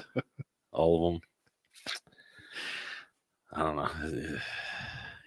all 0.73 1.07
of 1.07 1.13
them. 1.13 1.21
I 3.53 3.63
don't 3.63 3.77
know. 3.77 4.37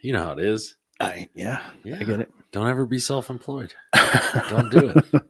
You 0.02 0.12
know 0.12 0.22
how 0.22 0.32
it 0.32 0.40
is. 0.40 0.76
I, 1.00 1.30
yeah, 1.32 1.62
Yeah. 1.82 1.96
I 1.98 2.02
get 2.04 2.20
it. 2.20 2.30
Don't 2.52 2.68
ever 2.68 2.84
be 2.84 2.98
self-employed. 2.98 3.72
Don't 4.50 4.70
do 4.70 4.92
it. 4.94 5.22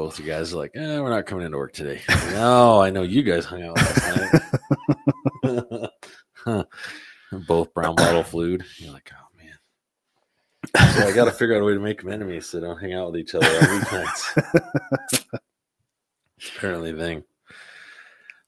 Both 0.00 0.18
you 0.18 0.24
guys 0.24 0.54
are 0.54 0.56
like, 0.56 0.70
eh, 0.76 0.98
we're 0.98 1.10
not 1.10 1.26
coming 1.26 1.44
into 1.44 1.58
work 1.58 1.74
today. 1.74 2.00
No, 2.30 2.80
I 2.80 2.88
know 2.88 3.02
you 3.02 3.22
guys 3.22 3.44
hung 3.44 3.62
out 3.62 3.76
last 3.76 4.16
night. 5.44 5.90
Huh. 6.36 6.64
Both 7.46 7.74
brown 7.74 7.96
bottle 7.96 8.22
flued. 8.22 8.64
You're 8.78 8.94
like, 8.94 9.12
oh 9.12 9.26
man. 9.36 10.94
So 10.96 11.06
I 11.06 11.12
got 11.12 11.26
to 11.26 11.32
figure 11.32 11.54
out 11.54 11.60
a 11.60 11.66
way 11.66 11.74
to 11.74 11.80
make 11.80 12.00
them 12.00 12.10
enemies 12.10 12.46
so 12.46 12.58
they 12.58 12.66
don't 12.66 12.80
hang 12.80 12.94
out 12.94 13.12
with 13.12 13.20
each 13.20 13.34
other 13.34 13.46
on 13.46 13.62
weeknights. 13.62 15.26
Apparently 16.56 16.92
a 16.92 16.96
thing. 16.96 17.24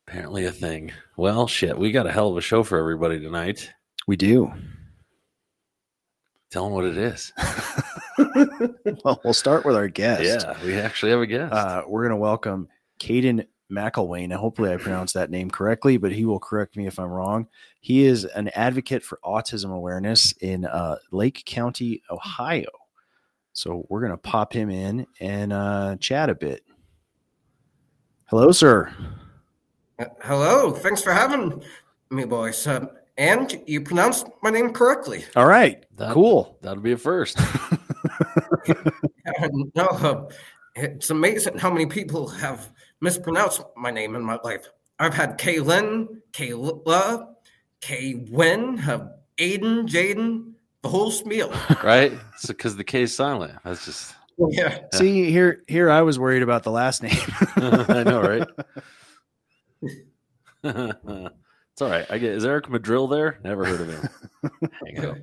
Apparently 0.09 0.47
a 0.47 0.53
thing. 0.53 0.91
Well, 1.19 1.47
shit, 1.49 1.77
we 1.77 1.93
got 1.93 2.07
a 2.07 2.13
hell 2.13 2.31
of 2.31 2.39
a 2.39 2.41
show 2.41 2.63
for 2.63 2.79
everybody 2.79 3.21
tonight. 3.21 3.71
We 4.07 4.17
do. 4.17 4.55
Tell 6.53 6.65
them 6.65 6.75
what 6.75 6.85
it 6.85 6.97
is. 6.97 7.33
Well, 9.05 9.21
we'll 9.25 9.33
start 9.33 9.65
with 9.65 9.75
our 9.75 9.89
guest. 9.89 10.23
Yeah, 10.23 10.65
we 10.65 10.75
actually 10.75 11.11
have 11.11 11.21
a 11.21 11.27
guest. 11.27 11.53
Uh, 11.53 11.83
we're 11.89 12.03
going 12.03 12.11
to 12.11 12.17
welcome 12.17 12.69
Kadin 13.01 13.47
McElwain. 13.71 14.29
Now, 14.29 14.39
hopefully, 14.39 14.73
I 14.73 14.77
pronounced 14.79 15.15
that 15.15 15.31
name 15.31 15.51
correctly, 15.51 15.97
but 15.97 16.13
he 16.13 16.25
will 16.25 16.39
correct 16.39 16.77
me 16.77 16.87
if 16.87 16.99
I'm 16.99 17.09
wrong. 17.09 17.49
He 17.81 18.05
is 18.05 18.25
an 18.25 18.49
advocate 18.55 19.03
for 19.03 19.19
autism 19.25 19.75
awareness 19.75 20.33
in 20.41 20.67
uh, 20.67 20.97
Lake 21.11 21.43
County, 21.47 22.03
Ohio. 22.11 22.69
So 23.55 23.87
we're 23.89 24.01
going 24.01 24.13
to 24.13 24.19
pop 24.19 24.53
him 24.53 24.71
in 24.71 25.07
and 25.21 25.53
uh, 25.53 25.97
chat 25.97 26.31
a 26.31 26.35
bit. 26.35 26.63
Hello, 28.27 28.53
sir. 28.53 28.95
Uh, 29.99 30.05
hello, 30.23 30.73
thanks 30.73 31.03
for 31.03 31.13
having 31.13 31.63
me, 32.11 32.25
boys. 32.25 32.67
Um, 32.67 32.91
and 33.23 33.63
you 33.67 33.81
pronounced 33.81 34.27
my 34.43 34.51
name 34.51 34.73
correctly. 34.73 35.25
All 35.37 35.47
right. 35.47 35.85
That- 35.97 36.13
cool. 36.13 36.59
That'll 36.61 36.83
be 36.83 36.93
a 36.93 36.99
first. 36.99 37.39
No, 39.75 39.87
uh, 39.87 40.29
it's 40.77 41.11
amazing 41.11 41.59
how 41.59 41.71
many 41.71 41.87
people 41.87 42.29
have 42.29 42.71
mispronounced 43.01 43.63
my 43.77 43.91
name 43.91 44.15
in 44.15 44.23
my 44.23 44.39
life. 44.45 44.69
I've 44.99 45.15
had 45.15 45.37
Kaylin, 45.39 46.07
Kayla, 46.33 47.29
Kaywin, 47.81 48.87
uh, 48.87 49.09
Aiden, 49.39 49.89
Jaden, 49.89 50.53
the 50.83 50.89
whole 50.89 51.11
spiel. 51.11 51.53
right? 51.83 52.13
So 52.37 52.49
because 52.49 52.77
the 52.77 52.85
K 52.85 53.03
is 53.03 53.15
silent. 53.15 53.53
That's 53.65 53.85
just 53.85 54.15
Yeah. 54.39 54.79
See, 54.93 55.31
here, 55.31 55.63
here 55.67 55.91
I 55.91 56.03
was 56.03 56.19
worried 56.19 56.43
about 56.43 56.63
the 56.63 56.71
last 56.71 57.03
name. 57.03 57.19
I 57.57 58.05
know, 58.05 58.47
right? 60.65 61.35
All 61.83 61.91
right. 61.91 62.07
I 62.11 62.19
get 62.19 62.33
is 62.33 62.45
Eric 62.45 62.67
Madrill 62.67 63.09
there? 63.09 63.39
Never 63.43 63.65
heard 63.65 63.81
of 63.81 63.89
him. 63.89 64.71
Hang 64.87 65.05
out. 65.07 65.19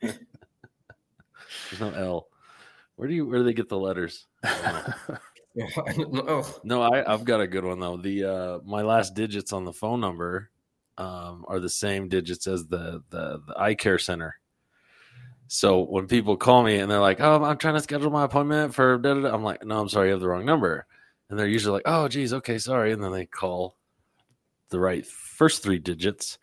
There's 0.00 1.80
no 1.80 1.90
L. 1.90 2.26
Where 2.96 3.08
do 3.08 3.14
you 3.14 3.26
where 3.26 3.38
do 3.38 3.44
they 3.44 3.52
get 3.52 3.68
the 3.68 3.78
letters? 3.78 4.26
I 4.42 4.94
don't 5.08 5.08
know. 5.08 5.18
Yeah, 5.54 5.66
I 5.86 5.92
don't 5.92 6.12
know. 6.12 6.46
No, 6.62 6.82
I, 6.82 7.12
I've 7.12 7.24
got 7.24 7.40
a 7.40 7.46
good 7.46 7.64
one 7.64 7.80
though. 7.80 7.96
The 7.96 8.24
uh 8.24 8.58
my 8.64 8.82
last 8.82 9.14
digits 9.14 9.52
on 9.52 9.64
the 9.64 9.72
phone 9.72 10.00
number 10.00 10.50
um 10.96 11.44
are 11.48 11.58
the 11.60 11.68
same 11.68 12.08
digits 12.08 12.46
as 12.46 12.66
the 12.66 13.02
the, 13.10 13.42
the 13.46 13.54
eye 13.58 13.74
care 13.74 13.98
center. 13.98 14.36
So 15.48 15.80
when 15.80 16.06
people 16.06 16.36
call 16.36 16.62
me 16.62 16.78
and 16.78 16.88
they're 16.88 17.00
like, 17.00 17.20
"Oh, 17.20 17.42
I'm 17.42 17.58
trying 17.58 17.74
to 17.74 17.80
schedule 17.80 18.10
my 18.10 18.24
appointment 18.24 18.72
for," 18.72 18.98
da, 18.98 19.14
da, 19.14 19.20
da," 19.22 19.34
I'm 19.34 19.42
like, 19.42 19.64
"No, 19.64 19.80
I'm 19.80 19.88
sorry, 19.88 20.08
you 20.08 20.12
have 20.12 20.20
the 20.20 20.28
wrong 20.28 20.44
number." 20.44 20.86
And 21.28 21.36
they're 21.36 21.48
usually 21.48 21.72
like, 21.72 21.82
"Oh, 21.86 22.06
geez, 22.06 22.32
okay, 22.32 22.58
sorry," 22.58 22.92
and 22.92 23.02
then 23.02 23.10
they 23.10 23.26
call 23.26 23.76
the 24.70 24.80
right 24.80 25.06
first 25.06 25.62
three 25.62 25.78
digits. 25.78 26.38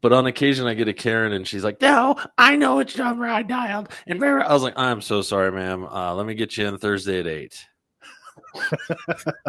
But 0.00 0.12
on 0.12 0.26
occasion, 0.26 0.66
I 0.68 0.74
get 0.74 0.86
a 0.86 0.92
Karen, 0.92 1.32
and 1.32 1.46
she's 1.46 1.64
like, 1.64 1.80
"No, 1.80 2.14
I 2.36 2.54
know 2.54 2.76
which 2.76 2.96
number 2.96 3.26
I 3.26 3.42
dialed." 3.42 3.88
And 4.06 4.22
I 4.24 4.52
was 4.52 4.62
like, 4.62 4.74
"I'm 4.76 5.00
so 5.00 5.22
sorry, 5.22 5.50
ma'am. 5.50 5.84
Uh, 5.84 6.14
let 6.14 6.24
me 6.26 6.34
get 6.34 6.56
you 6.56 6.66
in 6.68 6.78
Thursday 6.78 7.18
at 7.18 7.26
8. 7.26 7.66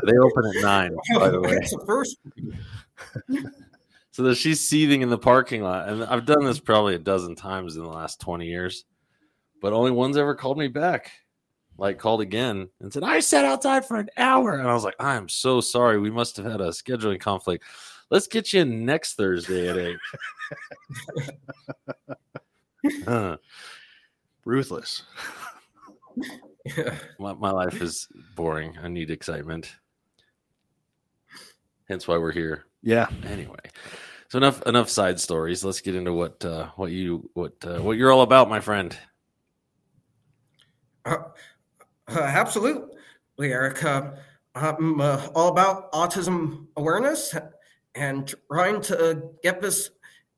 they 0.06 0.18
open 0.18 0.52
at 0.56 0.64
nine, 0.64 0.96
by 1.14 1.30
the 1.30 1.40
way. 1.42 1.60
First. 1.86 2.18
So 4.12 4.24
that 4.24 4.36
she's 4.36 4.60
seething 4.60 5.02
in 5.02 5.10
the 5.10 5.18
parking 5.20 5.62
lot, 5.62 5.88
and 5.88 6.04
I've 6.04 6.26
done 6.26 6.44
this 6.44 6.60
probably 6.60 6.96
a 6.96 7.00
dozen 7.00 7.36
times 7.36 7.78
in 7.78 7.84
the 7.84 7.90
last 7.90 8.20
twenty 8.20 8.48
years, 8.48 8.86
but 9.62 9.72
only 9.72 9.92
one's 9.92 10.18
ever 10.18 10.34
called 10.36 10.58
me 10.58 10.68
back. 10.68 11.12
Like 11.80 11.98
called 11.98 12.20
again 12.22 12.70
and 12.82 12.92
said, 12.92 13.04
"I 13.04 13.22
sat 13.22 13.46
outside 13.46 13.86
for 13.86 13.98
an 13.98 14.10
hour," 14.18 14.60
and 14.60 14.68
I 14.68 14.74
was 14.74 14.84
like, 14.84 14.98
"I'm 15.00 15.30
so 15.30 15.62
sorry. 15.62 15.98
We 15.98 16.12
must 16.12 16.36
have 16.38 16.46
had 16.46 16.60
a 16.60 16.70
scheduling 16.70 17.22
conflict. 17.22 17.64
Let's 18.10 18.28
get 18.28 18.52
you 18.52 18.62
in 18.62 18.86
next 18.86 19.14
Thursday 19.16 19.70
at 19.70 19.78
eight. 19.78 19.98
Ruthless. 24.46 25.04
my, 27.20 27.34
my 27.34 27.52
life 27.52 27.82
is 27.82 28.08
boring. 28.36 28.78
I 28.82 28.88
need 28.90 29.10
excitement. 29.10 29.76
Hence 31.88 32.08
why 32.08 32.18
we're 32.18 32.32
here. 32.32 32.66
Yeah. 32.82 33.08
Anyway, 33.26 33.60
so 34.28 34.38
enough 34.38 34.62
enough 34.64 34.90
side 34.90 35.20
stories. 35.20 35.64
Let's 35.64 35.82
get 35.82 35.96
into 35.96 36.14
what 36.14 36.44
uh, 36.44 36.70
what 36.76 36.92
you 36.92 37.30
what 37.34 37.54
uh, 37.64 37.80
what 37.80 37.98
you're 37.98 38.12
all 38.12 38.22
about, 38.22 38.50
my 38.50 38.60
friend. 38.60 38.98
Uh, 42.10 42.20
uh, 42.20 42.24
absolutely, 42.24 42.96
Eric. 43.40 43.84
Uh, 43.84 44.12
I'm 44.56 45.00
uh, 45.00 45.28
all 45.36 45.50
about 45.50 45.92
autism 45.92 46.68
awareness 46.76 47.36
and 47.96 48.34
trying 48.52 48.82
to 48.82 49.30
get 49.44 49.62
this 49.62 49.92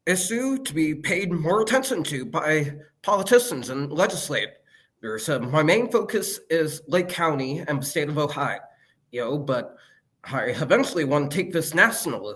issue 0.05 0.57
to 0.63 0.73
be 0.73 0.95
paid 0.95 1.31
more 1.31 1.61
attention 1.61 2.03
to 2.05 2.25
by 2.25 2.73
politicians 3.01 3.69
and 3.69 3.91
legislators. 3.91 4.57
Uh, 5.27 5.39
my 5.39 5.63
main 5.63 5.89
focus 5.89 6.39
is 6.49 6.81
Lake 6.87 7.09
County 7.09 7.63
and 7.67 7.81
the 7.81 7.85
state 7.85 8.09
of 8.09 8.17
Ohio, 8.17 8.59
you 9.11 9.21
know, 9.21 9.37
but 9.37 9.75
I 10.25 10.45
eventually 10.47 11.05
want 11.05 11.31
to 11.31 11.37
take 11.37 11.51
this 11.51 11.73
nationally, 11.73 12.35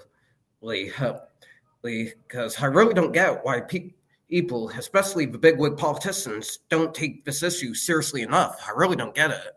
because 1.81 2.57
I 2.61 2.65
really 2.65 2.93
don't 2.93 3.11
get 3.11 3.43
why 3.43 3.61
pe- 3.61 3.93
people, 4.29 4.69
especially 4.69 5.25
the 5.25 5.37
bigwig 5.37 5.77
politicians, 5.77 6.59
don't 6.69 6.93
take 6.93 7.25
this 7.25 7.43
issue 7.43 7.73
seriously 7.73 8.21
enough. 8.21 8.63
I 8.67 8.71
really 8.71 8.95
don't 8.95 9.15
get 9.15 9.31
it. 9.31 9.53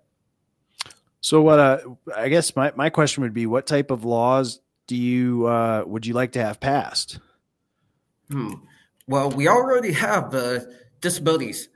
So 1.21 1.43
what 1.43 1.59
uh 1.59 1.79
I 2.15 2.29
guess 2.29 2.55
my, 2.55 2.73
my 2.77 2.91
question 2.91 3.23
would 3.23 3.35
be 3.35 3.47
what 3.47 3.67
type 3.67 3.91
of 3.91 4.05
laws 4.05 4.61
do 4.87 4.97
you 4.97 5.47
uh 5.47 5.85
would 5.87 6.07
you 6.07 6.15
like 6.15 6.33
to 6.33 6.43
have 6.43 6.61
passed? 6.61 7.19
Hmm. 8.31 8.55
Well, 9.07 9.31
we 9.31 9.49
already 9.49 9.93
have 9.93 10.31
the 10.31 10.75
Disabilities 11.01 11.71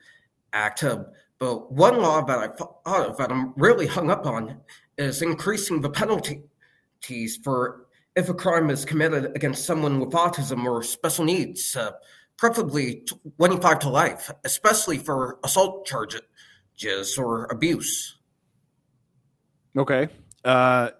Act, 0.52 0.84
uh, 0.84 1.04
but 1.38 1.72
one 1.72 1.98
law 2.00 2.22
that 2.22 2.38
I 2.38 2.48
thought 2.48 3.08
of 3.08 3.16
that 3.16 3.32
I'm 3.32 3.54
really 3.56 3.86
hung 3.86 4.10
up 4.10 4.26
on 4.26 4.60
is 4.98 5.22
increasing 5.22 5.80
the 5.80 5.88
penalties 5.90 7.38
for 7.42 7.86
if 8.14 8.28
a 8.28 8.34
crime 8.34 8.68
is 8.70 8.84
committed 8.84 9.34
against 9.34 9.64
someone 9.64 9.98
with 9.98 10.10
autism 10.10 10.66
or 10.66 10.82
special 10.82 11.24
needs, 11.24 11.74
uh, 11.74 11.92
preferably 12.42 13.04
25 13.38 13.78
to 13.78 13.88
life, 13.88 14.28
especially 14.42 14.98
for 14.98 15.38
assault 15.44 15.86
charges 15.86 17.16
or 17.16 17.44
abuse. 17.52 18.16
Okay. 19.78 20.08
Uh, 20.44 20.90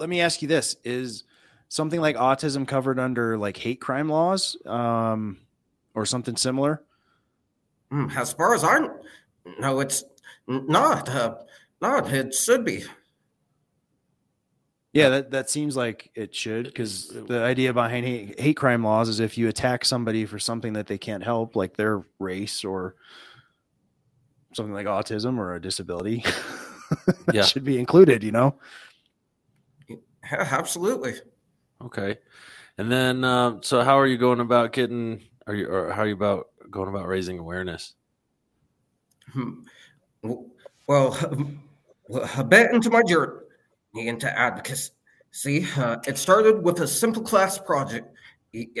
let 0.00 0.08
me 0.08 0.20
ask 0.20 0.42
you 0.42 0.48
this: 0.48 0.74
Is 0.82 1.22
something 1.68 2.00
like 2.00 2.16
autism 2.16 2.66
covered 2.66 2.98
under 2.98 3.38
like 3.38 3.56
hate 3.56 3.80
crime 3.80 4.08
laws, 4.08 4.56
um, 4.66 5.38
or 5.94 6.04
something 6.04 6.36
similar? 6.36 6.82
Hmm, 7.92 8.10
as 8.16 8.32
far 8.32 8.52
as 8.52 8.64
I 8.64 8.80
know, 9.60 9.78
it's 9.78 10.02
not. 10.48 11.08
Uh, 11.08 11.36
not. 11.80 12.12
It 12.12 12.34
should 12.34 12.64
be. 12.64 12.82
Yeah, 14.92 15.08
that, 15.08 15.30
that 15.30 15.48
seems 15.48 15.74
like 15.74 16.10
it 16.14 16.34
should 16.34 16.66
because 16.66 17.08
the 17.08 17.42
idea 17.42 17.72
behind 17.72 18.04
hate, 18.04 18.38
hate 18.38 18.56
crime 18.56 18.84
laws 18.84 19.08
is 19.08 19.20
if 19.20 19.38
you 19.38 19.48
attack 19.48 19.86
somebody 19.86 20.26
for 20.26 20.38
something 20.38 20.74
that 20.74 20.86
they 20.86 20.98
can't 20.98 21.24
help, 21.24 21.56
like 21.56 21.76
their 21.76 22.04
race 22.18 22.62
or 22.62 22.94
something 24.52 24.74
like 24.74 24.86
autism 24.86 25.38
or 25.38 25.54
a 25.54 25.60
disability, 25.60 26.22
that 27.26 27.34
Yeah. 27.34 27.42
should 27.42 27.64
be 27.64 27.78
included, 27.78 28.22
you 28.22 28.32
know? 28.32 28.54
Yeah, 29.88 29.96
absolutely. 30.30 31.14
Okay. 31.80 32.18
And 32.76 32.92
then, 32.92 33.24
uh, 33.24 33.58
so 33.62 33.82
how 33.82 33.98
are 33.98 34.06
you 34.06 34.18
going 34.18 34.40
about 34.40 34.72
getting? 34.72 35.22
Are 35.46 35.54
you 35.54 35.68
or 35.68 35.90
how 35.92 36.02
are 36.02 36.06
you 36.06 36.14
about 36.14 36.48
going 36.70 36.88
about 36.88 37.06
raising 37.08 37.38
awareness? 37.38 37.94
Hmm. 39.32 39.62
Well, 40.86 41.16
a 42.36 42.44
bit 42.44 42.72
into 42.72 42.90
my 42.90 43.02
journey 43.02 43.41
into 43.94 44.38
advocacy. 44.38 44.90
See, 45.30 45.66
uh, 45.76 45.96
it 46.06 46.18
started 46.18 46.62
with 46.62 46.80
a 46.80 46.86
simple 46.86 47.22
class 47.22 47.58
project 47.58 48.14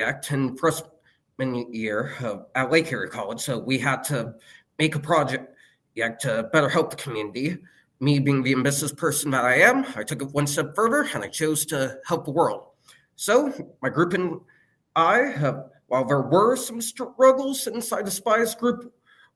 act 0.00 0.30
in 0.32 0.56
freshman 0.56 1.72
year 1.72 2.14
uh, 2.20 2.38
at 2.54 2.70
Lake 2.70 2.92
Erie 2.92 3.08
College. 3.08 3.40
So 3.40 3.58
we 3.58 3.78
had 3.78 4.02
to 4.04 4.34
make 4.78 4.94
a 4.94 5.00
project 5.00 5.54
act 6.02 6.22
to 6.22 6.48
better 6.52 6.68
help 6.68 6.90
the 6.90 6.96
community. 6.96 7.58
Me 8.00 8.18
being 8.18 8.42
the 8.42 8.52
ambitious 8.52 8.92
person 8.92 9.30
that 9.30 9.44
I 9.44 9.56
am, 9.60 9.86
I 9.96 10.02
took 10.02 10.22
it 10.22 10.32
one 10.32 10.46
step 10.46 10.74
further 10.74 11.08
and 11.14 11.22
I 11.22 11.28
chose 11.28 11.64
to 11.66 11.98
help 12.04 12.24
the 12.24 12.32
world. 12.32 12.64
So 13.16 13.52
my 13.80 13.88
group 13.88 14.12
and 14.12 14.40
I, 14.96 15.34
uh, 15.34 15.62
while 15.86 16.04
there 16.04 16.20
were 16.20 16.56
some 16.56 16.80
struggles 16.80 17.66
inside 17.66 18.06
the 18.06 18.10
Spies 18.10 18.54
group 18.54 18.92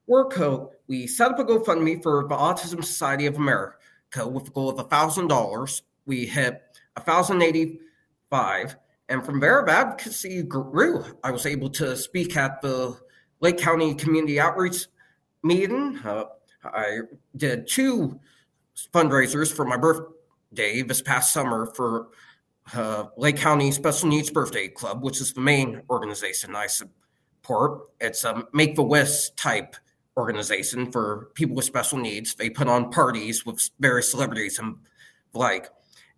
work, 0.07 0.39
uh, 0.39 0.65
we 0.89 1.07
set 1.07 1.31
up 1.31 1.39
a 1.39 1.45
GoFundMe 1.45 2.03
for 2.03 2.27
the 2.29 2.35
Autism 2.35 2.85
Society 2.85 3.27
of 3.27 3.37
America 3.37 3.77
with 4.25 4.49
a 4.49 4.51
goal 4.51 4.79
of 4.79 4.89
thousand 4.89 5.29
dollars. 5.29 5.83
We 6.07 6.27
hit 6.27 6.63
thousand 7.01 7.43
eighty-five, 7.43 8.77
and 9.09 9.25
from 9.25 9.41
there, 9.41 9.63
the 9.67 9.73
advocacy 9.73 10.43
grew. 10.43 11.05
I 11.25 11.31
was 11.31 11.47
able 11.47 11.71
to 11.71 11.97
speak 11.97 12.37
at 12.37 12.63
the 12.63 12.97
Lake 13.41 13.59
County 13.59 13.95
Community 13.95 14.39
Outreach 14.41 14.87
meeting. 15.43 15.99
Uh, 16.05 16.25
I 16.65 17.01
did 17.37 17.67
two 17.67 18.19
fundraisers 18.93 19.53
for 19.53 19.65
my 19.65 19.77
birthday 19.77 20.83
this 20.83 21.03
past 21.03 21.33
summer 21.33 21.67
for 21.75 22.09
uh, 22.75 23.05
Lake 23.17 23.37
County 23.37 23.71
Special 23.71 24.09
Needs 24.09 24.31
Birthday 24.31 24.69
Club, 24.69 25.03
which 25.03 25.21
is 25.21 25.33
the 25.33 25.41
main 25.41 25.83
organization 25.91 26.57
I 26.57 26.67
support. 26.67 27.83
It's 28.01 28.25
a 28.25 28.45
Make 28.53 28.75
the 28.75 28.83
Wish 28.83 29.31
type 29.31 29.77
organization 30.17 30.91
for 30.91 31.31
people 31.35 31.57
with 31.57 31.65
special 31.65 31.99
needs. 31.99 32.35
They 32.35 32.51
put 32.51 32.69
on 32.69 32.91
parties 32.91 33.45
with 33.45 33.71
various 33.81 34.11
celebrities 34.11 34.59
and 34.59 34.77
like. 35.35 35.69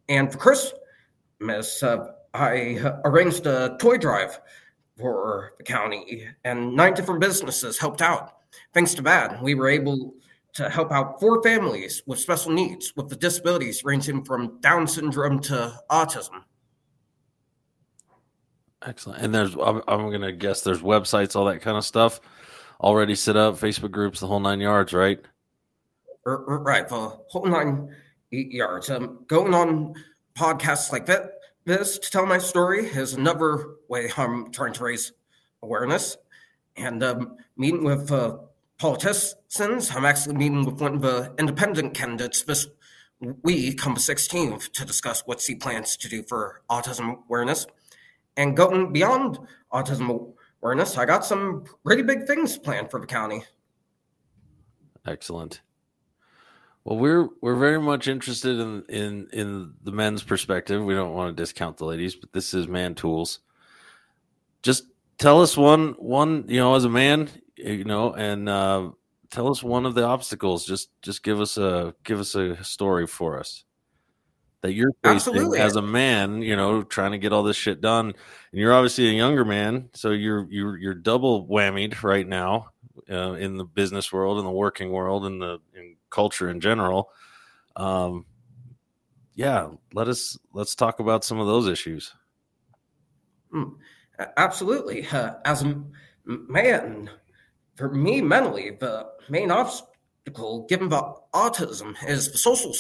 And 0.09 0.31
for 0.33 0.39
Christmas, 0.39 1.83
uh, 1.83 2.13
I 2.35 2.79
arranged 3.05 3.47
a 3.47 3.77
toy 3.81 3.99
drive 3.99 4.41
for 4.97 5.53
the 5.59 5.65
county, 5.65 6.27
and 6.45 6.75
nine 6.75 6.95
different 6.95 7.21
businesses 7.21 7.79
helped 7.79 8.03
out. 8.03 8.37
Thanks 8.73 8.95
to 8.95 9.03
that, 9.03 9.43
we 9.43 9.55
were 9.55 9.69
able 9.69 10.15
to 10.55 10.69
help 10.69 10.91
out 10.91 11.21
four 11.21 11.43
families 11.43 12.03
with 12.07 12.19
special 12.19 12.51
needs 12.51 12.93
with 12.97 13.09
the 13.09 13.17
disabilities 13.17 13.85
ranging 13.85 14.25
from 14.25 14.59
Down 14.61 14.87
syndrome 14.87 15.41
to 15.41 15.79
autism. 15.91 16.43
Excellent. 18.83 19.23
And 19.23 19.35
there's, 19.35 19.55
I'm, 19.55 19.83
I'm 19.87 20.09
going 20.09 20.23
to 20.23 20.33
guess 20.33 20.63
there's 20.63 20.81
websites, 20.81 21.37
all 21.37 21.45
that 21.47 21.61
kind 21.61 21.77
of 21.77 21.85
stuff 21.85 22.21
already 22.81 23.15
set 23.15 23.37
up, 23.37 23.57
Facebook 23.57 23.91
groups, 23.91 24.21
the 24.21 24.27
whole 24.27 24.41
nine 24.41 24.61
yards, 24.61 24.93
right? 24.93 25.21
R- 26.27 26.45
r- 26.49 26.59
Right, 26.59 26.89
the 26.89 27.19
whole 27.29 27.47
nine 27.47 27.95
yards. 28.31 28.91
Um, 28.91 29.25
going 29.27 29.55
on 29.55 29.95
podcasts 30.37 30.93
like 30.93 31.07
that, 31.07 31.33
this 31.65 31.99
to 31.99 32.11
tell 32.11 32.27
my 32.27 32.39
story 32.39 32.87
is 32.87 33.15
another 33.15 33.75
way 33.89 34.11
I'm 34.17 34.51
trying 34.53 34.73
to 34.75 34.85
raise 34.85 35.13
awareness. 35.63 36.17
And 36.77 37.03
um, 37.03 37.37
meeting 37.57 37.85
with 37.85 38.11
uh, 38.13 38.39
politicians, 38.79 39.91
I'm 39.95 40.05
actually 40.05 40.37
meeting 40.37 40.65
with 40.65 40.81
one 40.81 40.95
of 40.97 41.03
the 41.03 41.35
independent 41.39 41.95
candidates 41.95 42.43
this 42.43 42.69
week 43.43 43.85
on 43.87 43.95
the 43.95 44.01
16th 44.01 44.71
to 44.73 44.85
discuss 44.85 45.23
what 45.27 45.41
she 45.41 45.57
plans 45.57 45.97
to 45.97 46.09
do 46.09 46.23
for 46.23 46.63
autism 46.71 47.25
awareness. 47.27 47.67
And 48.37 48.57
going 48.57 48.93
beyond 48.93 49.41
autism 49.73 50.33
awareness, 50.63 50.97
I 50.97 51.05
got 51.05 51.25
some 51.25 51.65
pretty 51.85 52.03
big 52.03 52.27
things 52.27 52.57
planned 52.57 52.91
for 52.91 53.01
the 53.01 53.07
county. 53.07 53.45
Excellent. 55.07 55.61
Well, 56.85 56.99
we're 56.99 57.29
we're 57.41 57.57
very 57.57 57.81
much 57.81 58.09
interested 58.09 58.59
in 58.59 58.85
in 58.89 59.29
in 59.33 59.75
the 59.83 59.93
men's 59.93 60.23
perspective. 60.23 60.83
We 60.83 60.95
don't 60.95 61.15
want 61.15 61.37
to 61.37 61.43
discount 61.43 61.77
the 61.77 61.85
ladies, 61.85 62.15
but 62.15 62.33
this 62.33 62.55
is 62.55 62.69
man 62.69 62.95
tools. 62.95 63.41
Just 64.63 64.85
tell 65.19 65.43
us 65.43 65.57
one 65.57 65.95
one 65.99 66.45
you 66.49 66.59
know 66.59 66.75
as 66.75 66.85
a 66.85 66.89
man 66.89 67.29
you 67.57 67.85
know 67.85 68.15
and 68.15 68.49
uh, 68.49 68.91
tell 69.31 69.51
us 69.51 69.63
one 69.63 69.87
of 69.87 69.95
the 69.95 70.05
obstacles. 70.05 70.65
Just 70.65 70.91
just 71.03 71.23
give 71.23 71.41
us 71.41 71.59
a 71.59 71.95
give 72.05 72.21
us 72.21 72.35
a 72.35 72.63
story 72.65 73.07
for 73.07 73.39
us 73.39 73.65
that 74.69 74.75
you're 74.75 74.93
facing 75.03 75.17
Absolutely. 75.17 75.59
as 75.59 75.77
a 75.77 75.83
man. 75.83 76.43
You 76.43 76.55
know, 76.55 76.83
trying 76.83 77.13
to 77.13 77.19
get 77.19 77.33
all 77.33 77.43
this 77.43 77.57
shit 77.57 77.81
done, 77.81 78.07
and 78.07 78.61
you're 78.61 78.75
obviously 78.75 79.09
a 79.09 79.13
younger 79.13 79.45
man, 79.45 79.89
so 79.95 80.11
you're 80.11 80.47
you're 80.51 80.77
you're 80.77 80.95
double 80.95 81.47
whammied 81.47 82.03
right 82.03 82.27
now 82.27 82.69
uh, 83.11 83.33
in 83.33 83.57
the 83.57 83.65
business 83.65 84.13
world, 84.13 84.39
in 84.39 84.45
the 84.45 84.51
working 84.51 84.91
world, 84.91 85.25
in 85.25 85.39
the 85.39 85.59
in 85.75 85.97
culture 86.11 86.51
in 86.51 86.61
general. 86.61 87.11
Um, 87.77 88.27
yeah, 89.35 89.69
let 89.95 90.09
us 90.09 90.39
let's 90.53 90.75
talk 90.75 91.01
about 91.01 91.25
some 91.25 91.41
of 91.41 91.47
those 91.47 91.67
issues. 91.67 92.13
Mm, 93.55 93.77
Absolutely. 94.37 95.07
Uh, 95.07 95.35
as 95.45 95.63
a 95.63 95.83
man, 96.25 97.11
for 97.77 97.89
me 97.91 98.21
mentally, 98.21 98.77
the 98.79 99.07
main 99.29 99.51
obstacle 99.51 100.67
given 100.69 100.89
the 100.89 101.15
autism 101.33 101.95
is 102.07 102.33
the 102.33 102.39
social 102.39 102.75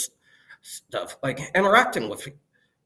stuff, 0.62 1.16
like 1.22 1.40
interacting 1.54 2.08
with 2.08 2.28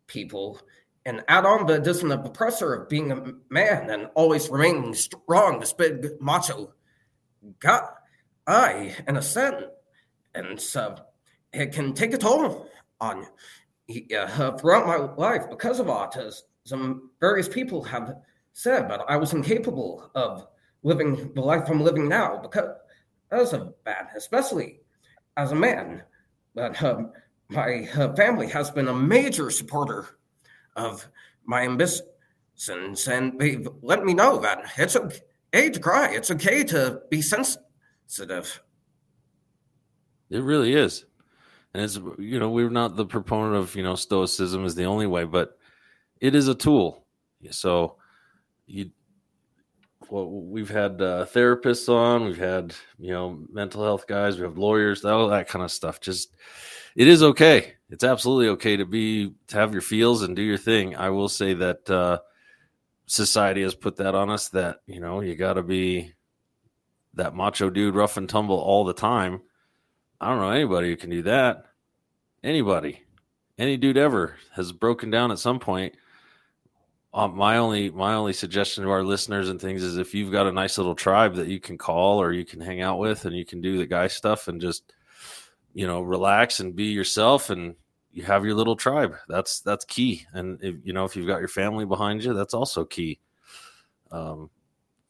people. 0.06 0.60
And 1.04 1.24
add 1.26 1.44
on 1.44 1.66
the 1.66 1.80
of 2.12 2.22
the 2.22 2.30
pressure 2.30 2.74
of 2.74 2.88
being 2.88 3.10
a 3.10 3.32
man 3.50 3.90
and 3.90 4.08
always 4.14 4.48
remaining 4.48 4.94
strong, 4.94 5.58
this 5.58 5.72
big 5.72 6.20
macho 6.20 6.72
guy, 7.58 8.94
in 9.08 9.16
a 9.16 9.22
sense. 9.22 9.64
And 10.32 10.60
so 10.60 10.96
it 11.52 11.72
can 11.72 11.92
take 11.92 12.14
a 12.14 12.18
toll 12.18 12.68
on 13.00 13.26
you. 13.88 14.16
Uh, 14.16 14.56
throughout 14.56 14.86
my 14.86 14.96
life, 15.16 15.50
because 15.50 15.80
of 15.80 15.88
autism, 15.88 17.00
various 17.20 17.48
people 17.48 17.82
have 17.82 18.14
said 18.52 18.88
that 18.88 19.00
I 19.08 19.16
was 19.16 19.32
incapable 19.32 20.08
of 20.14 20.46
living 20.84 21.32
the 21.34 21.40
life 21.40 21.68
I'm 21.68 21.82
living 21.82 22.08
now 22.08 22.38
because 22.38 23.52
of 23.52 23.74
that, 23.84 24.10
especially 24.16 24.80
as 25.36 25.52
a 25.52 25.56
man. 25.56 26.02
But 26.54 26.80
um, 26.82 27.12
my 27.52 27.88
uh, 27.94 28.14
family 28.14 28.48
has 28.48 28.70
been 28.70 28.88
a 28.88 28.94
major 28.94 29.50
supporter 29.50 30.18
of 30.76 31.06
my 31.44 31.62
ambitions, 31.62 32.02
and 33.08 33.38
they've 33.38 33.68
let 33.82 34.04
me 34.04 34.14
know 34.14 34.38
that 34.38 34.72
it's 34.78 34.96
okay 34.96 35.70
to 35.70 35.80
cry. 35.80 36.12
It's 36.14 36.30
okay 36.30 36.64
to 36.64 37.02
be 37.10 37.22
sensitive. 37.22 38.62
It 40.30 40.42
really 40.42 40.74
is. 40.74 41.04
And 41.74 41.82
it's 41.82 41.98
you 42.18 42.38
know, 42.38 42.50
we're 42.50 42.70
not 42.70 42.96
the 42.96 43.06
proponent 43.06 43.56
of, 43.56 43.74
you 43.74 43.82
know, 43.82 43.94
stoicism 43.94 44.64
is 44.64 44.74
the 44.74 44.84
only 44.84 45.06
way, 45.06 45.24
but 45.24 45.58
it 46.20 46.34
is 46.34 46.48
a 46.48 46.54
tool. 46.54 47.06
So 47.50 47.96
you 48.66 48.90
well, 50.12 50.28
we've 50.28 50.68
had 50.68 51.00
uh, 51.00 51.24
therapists 51.24 51.88
on, 51.88 52.26
we've 52.26 52.36
had 52.36 52.74
you 52.98 53.12
know 53.12 53.46
mental 53.50 53.82
health 53.82 54.06
guys, 54.06 54.36
we 54.36 54.44
have 54.44 54.58
lawyers, 54.58 55.06
all 55.06 55.28
that 55.28 55.48
kind 55.48 55.64
of 55.64 55.70
stuff. 55.72 56.02
Just 56.02 56.36
it 56.94 57.08
is 57.08 57.22
okay. 57.22 57.72
It's 57.88 58.04
absolutely 58.04 58.48
okay 58.48 58.76
to 58.76 58.84
be 58.84 59.32
to 59.46 59.56
have 59.56 59.72
your 59.72 59.80
feels 59.80 60.20
and 60.20 60.36
do 60.36 60.42
your 60.42 60.58
thing. 60.58 60.94
I 60.96 61.08
will 61.08 61.30
say 61.30 61.54
that 61.54 61.88
uh, 61.88 62.18
society 63.06 63.62
has 63.62 63.74
put 63.74 63.96
that 63.96 64.14
on 64.14 64.28
us 64.28 64.50
that 64.50 64.80
you 64.86 65.00
know 65.00 65.22
you 65.22 65.34
got 65.34 65.54
to 65.54 65.62
be 65.62 66.12
that 67.14 67.34
macho 67.34 67.70
dude, 67.70 67.94
rough 67.94 68.18
and 68.18 68.28
tumble 68.28 68.58
all 68.58 68.84
the 68.84 68.92
time. 68.92 69.40
I 70.20 70.28
don't 70.28 70.40
know 70.40 70.50
anybody 70.50 70.90
who 70.90 70.96
can 70.96 71.08
do 71.08 71.22
that. 71.22 71.64
Anybody, 72.44 73.02
any 73.56 73.78
dude 73.78 73.96
ever 73.96 74.36
has 74.56 74.72
broken 74.72 75.08
down 75.08 75.32
at 75.32 75.38
some 75.38 75.58
point 75.58 75.94
um, 77.14 77.36
my 77.36 77.58
only 77.58 77.90
my 77.90 78.14
only 78.14 78.32
suggestion 78.32 78.84
to 78.84 78.90
our 78.90 79.02
listeners 79.02 79.50
and 79.50 79.60
things 79.60 79.82
is 79.82 79.98
if 79.98 80.14
you've 80.14 80.32
got 80.32 80.46
a 80.46 80.52
nice 80.52 80.78
little 80.78 80.94
tribe 80.94 81.34
that 81.34 81.48
you 81.48 81.60
can 81.60 81.76
call 81.76 82.20
or 82.22 82.32
you 82.32 82.44
can 82.44 82.60
hang 82.60 82.80
out 82.80 82.98
with 82.98 83.26
and 83.26 83.36
you 83.36 83.44
can 83.44 83.60
do 83.60 83.76
the 83.76 83.86
guy 83.86 84.06
stuff 84.06 84.48
and 84.48 84.60
just 84.60 84.92
you 85.74 85.86
know 85.86 86.00
relax 86.00 86.60
and 86.60 86.74
be 86.74 86.84
yourself 86.84 87.50
and 87.50 87.74
you 88.12 88.22
have 88.22 88.44
your 88.44 88.54
little 88.54 88.76
tribe. 88.76 89.14
That's 89.28 89.60
that's 89.60 89.84
key. 89.84 90.26
And 90.32 90.58
if, 90.62 90.76
you 90.84 90.94
know 90.94 91.04
if 91.04 91.14
you've 91.14 91.26
got 91.26 91.40
your 91.40 91.48
family 91.48 91.84
behind 91.84 92.24
you 92.24 92.32
that's 92.32 92.54
also 92.54 92.84
key. 92.84 93.20
Um 94.10 94.48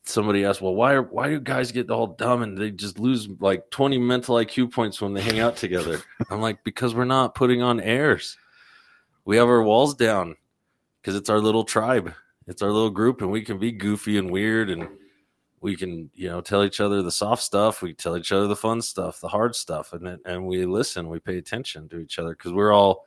somebody 0.04 0.44
asked 0.44 0.60
well 0.60 0.74
why 0.74 0.94
are 0.94 1.02
why 1.02 1.28
do 1.28 1.38
guys 1.38 1.70
get 1.70 1.88
all 1.88 2.08
dumb 2.08 2.42
and 2.42 2.58
they 2.58 2.72
just 2.72 2.98
lose 2.98 3.28
like 3.38 3.70
20 3.70 3.98
mental 3.98 4.34
iq 4.34 4.72
points 4.72 5.00
when 5.00 5.14
they 5.14 5.20
hang 5.20 5.38
out 5.38 5.56
together? 5.56 6.00
I'm 6.30 6.40
like 6.40 6.64
because 6.64 6.96
we're 6.96 7.04
not 7.04 7.36
putting 7.36 7.62
on 7.62 7.78
airs. 7.78 8.36
We 9.24 9.36
have 9.36 9.46
our 9.46 9.62
walls 9.62 9.94
down 9.94 10.34
because 11.02 11.16
it's 11.16 11.28
our 11.28 11.40
little 11.40 11.64
tribe. 11.64 12.14
It's 12.46 12.62
our 12.62 12.70
little 12.70 12.90
group, 12.90 13.20
and 13.20 13.30
we 13.30 13.42
can 13.42 13.58
be 13.58 13.72
goofy 13.72 14.18
and 14.18 14.30
weird, 14.30 14.70
and 14.70 14.88
we 15.60 15.76
can, 15.76 16.10
you 16.14 16.28
know, 16.28 16.40
tell 16.40 16.64
each 16.64 16.80
other 16.80 17.02
the 17.02 17.10
soft 17.10 17.42
stuff. 17.42 17.82
We 17.82 17.94
tell 17.94 18.16
each 18.16 18.32
other 18.32 18.46
the 18.46 18.56
fun 18.56 18.82
stuff, 18.82 19.20
the 19.20 19.28
hard 19.28 19.54
stuff, 19.54 19.92
and 19.92 20.18
and 20.24 20.46
we 20.46 20.64
listen. 20.64 21.08
We 21.08 21.20
pay 21.20 21.38
attention 21.38 21.88
to 21.90 21.98
each 21.98 22.18
other 22.18 22.30
because 22.30 22.52
we're 22.52 22.72
all 22.72 23.06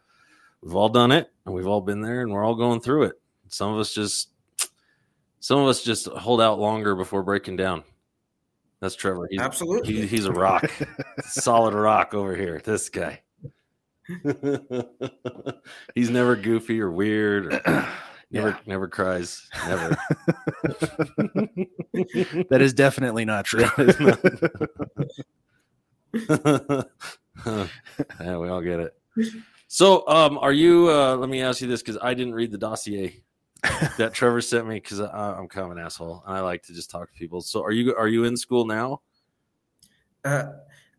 we've 0.62 0.75
all 0.75 0.90
done 0.90 1.12
it, 1.12 1.32
and 1.46 1.54
we've 1.54 1.68
all 1.68 1.82
been 1.82 2.02
there, 2.02 2.22
and 2.22 2.32
we're 2.32 2.44
all 2.44 2.56
going 2.56 2.82
through 2.82 3.04
it. 3.04 3.22
Some 3.48 3.74
of 3.74 3.80
us 3.80 3.94
just 3.94 4.30
some 5.40 5.60
of 5.60 5.68
us 5.68 5.84
just 5.84 6.08
hold 6.08 6.42
out 6.42 6.60
longer 6.60 6.96
before 6.96 7.24
breaking 7.24 7.58
down. 7.58 7.84
That's 8.80 8.96
Trevor. 8.96 9.28
He's, 9.30 9.40
Absolutely, 9.40 9.94
he, 9.94 10.08
he's 10.08 10.25
a 10.25 10.32
rock, 10.34 10.72
solid 11.24 11.74
rock 11.74 12.14
over 12.14 12.36
here. 12.36 12.62
This 12.64 12.90
guy. 12.90 13.22
He's 15.96 16.10
never 16.10 16.36
goofy 16.36 16.82
or 16.82 16.92
weird. 16.92 17.54
Or 17.54 17.62
never, 18.32 18.50
Yeah. 18.50 18.58
never 18.66 18.88
cries. 18.88 19.48
Never. 19.68 19.90
that 22.50 22.62
is 22.62 22.74
definitely 22.74 23.26
not 23.26 23.46
true. 23.46 23.66
yeah, 27.46 28.38
we 28.38 28.50
all 28.50 28.62
get 28.62 28.80
it. 28.80 28.96
So, 29.68 30.08
um, 30.08 30.38
are 30.38 30.54
you? 30.54 30.90
Uh, 30.90 31.16
let 31.16 31.30
me 31.30 31.42
ask 31.42 31.62
you 31.62 31.68
this 31.68 31.82
because 31.82 31.98
I 32.02 32.14
didn't 32.14 32.34
read 32.34 32.52
the 32.52 32.58
dossier 32.58 33.22
that 33.98 34.14
Trevor 34.14 34.42
sent 34.42 34.68
me 34.68 34.76
because 34.76 35.00
I'm 35.00 35.48
kind 35.48 35.66
of 35.66 35.72
an 35.72 35.80
asshole 35.80 36.24
and 36.28 36.38
I 36.38 36.42
like 36.42 36.64
to 36.64 36.74
just 36.74 36.92
talk 36.92 37.12
to 37.12 37.18
people. 37.18 37.42
So, 37.42 37.64
are 37.64 37.72
you? 37.72 37.96
Are 37.96 38.08
you 38.08 38.26
in 38.26 38.38
school 38.38 38.66
now? 38.66 39.02
Uh, 40.24 40.46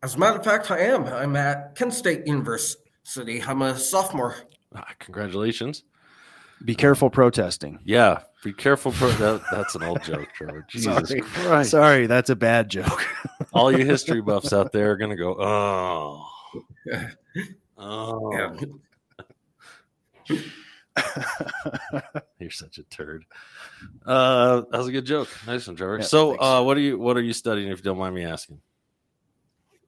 as 0.03 0.15
a 0.15 0.19
matter 0.19 0.37
of 0.37 0.45
fact, 0.45 0.69
I 0.71 0.79
am. 0.79 1.05
I'm 1.05 1.35
at 1.35 1.75
Kent 1.75 1.93
State 1.93 2.27
University. 2.27 2.81
I'm 3.15 3.61
a 3.61 3.77
sophomore. 3.77 4.35
Ah, 4.75 4.87
congratulations. 4.99 5.83
Be 6.65 6.75
careful 6.75 7.09
protesting. 7.09 7.79
Yeah, 7.85 8.21
be 8.43 8.51
careful. 8.51 8.91
Pro- 8.91 9.11
that, 9.11 9.43
that's 9.51 9.75
an 9.75 9.83
old 9.83 10.03
joke, 10.03 10.29
Trevor. 10.33 10.65
Jesus 10.69 11.09
Sorry. 11.09 11.21
Christ. 11.21 11.71
Sorry, 11.71 12.07
that's 12.07 12.29
a 12.29 12.35
bad 12.35 12.69
joke. 12.69 13.05
All 13.53 13.71
you 13.71 13.85
history 13.85 14.21
buffs 14.21 14.53
out 14.53 14.71
there 14.71 14.91
are 14.91 14.97
going 14.97 15.11
to 15.11 15.17
go, 15.17 15.35
oh. 15.39 16.27
Oh. 17.79 18.57
You're 22.39 22.49
such 22.49 22.79
a 22.79 22.83
turd. 22.83 23.23
Uh, 24.03 24.61
that 24.71 24.77
was 24.79 24.87
a 24.87 24.91
good 24.91 25.05
joke. 25.05 25.29
Nice 25.45 25.67
one, 25.67 25.75
Trevor. 25.75 25.99
Yeah, 25.99 26.05
so, 26.05 26.39
uh, 26.41 26.63
what 26.63 26.75
are 26.75 26.79
you 26.79 26.97
what 26.97 27.17
are 27.17 27.21
you 27.21 27.33
studying 27.33 27.69
if 27.69 27.77
you 27.77 27.83
don't 27.83 27.99
mind 27.99 28.15
me 28.15 28.25
asking? 28.25 28.59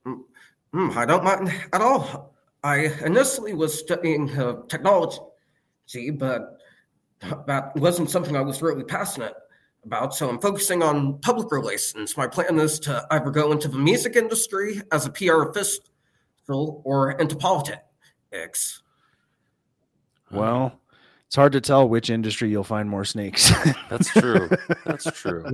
Hmm, 0.05 0.91
I 0.95 1.05
don't 1.05 1.23
mind 1.23 1.51
at 1.73 1.81
all. 1.81 2.35
I 2.63 2.91
initially 3.05 3.53
was 3.53 3.77
studying 3.77 4.37
uh, 4.37 4.61
technology, 4.67 6.11
but 6.11 6.57
that 7.47 7.75
wasn't 7.75 8.09
something 8.09 8.35
I 8.35 8.41
was 8.41 8.61
really 8.61 8.83
passionate 8.83 9.33
about. 9.85 10.13
So 10.13 10.29
I'm 10.29 10.39
focusing 10.39 10.83
on 10.83 11.19
public 11.19 11.51
relations. 11.51 12.17
My 12.17 12.27
plan 12.27 12.59
is 12.59 12.79
to 12.81 13.05
either 13.11 13.31
go 13.31 13.51
into 13.51 13.67
the 13.67 13.77
music 13.77 14.15
industry 14.15 14.81
as 14.91 15.05
a 15.05 15.09
PR 15.09 15.43
official 15.43 16.81
or 16.83 17.11
into 17.11 17.35
politics. 17.35 18.81
Well, 20.31 20.79
it's 21.27 21.35
hard 21.35 21.53
to 21.53 21.61
tell 21.61 21.87
which 21.87 22.09
industry 22.09 22.49
you'll 22.49 22.63
find 22.63 22.89
more 22.89 23.05
snakes. 23.05 23.51
That's 23.89 24.11
true. 24.11 24.49
That's 24.85 25.05
true. 25.11 25.45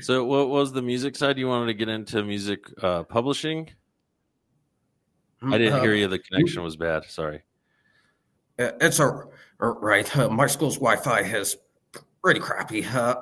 So, 0.00 0.24
what 0.24 0.48
was 0.48 0.72
the 0.72 0.82
music 0.82 1.16
side? 1.16 1.38
You 1.38 1.48
wanted 1.48 1.66
to 1.66 1.74
get 1.74 1.88
into 1.88 2.22
music 2.22 2.60
uh, 2.82 3.02
publishing? 3.04 3.70
I 5.42 5.58
didn't 5.58 5.74
Uh, 5.74 5.82
hear 5.82 5.94
you. 5.94 6.08
The 6.08 6.18
connection 6.18 6.62
was 6.62 6.76
bad. 6.76 7.04
Sorry. 7.04 7.42
Uh, 8.58 8.72
It's 8.80 8.98
a 8.98 9.24
right. 9.58 10.16
Uh, 10.16 10.28
my 10.28 10.46
school's 10.46 10.76
Wi-Fi 10.76 11.20
is 11.20 11.56
pretty 12.22 12.40
crappy. 12.40 12.84
Uh, 12.84 13.14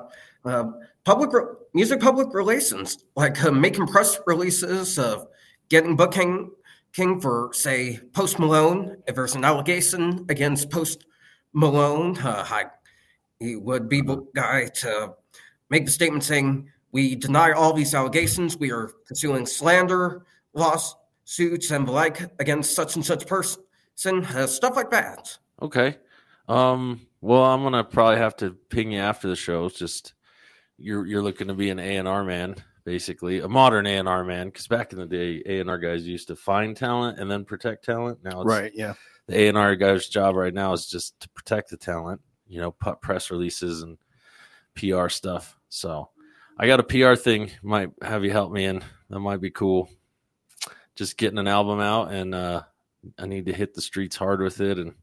uh, 0.45 0.71
public 1.05 1.31
re- 1.33 1.55
music, 1.73 1.99
public 1.99 2.33
relations, 2.33 3.05
like 3.15 3.43
uh, 3.43 3.51
making 3.51 3.87
press 3.87 4.19
releases 4.25 4.97
of 4.99 5.27
getting 5.69 5.95
booking 5.95 6.51
king 6.91 7.21
for 7.21 7.51
say 7.53 7.99
Post 8.13 8.39
Malone. 8.39 8.97
If 9.07 9.15
there's 9.15 9.35
an 9.35 9.45
allegation 9.45 10.25
against 10.29 10.69
Post 10.69 11.05
Malone, 11.53 12.17
uh, 12.17 12.45
I, 12.49 12.65
he 13.39 13.55
would 13.55 13.87
be 13.87 14.01
the 14.01 14.25
guy 14.35 14.65
to 14.81 15.13
make 15.69 15.85
the 15.85 15.91
statement 15.91 16.23
saying 16.23 16.69
we 16.91 17.15
deny 17.15 17.51
all 17.51 17.71
these 17.73 17.93
allegations. 17.93 18.57
We 18.57 18.71
are 18.71 18.91
pursuing 19.05 19.45
slander 19.45 20.25
lawsuits 21.29 21.71
and 21.71 21.87
the 21.87 21.91
like 21.91 22.21
against 22.39 22.75
such 22.75 22.95
and 22.95 23.05
such 23.05 23.27
person, 23.27 23.63
uh, 24.07 24.47
stuff 24.47 24.75
like 24.75 24.89
that. 24.91 25.37
Okay. 25.61 25.97
Um, 26.47 27.01
well, 27.21 27.43
I'm 27.43 27.63
gonna 27.63 27.83
probably 27.83 28.17
have 28.17 28.35
to 28.37 28.51
ping 28.69 28.91
you 28.91 28.99
after 28.99 29.27
the 29.27 29.35
show. 29.35 29.65
It's 29.65 29.77
just 29.77 30.13
you're 30.77 31.05
you're 31.05 31.21
looking 31.21 31.47
to 31.47 31.53
be 31.53 31.69
an 31.69 31.79
A 31.79 31.97
and 31.97 32.07
R 32.07 32.23
man, 32.23 32.55
basically 32.85 33.39
a 33.39 33.47
modern 33.47 33.85
A 33.85 33.97
and 33.97 34.09
R 34.09 34.23
man. 34.23 34.47
Because 34.47 34.67
back 34.67 34.93
in 34.93 34.99
the 34.99 35.05
day, 35.05 35.41
A 35.45 35.59
and 35.59 35.69
R 35.69 35.77
guys 35.77 36.07
used 36.07 36.27
to 36.29 36.35
find 36.35 36.75
talent 36.75 37.19
and 37.19 37.29
then 37.29 37.45
protect 37.45 37.85
talent. 37.85 38.19
Now, 38.23 38.41
it's, 38.41 38.47
right, 38.47 38.71
yeah. 38.73 38.93
The 39.27 39.41
A 39.41 39.47
and 39.49 39.57
R 39.57 39.75
guy's 39.75 40.07
job 40.07 40.35
right 40.35 40.53
now 40.53 40.73
is 40.73 40.87
just 40.87 41.19
to 41.19 41.29
protect 41.29 41.69
the 41.69 41.77
talent. 41.77 42.21
You 42.47 42.61
know, 42.61 42.71
put 42.71 43.01
press 43.01 43.29
releases 43.29 43.83
and 43.83 43.97
PR 44.73 45.09
stuff. 45.09 45.55
So, 45.69 46.09
I 46.57 46.65
got 46.65 46.79
a 46.79 46.83
PR 46.83 47.13
thing. 47.13 47.51
Might 47.61 47.91
have 48.01 48.23
you 48.23 48.31
help 48.31 48.51
me 48.51 48.65
in. 48.65 48.81
That 49.11 49.19
might 49.19 49.41
be 49.41 49.51
cool. 49.51 49.89
Just 50.99 51.15
getting 51.15 51.39
an 51.39 51.47
album 51.47 51.79
out, 51.79 52.11
and 52.11 52.35
uh, 52.35 52.63
I 53.17 53.25
need 53.25 53.45
to 53.45 53.53
hit 53.53 53.73
the 53.73 53.79
streets 53.79 54.17
hard 54.17 54.41
with 54.41 54.59
it 54.59 54.77
and 54.77 54.95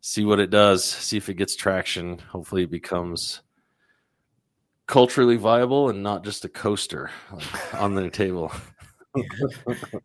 see 0.00 0.24
what 0.24 0.40
it 0.40 0.50
does, 0.50 0.84
see 0.84 1.16
if 1.16 1.28
it 1.28 1.34
gets 1.34 1.54
traction. 1.54 2.18
Hopefully, 2.18 2.64
it 2.64 2.72
becomes 2.72 3.40
culturally 4.88 5.36
viable 5.36 5.90
and 5.90 6.02
not 6.02 6.24
just 6.24 6.44
a 6.44 6.48
coaster 6.48 7.08
like, 7.32 7.74
on 7.74 7.94
the 7.94 8.10
table. 8.10 8.50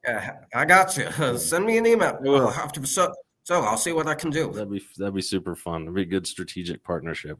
Yeah, 0.03 0.37
I 0.53 0.65
got 0.65 0.95
you. 0.97 1.05
Uh, 1.05 1.35
send 1.39 1.65
me 1.65 1.79
an 1.79 1.87
email. 1.87 2.19
I'll 2.23 2.51
have 2.51 2.71
to 2.73 2.85
so, 2.85 3.11
so 3.43 3.61
I'll 3.61 3.77
see 3.77 3.91
what 3.91 4.07
I 4.07 4.13
can 4.13 4.29
do. 4.29 4.51
That'd 4.51 4.71
be 4.71 4.83
that'd 4.97 5.15
be 5.15 5.21
super 5.21 5.55
fun. 5.55 5.83
It'd 5.83 5.95
be 5.95 6.03
a 6.03 6.05
good 6.05 6.27
strategic 6.27 6.83
partnership. 6.83 7.39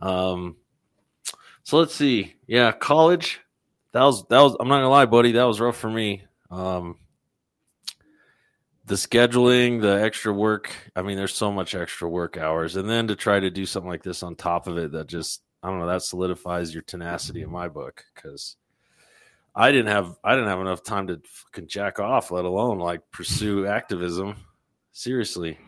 Um, 0.00 0.56
so 1.64 1.78
let's 1.78 1.94
see. 1.94 2.34
Yeah, 2.46 2.72
college. 2.72 3.40
That 3.92 4.04
was 4.04 4.26
that 4.28 4.40
was. 4.40 4.56
I'm 4.60 4.68
not 4.68 4.76
gonna 4.76 4.90
lie, 4.90 5.06
buddy. 5.06 5.32
That 5.32 5.44
was 5.44 5.60
rough 5.60 5.78
for 5.78 5.90
me. 5.90 6.24
Um, 6.50 6.98
the 8.86 8.94
scheduling, 8.94 9.80
the 9.80 10.02
extra 10.02 10.32
work. 10.32 10.74
I 10.94 11.02
mean, 11.02 11.16
there's 11.16 11.34
so 11.34 11.50
much 11.50 11.74
extra 11.74 12.08
work 12.08 12.36
hours, 12.36 12.76
and 12.76 12.88
then 12.88 13.08
to 13.08 13.16
try 13.16 13.40
to 13.40 13.50
do 13.50 13.66
something 13.66 13.90
like 13.90 14.02
this 14.02 14.22
on 14.22 14.36
top 14.36 14.66
of 14.66 14.78
it, 14.78 14.92
that 14.92 15.08
just 15.08 15.42
I 15.62 15.68
don't 15.68 15.80
know. 15.80 15.86
That 15.86 16.02
solidifies 16.02 16.72
your 16.72 16.82
tenacity 16.84 17.42
in 17.42 17.50
my 17.50 17.68
book 17.68 18.04
because 18.14 18.56
I 19.54 19.72
didn't 19.72 19.88
have 19.88 20.16
I 20.22 20.34
didn't 20.34 20.48
have 20.48 20.60
enough 20.60 20.84
time 20.84 21.08
to 21.08 21.20
fucking 21.24 21.66
jack 21.66 21.98
off, 21.98 22.30
let 22.30 22.44
alone 22.44 22.78
like 22.78 23.00
pursue 23.10 23.66
activism. 23.78 24.36
Seriously. 24.92 25.58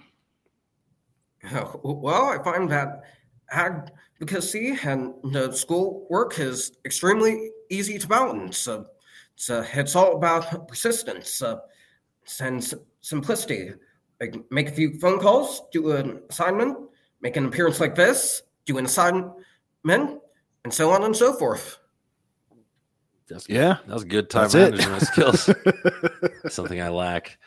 Well, 1.82 2.25
I 2.26 2.42
find 2.42 2.70
that 2.70 3.02
advocacy 3.50 4.76
and 4.82 5.14
the 5.32 5.52
school 5.52 6.06
work 6.11 6.38
is 6.38 6.73
extremely 6.85 7.50
easy 7.70 7.99
to 7.99 8.06
balance. 8.06 8.66
Uh, 8.68 8.85
it's, 9.38 9.50
uh, 9.50 9.64
it's 9.73 9.95
all 9.95 10.16
about 10.16 10.66
persistence 10.66 11.40
uh, 11.42 11.59
and 12.40 12.59
s- 12.61 12.75
simplicity. 13.02 13.71
Like 14.21 14.35
make 14.50 14.68
a 14.68 14.73
few 14.73 14.99
phone 14.99 15.21
calls, 15.21 15.62
do 15.71 15.92
an 15.92 16.23
assignment, 16.28 16.76
make 17.23 17.37
an 17.37 17.45
appearance 17.47 17.78
like 17.78 17.95
this, 17.95 18.42
do 18.66 18.78
an 18.78 18.87
assignment, 18.87 19.33
and 19.85 20.75
so 20.75 20.90
on 20.90 21.04
and 21.04 21.16
so 21.16 21.33
forth. 21.35 21.78
That's 23.28 23.49
Yeah. 23.49 23.76
That's 23.87 24.02
good 24.02 24.28
time 24.28 24.49
That's 24.49 24.54
it. 24.57 24.71
management 24.73 25.02
skills. 25.02 25.50
Something 26.52 26.80
I 26.83 26.88
lack. 26.88 27.38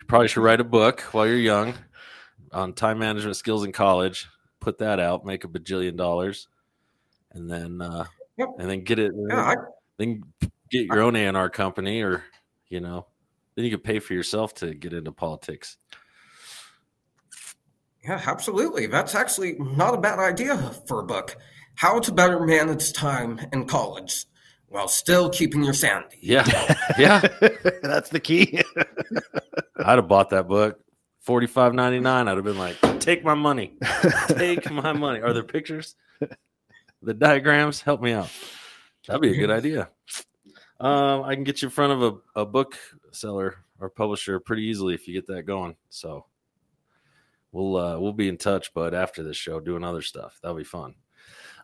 You 0.00 0.06
probably 0.06 0.28
should 0.28 0.42
write 0.42 0.60
a 0.60 0.64
book 0.64 1.00
while 1.12 1.26
you're 1.26 1.36
young 1.38 1.72
on 2.52 2.74
time 2.74 2.98
management 2.98 3.36
skills 3.36 3.64
in 3.64 3.72
college. 3.72 4.28
Put 4.60 4.76
that 4.78 5.00
out, 5.00 5.24
make 5.24 5.44
a 5.44 5.48
bajillion 5.48 5.96
dollars, 5.96 6.48
and 7.32 7.50
then 7.50 7.80
uh, 7.80 8.04
Yep. 8.36 8.48
and 8.58 8.68
then 8.70 8.84
get 8.84 8.98
it. 8.98 9.12
Yeah, 9.30 9.40
I, 9.40 9.54
then 9.96 10.22
get 10.70 10.86
your 10.86 11.00
own 11.00 11.16
A&R 11.16 11.50
company, 11.50 12.02
or 12.02 12.24
you 12.68 12.80
know, 12.80 13.06
then 13.54 13.64
you 13.64 13.70
could 13.70 13.84
pay 13.84 13.98
for 13.98 14.14
yourself 14.14 14.54
to 14.54 14.74
get 14.74 14.92
into 14.92 15.12
politics. 15.12 15.76
yeah, 18.04 18.20
absolutely. 18.26 18.86
That's 18.86 19.14
actually 19.14 19.56
not 19.58 19.94
a 19.94 19.98
bad 19.98 20.18
idea 20.18 20.56
for 20.86 21.00
a 21.00 21.04
book. 21.04 21.36
How 21.74 21.98
to 22.00 22.12
better 22.12 22.40
manage 22.44 22.92
time 22.92 23.40
in 23.52 23.66
college 23.66 24.26
while 24.66 24.88
still 24.88 25.30
keeping 25.30 25.62
your 25.62 25.74
sanity. 25.74 26.18
Yeah, 26.20 26.44
yeah. 26.98 27.20
That's 27.82 28.10
the 28.10 28.20
key. 28.20 28.62
I'd 29.76 29.96
have 29.96 30.08
bought 30.08 30.30
that 30.30 30.48
book. 30.48 30.80
Forty 31.20 31.46
five 31.46 31.74
ninety 31.74 32.00
nine. 32.00 32.26
I'd 32.28 32.36
have 32.36 32.44
been 32.44 32.58
like, 32.58 32.76
take 33.00 33.22
my 33.24 33.34
money. 33.34 33.74
Take 34.28 34.70
my 34.70 34.92
money. 34.92 35.20
Are 35.20 35.32
there 35.32 35.42
pictures? 35.44 35.94
The 37.02 37.14
diagrams? 37.14 37.80
Help 37.82 38.00
me 38.00 38.12
out. 38.12 38.30
That'd 39.06 39.22
be 39.22 39.30
a 39.32 39.36
good 39.36 39.50
idea. 39.50 39.90
Um, 40.80 41.24
I 41.24 41.34
can 41.34 41.44
get 41.44 41.60
you 41.62 41.66
in 41.66 41.72
front 41.72 41.92
of 41.92 42.02
a, 42.02 42.40
a 42.42 42.46
book 42.46 42.78
seller 43.10 43.56
or 43.80 43.90
publisher 43.90 44.38
pretty 44.38 44.62
easily 44.64 44.94
if 44.94 45.08
you 45.08 45.14
get 45.14 45.26
that 45.26 45.42
going. 45.44 45.76
So 45.90 46.26
we'll 47.52 47.76
uh, 47.76 47.98
we'll 47.98 48.12
be 48.12 48.28
in 48.28 48.36
touch, 48.36 48.72
but 48.74 48.94
after 48.94 49.22
this 49.22 49.36
show, 49.36 49.60
doing 49.60 49.84
other 49.84 50.02
stuff. 50.02 50.38
That'll 50.42 50.56
be 50.56 50.64
fun. 50.64 50.94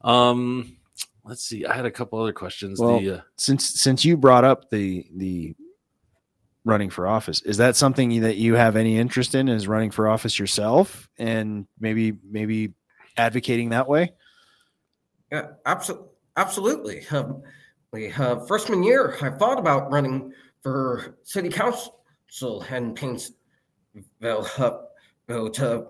Um, 0.02 0.76
let's 1.24 1.44
see. 1.44 1.64
I 1.64 1.74
had 1.74 1.86
a 1.86 1.90
couple 1.90 2.20
other 2.20 2.32
questions. 2.32 2.80
Well, 2.80 3.00
the 3.00 3.10
uh, 3.10 3.20
since 3.36 3.80
since 3.80 4.04
you 4.04 4.16
brought 4.16 4.44
up 4.44 4.70
the 4.70 5.06
the 5.14 5.54
running 6.64 6.90
for 6.90 7.06
office, 7.06 7.42
is 7.42 7.58
that 7.58 7.76
something 7.76 8.22
that 8.22 8.36
you 8.36 8.54
have 8.54 8.76
any 8.76 8.98
interest 8.98 9.34
in? 9.34 9.48
Is 9.48 9.68
running 9.68 9.90
for 9.90 10.08
office 10.08 10.38
yourself 10.38 11.08
and 11.18 11.66
maybe 11.78 12.16
maybe 12.28 12.72
advocating 13.16 13.70
that 13.70 13.88
way? 13.88 14.12
Yeah, 15.30 15.48
absolutely. 15.64 16.08
Absolutely. 16.36 17.06
Um, 17.12 17.42
we, 17.42 17.42
uh, 17.94 18.44
freshman 18.46 18.82
year, 18.82 19.16
I 19.20 19.30
thought 19.30 19.58
about 19.58 19.90
running 19.90 20.32
for 20.62 21.16
city 21.22 21.48
council 21.48 21.96
in 22.70 22.94
Painesville 22.94 23.34
uh, 24.58 24.70
to 25.28 25.86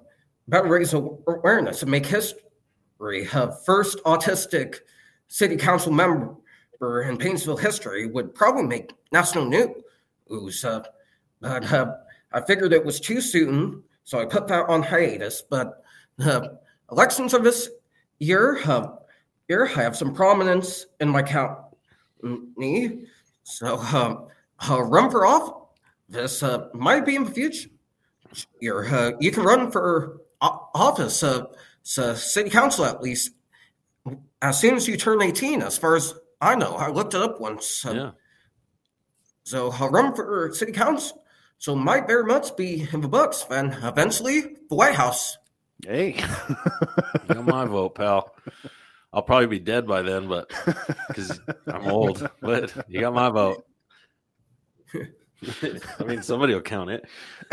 better 0.49 0.69
raise 0.69 0.93
awareness 0.93 1.83
and 1.83 1.91
make 1.91 2.07
history. 2.07 3.29
Uh, 3.33 3.51
first 3.65 3.99
autistic 4.05 4.77
city 5.29 5.57
council 5.57 5.93
member 5.93 6.37
in 7.03 7.17
Painesville 7.17 7.57
history 7.57 8.07
would 8.07 8.35
probably 8.35 8.65
make 8.65 8.93
national 9.13 9.47
news. 9.47 10.65
Uh, 10.65 10.83
but 11.41 11.73
uh, 11.73 11.95
I 12.33 12.41
figured 12.43 12.73
it 12.73 12.85
was 12.85 13.01
too 13.01 13.21
soon, 13.21 13.83
so 14.05 14.21
I 14.21 14.27
put 14.27 14.47
that 14.49 14.69
on 14.69 14.83
hiatus. 14.83 15.43
But 15.49 15.83
uh, 16.21 16.49
elections 16.91 17.35
of 17.35 17.45
this 17.45 17.71
year, 18.19 18.61
uh, 18.67 18.89
here 19.49 19.67
I 19.77 19.83
have 19.83 19.97
some 19.97 20.15
prominence 20.15 20.87
in 21.01 21.09
my 21.09 21.23
county, 22.25 23.07
so 23.43 23.79
um, 23.79 24.27
uh, 24.69 24.83
run 24.83 25.11
for 25.11 25.27
office 25.27 26.43
uh, 26.43 26.69
might 26.75 27.05
be 27.05 27.17
in 27.17 27.25
the 27.25 27.31
future. 27.31 27.69
You're, 28.61 28.87
uh, 28.87 29.13
you 29.21 29.31
can 29.31 29.45
run 29.45 29.71
for 29.71 30.21
office, 30.41 31.23
uh, 31.23 31.47
so 31.83 32.15
city 32.15 32.51
council 32.51 32.85
at 32.85 33.03
least, 33.03 33.31
as 34.43 34.59
soon 34.59 34.75
as 34.75 34.89
you 34.89 34.97
turn 34.97 35.23
18, 35.23 35.63
as 35.63 35.79
far 35.79 35.97
as 35.97 36.15
I 36.41 36.55
know. 36.57 36.75
I 36.75 36.89
looked 36.89 37.15
it 37.15 37.21
up 37.23 37.41
once. 37.41 37.85
uh, 37.87 37.93
yeah. 37.93 38.11
So 39.45 39.71
I'll 39.73 39.91
run 39.91 40.15
for 40.15 40.51
city 40.55 40.73
council. 40.73 41.23
So 41.59 41.75
might 41.77 42.07
very 42.07 42.25
much 42.25 42.57
be 42.57 42.89
in 42.93 43.01
the 43.01 43.09
books, 43.09 43.45
and 43.51 43.75
eventually 43.83 44.41
the 44.69 44.75
White 44.75 44.95
House. 44.95 45.39
Hey, 45.87 46.17
You 46.49 47.35
got 47.35 47.45
my 47.47 47.65
vote, 47.65 47.95
pal. 47.95 48.35
I'll 49.15 49.23
probably 49.23 49.47
be 49.47 49.61
dead 49.61 49.87
by 49.87 50.03
then, 50.03 50.27
but 50.27 50.51
because 51.09 51.41
I'm 51.69 51.87
old. 51.87 52.29
But 52.41 52.75
you 52.89 53.01
got 53.01 53.15
my 53.15 53.31
vote. 53.31 53.65
I 56.01 56.05
mean, 56.05 56.23
somebody 56.23 56.53
will 56.53 56.63
count 56.63 56.91
it. 56.91 57.05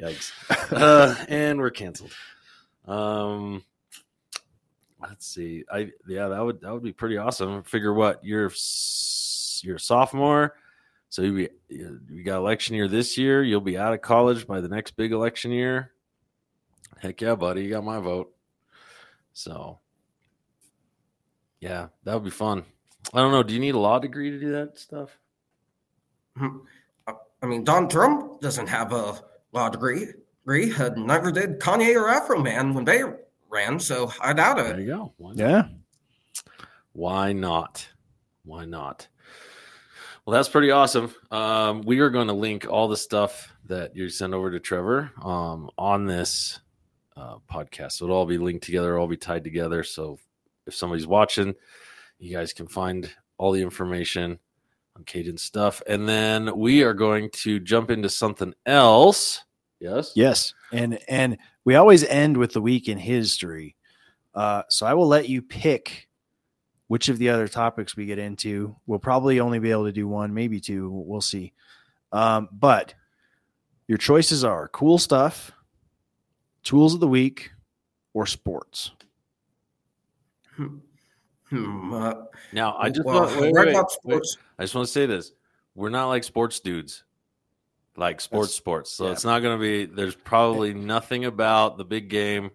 Yikes! 0.00 0.32
Uh, 0.72 1.16
and 1.28 1.58
we're 1.58 1.70
canceled. 1.70 2.12
Um, 2.86 3.64
let's 5.00 5.26
see. 5.26 5.64
I 5.68 5.90
yeah, 6.06 6.28
that 6.28 6.44
would 6.44 6.60
that 6.60 6.72
would 6.72 6.84
be 6.84 6.92
pretty 6.92 7.16
awesome. 7.16 7.64
Figure 7.64 7.92
what 7.92 8.24
you're 8.24 8.52
you're 9.62 9.76
a 9.76 9.80
sophomore, 9.80 10.54
so 11.08 11.22
you 11.22 11.32
be 11.32 11.48
you 11.68 12.22
got 12.24 12.36
election 12.36 12.76
year 12.76 12.86
this 12.86 13.18
year. 13.18 13.42
You'll 13.42 13.60
be 13.60 13.76
out 13.76 13.94
of 13.94 14.00
college 14.00 14.46
by 14.46 14.60
the 14.60 14.68
next 14.68 14.92
big 14.92 15.10
election 15.10 15.50
year. 15.50 15.90
Heck 16.98 17.20
yeah, 17.20 17.34
buddy, 17.34 17.64
you 17.64 17.70
got 17.70 17.84
my 17.84 17.98
vote. 17.98 18.32
So 19.32 19.80
yeah, 21.60 21.88
that 22.04 22.14
would 22.14 22.24
be 22.24 22.30
fun. 22.30 22.64
I 23.12 23.18
don't 23.20 23.32
know. 23.32 23.42
Do 23.42 23.54
you 23.54 23.60
need 23.60 23.74
a 23.74 23.78
law 23.78 23.98
degree 23.98 24.30
to 24.30 24.38
do 24.40 24.52
that 24.52 24.78
stuff? 24.78 25.18
Hmm. 26.36 26.58
I 27.42 27.46
mean, 27.46 27.64
Don 27.64 27.88
Trump 27.88 28.40
doesn't 28.40 28.66
have 28.66 28.92
a 28.92 29.20
law 29.52 29.68
degree. 29.68 30.06
degree. 30.44 30.72
Uh, 30.74 30.90
neither 30.96 31.30
did 31.30 31.60
Kanye 31.60 31.94
or 31.94 32.08
Afroman 32.08 32.74
when 32.74 32.84
they 32.84 33.02
ran, 33.48 33.78
so 33.78 34.10
I 34.20 34.32
doubt 34.32 34.58
it. 34.58 34.64
There 34.64 34.80
you 34.80 34.86
go. 34.86 35.12
Why 35.16 35.32
not? 35.32 35.38
yeah. 35.38 35.62
Why 36.92 37.32
not? 37.32 37.88
Why 38.44 38.64
not? 38.64 39.06
Well, 40.24 40.34
that's 40.34 40.48
pretty 40.48 40.70
awesome. 40.70 41.14
Um, 41.30 41.82
we 41.82 42.00
are 42.00 42.10
going 42.10 42.26
to 42.28 42.32
link 42.32 42.66
all 42.68 42.88
the 42.88 42.96
stuff 42.96 43.52
that 43.66 43.94
you 43.94 44.08
send 44.08 44.34
over 44.34 44.50
to 44.50 44.58
Trevor 44.58 45.12
um, 45.22 45.70
on 45.78 46.06
this 46.06 46.58
uh, 47.16 47.36
podcast. 47.50 47.92
So 47.92 48.04
it'll 48.04 48.16
all 48.16 48.26
be 48.26 48.38
linked 48.38 48.64
together, 48.64 48.98
all 48.98 49.06
be 49.06 49.16
tied 49.16 49.44
together. 49.44 49.82
So 49.82 50.18
if 50.66 50.74
somebody's 50.74 51.06
watching, 51.06 51.54
you 52.18 52.36
guys 52.36 52.52
can 52.52 52.66
find 52.66 53.10
all 53.38 53.52
the 53.52 53.62
information 53.62 54.38
on 54.96 55.04
Kadin's 55.04 55.42
stuff. 55.42 55.82
And 55.86 56.08
then 56.08 56.56
we 56.56 56.82
are 56.82 56.94
going 56.94 57.30
to 57.34 57.60
jump 57.60 57.90
into 57.90 58.08
something 58.08 58.54
else. 58.64 59.42
Yes? 59.78 60.12
Yes, 60.14 60.54
and 60.72 60.98
and 61.06 61.36
we 61.64 61.74
always 61.74 62.02
end 62.04 62.38
with 62.38 62.54
the 62.54 62.62
week 62.62 62.88
in 62.88 62.96
history. 62.96 63.76
Uh, 64.34 64.62
so 64.70 64.86
I 64.86 64.94
will 64.94 65.06
let 65.06 65.28
you 65.28 65.42
pick 65.42 66.08
which 66.88 67.08
of 67.08 67.18
the 67.18 67.28
other 67.28 67.46
topics 67.46 67.94
we 67.94 68.06
get 68.06 68.18
into. 68.18 68.74
We'll 68.86 68.98
probably 68.98 69.38
only 69.38 69.58
be 69.58 69.70
able 69.70 69.84
to 69.84 69.92
do 69.92 70.08
one, 70.08 70.32
maybe 70.32 70.60
two. 70.60 70.88
We'll 70.90 71.20
see. 71.20 71.52
Um, 72.10 72.48
but 72.52 72.94
your 73.86 73.98
choices 73.98 74.44
are 74.44 74.68
cool 74.68 74.96
stuff, 74.96 75.52
tools 76.66 76.92
of 76.92 77.00
the 77.00 77.08
week, 77.08 77.52
or 78.12 78.26
sports. 78.26 78.90
Hmm, 80.56 81.94
uh, 81.94 82.14
Now, 82.52 82.76
I 82.76 82.90
just 82.90 83.06
well, 83.06 83.20
want, 83.26 83.40
wait, 83.40 83.52
right 83.54 83.66
wait, 83.66 83.72
about 83.74 83.84
wait. 84.04 84.14
sports. 84.18 84.38
I 84.58 84.64
just 84.64 84.74
want 84.74 84.86
to 84.86 84.92
say 84.92 85.06
this: 85.06 85.32
we're 85.74 85.90
not 85.90 86.08
like 86.08 86.24
sports 86.24 86.60
dudes, 86.60 87.04
like 87.96 88.20
sports 88.20 88.48
That's- 88.48 88.56
sports. 88.56 88.92
So 88.92 89.06
yeah. 89.06 89.12
it's 89.12 89.24
not 89.24 89.40
going 89.40 89.58
to 89.58 89.62
be. 89.62 89.84
There's 89.86 90.16
probably 90.16 90.74
nothing 90.74 91.24
about 91.24 91.78
the 91.78 91.84
big 91.84 92.10
game. 92.10 92.50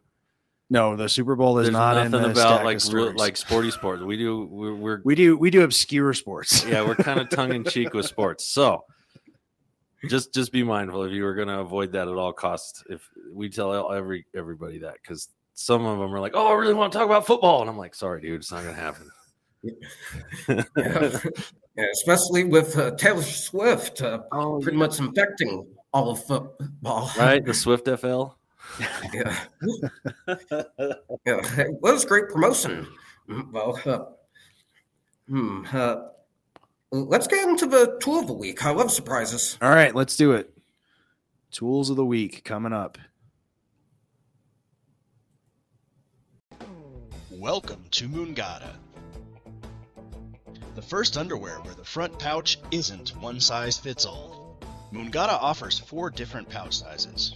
No, 0.70 0.96
the 0.96 1.10
Super 1.10 1.36
Bowl 1.36 1.60
is 1.60 1.66
There's 1.66 1.74
not 1.74 1.98
in 1.98 2.12
nothing 2.12 2.28
the 2.28 2.32
about 2.32 2.56
stack 2.56 2.64
like 2.66 2.78
of 2.78 2.94
real, 2.94 3.14
like 3.16 3.38
sporty 3.38 3.72
sports. 3.72 4.04
We 4.04 4.18
do. 4.18 4.46
We're, 4.46 4.76
we're 4.76 5.02
we 5.04 5.16
do 5.16 5.38
we 5.38 5.52
do 5.52 5.64
obscure 5.64 6.14
sports. 6.14 6.66
yeah, 6.66 6.86
we're 6.86 6.96
kind 6.96 7.20
of 7.20 7.30
tongue 7.30 7.54
in 7.54 7.64
cheek 7.64 7.94
with 7.94 8.06
sports. 8.06 8.46
So 8.48 8.86
just 10.10 10.34
just 10.34 10.52
be 10.52 10.64
mindful 10.64 11.04
if 11.04 11.12
you 11.12 11.24
were 11.24 11.36
going 11.36 11.48
to 11.48 11.60
avoid 11.60 11.92
that 11.94 12.08
at 12.08 12.14
all 12.16 12.34
costs. 12.34 12.84
If 12.90 13.08
we 13.32 13.50
tell 13.50 13.92
every 13.92 14.26
everybody 14.36 14.80
that 14.80 14.96
because 15.02 15.30
some 15.54 15.86
of 15.86 16.00
them 16.00 16.14
are 16.14 16.20
like, 16.20 16.34
"Oh, 16.36 16.48
I 16.48 16.54
really 16.54 16.74
want 16.74 16.92
to 16.94 16.98
talk 16.98 17.06
about 17.06 17.26
football," 17.28 17.62
and 17.62 17.70
I'm 17.70 17.78
like, 17.78 17.96
"Sorry, 17.96 18.22
dude, 18.22 18.40
it's 18.40 18.52
not 18.52 18.64
going 18.64 18.76
to 18.76 18.82
happen." 18.82 19.12
Yeah. 20.78 21.20
Yeah, 21.78 21.86
especially 21.94 22.44
with 22.44 22.78
uh, 22.78 22.92
Taylor 22.96 23.22
Swift 23.22 24.02
uh, 24.02 24.20
oh, 24.34 24.60
pretty 24.60 24.78
much 24.78 25.00
infecting 25.00 25.66
all 25.94 26.12
of 26.12 26.24
football. 26.26 27.10
right, 27.18 27.44
the 27.44 27.54
Swift 27.54 27.88
FL. 27.88 28.26
Yeah. 29.14 29.38
yeah. 30.28 31.42
It 31.58 31.82
was 31.82 32.06
great 32.06 32.30
promotion. 32.30 32.88
Mm, 33.30 33.52
Well, 33.52 33.80
uh, 33.86 34.06
hmm, 35.28 35.66
uh, 35.74 35.96
let's 36.92 37.28
get 37.28 37.48
into 37.48 37.66
the 37.66 37.98
tool 38.02 38.20
of 38.20 38.28
the 38.28 38.34
week. 38.34 38.66
I 38.66 38.72
love 38.72 38.92
surprises. 38.92 39.58
All 39.62 39.70
right, 39.70 39.96
let's 39.96 40.18
do 40.18 40.34
it. 40.34 40.54
Tools 41.52 41.90
of 41.90 41.96
the 41.96 42.06
week 42.06 42.44
coming 42.44 42.74
up. 42.74 42.98
Welcome 47.32 47.84
to 47.92 48.08
Mangata, 48.08 48.76
The 50.76 50.82
first 50.82 51.18
underwear 51.18 51.60
where 51.62 51.74
the 51.74 51.84
front 51.84 52.20
pouch 52.20 52.60
isn't 52.72 53.10
one 53.20 53.40
size 53.40 53.78
fits 53.78 54.06
all. 54.06 54.60
Mangata 54.92 55.34
offers 55.40 55.80
four 55.80 56.10
different 56.12 56.50
pouch 56.50 56.78
sizes. 56.78 57.36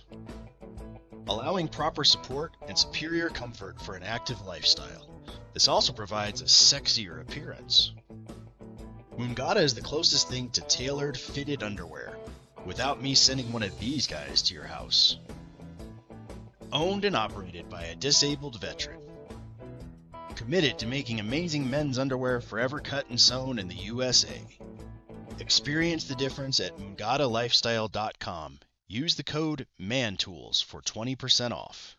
allowing 1.27 1.67
proper 1.67 2.03
support 2.03 2.55
and 2.67 2.77
superior 2.77 3.29
comfort 3.29 3.81
for 3.81 3.95
an 3.95 4.03
active 4.03 4.39
lifestyle. 4.45 5.09
This 5.53 5.67
also 5.67 5.91
provides 5.93 6.41
a 6.41 6.45
sexier 6.45 7.19
appearance. 7.21 7.93
Mangata 9.17 9.61
is 9.61 9.73
the 9.73 9.81
closest 9.81 10.27
thing 10.27 10.49
to 10.49 10.61
tailored, 10.61 11.17
fitted 11.17 11.63
underwear, 11.63 12.17
without 12.65 13.01
me 13.01 13.15
sending 13.15 13.51
one 13.53 13.63
of 13.63 13.79
these 13.79 14.07
guys 14.07 14.41
to 14.41 14.53
your 14.53 14.65
house. 14.65 15.17
Owned 16.73 17.05
and 17.05 17.15
operated 17.15 17.69
by 17.69 17.83
a 17.83 17.95
disabled 17.95 18.59
veteran. 18.59 18.99
Committed 20.35 20.77
to 20.79 20.85
making 20.87 21.21
amazing 21.21 21.69
men's 21.69 21.97
underwear 21.97 22.41
forever 22.41 22.81
cut 22.81 23.09
and 23.09 23.19
sewn 23.19 23.57
in 23.57 23.69
the 23.69 23.75
USA. 23.75 24.41
Experience 25.39 26.03
the 26.03 26.15
difference 26.15 26.59
at 26.59 26.77
mangatalifestyle.com. 26.77 28.59
Use 28.87 29.15
the 29.15 29.23
code 29.23 29.65
MANTOOLS 29.79 30.61
for 30.61 30.81
20% 30.81 31.51
off. 31.51 31.97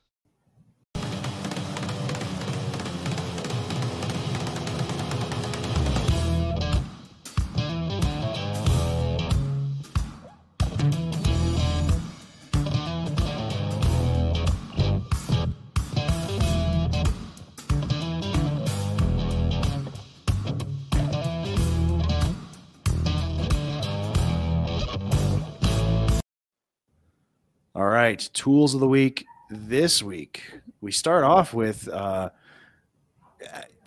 Right, 28.06 28.30
tools 28.32 28.72
of 28.74 28.80
the 28.80 28.86
week 28.86 29.26
this 29.50 30.02
week. 30.02 30.44
We 30.80 30.92
start 30.92 31.24
off 31.24 31.52
with 31.52 31.88
uh, 31.88 32.30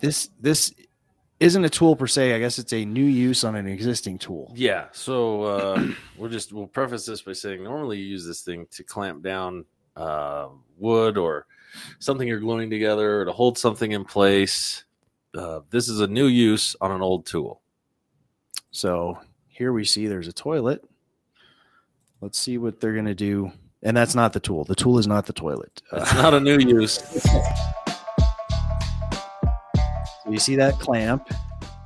this. 0.02 0.30
This 0.42 0.74
isn't 1.40 1.64
a 1.64 1.70
tool 1.70 1.96
per 1.96 2.08
se. 2.08 2.34
I 2.34 2.40
guess 2.40 2.60
it's 2.60 2.74
a 2.74 2.84
new 2.84 3.06
use 3.06 3.46
on 3.46 3.56
an 3.56 3.66
existing 3.66 4.18
tool. 4.18 4.52
Yeah. 4.56 4.88
So 4.92 5.44
uh, 5.44 5.88
we'll 6.18 6.30
just 6.30 6.52
we'll 6.52 6.68
preface 6.68 7.06
this 7.06 7.22
by 7.22 7.32
saying 7.32 7.64
normally 7.64 8.00
you 8.00 8.08
use 8.08 8.26
this 8.28 8.42
thing 8.42 8.68
to 8.72 8.84
clamp 8.84 9.24
down 9.24 9.64
uh, 9.96 10.50
wood 10.78 11.18
or 11.18 11.46
something 12.00 12.28
you're 12.28 12.40
gluing 12.40 12.70
together 12.70 13.22
or 13.22 13.26
to 13.26 13.32
hold 13.32 13.58
something 13.58 13.94
in 13.94 14.04
place. 14.04 14.84
Uh, 15.34 15.62
this 15.70 15.88
is 15.88 16.02
a 16.02 16.08
new 16.08 16.28
use 16.28 16.76
on 16.82 16.92
an 16.92 17.02
old 17.02 17.26
tool. 17.26 17.62
So 18.72 19.18
here 19.48 19.72
we 19.72 19.86
see 19.86 20.08
there's 20.08 20.28
a 20.28 20.34
toilet. 20.34 20.84
Let's 22.20 22.38
see 22.38 22.58
what 22.58 22.82
they're 22.82 22.94
going 22.94 23.06
to 23.06 23.16
do. 23.16 23.54
And 23.82 23.96
that's 23.96 24.14
not 24.14 24.34
the 24.34 24.40
tool. 24.40 24.66
The 24.66 24.76
tool 24.76 24.98
is 25.00 25.08
not 25.08 25.26
the 25.26 25.34
toilet. 25.34 25.82
It's 25.94 26.14
not 26.14 26.34
a 26.34 26.40
new 26.40 26.60
use. 26.60 27.00
So 30.24 30.30
you 30.30 30.40
see 30.40 30.56
that 30.58 30.80
clamp? 30.80 31.34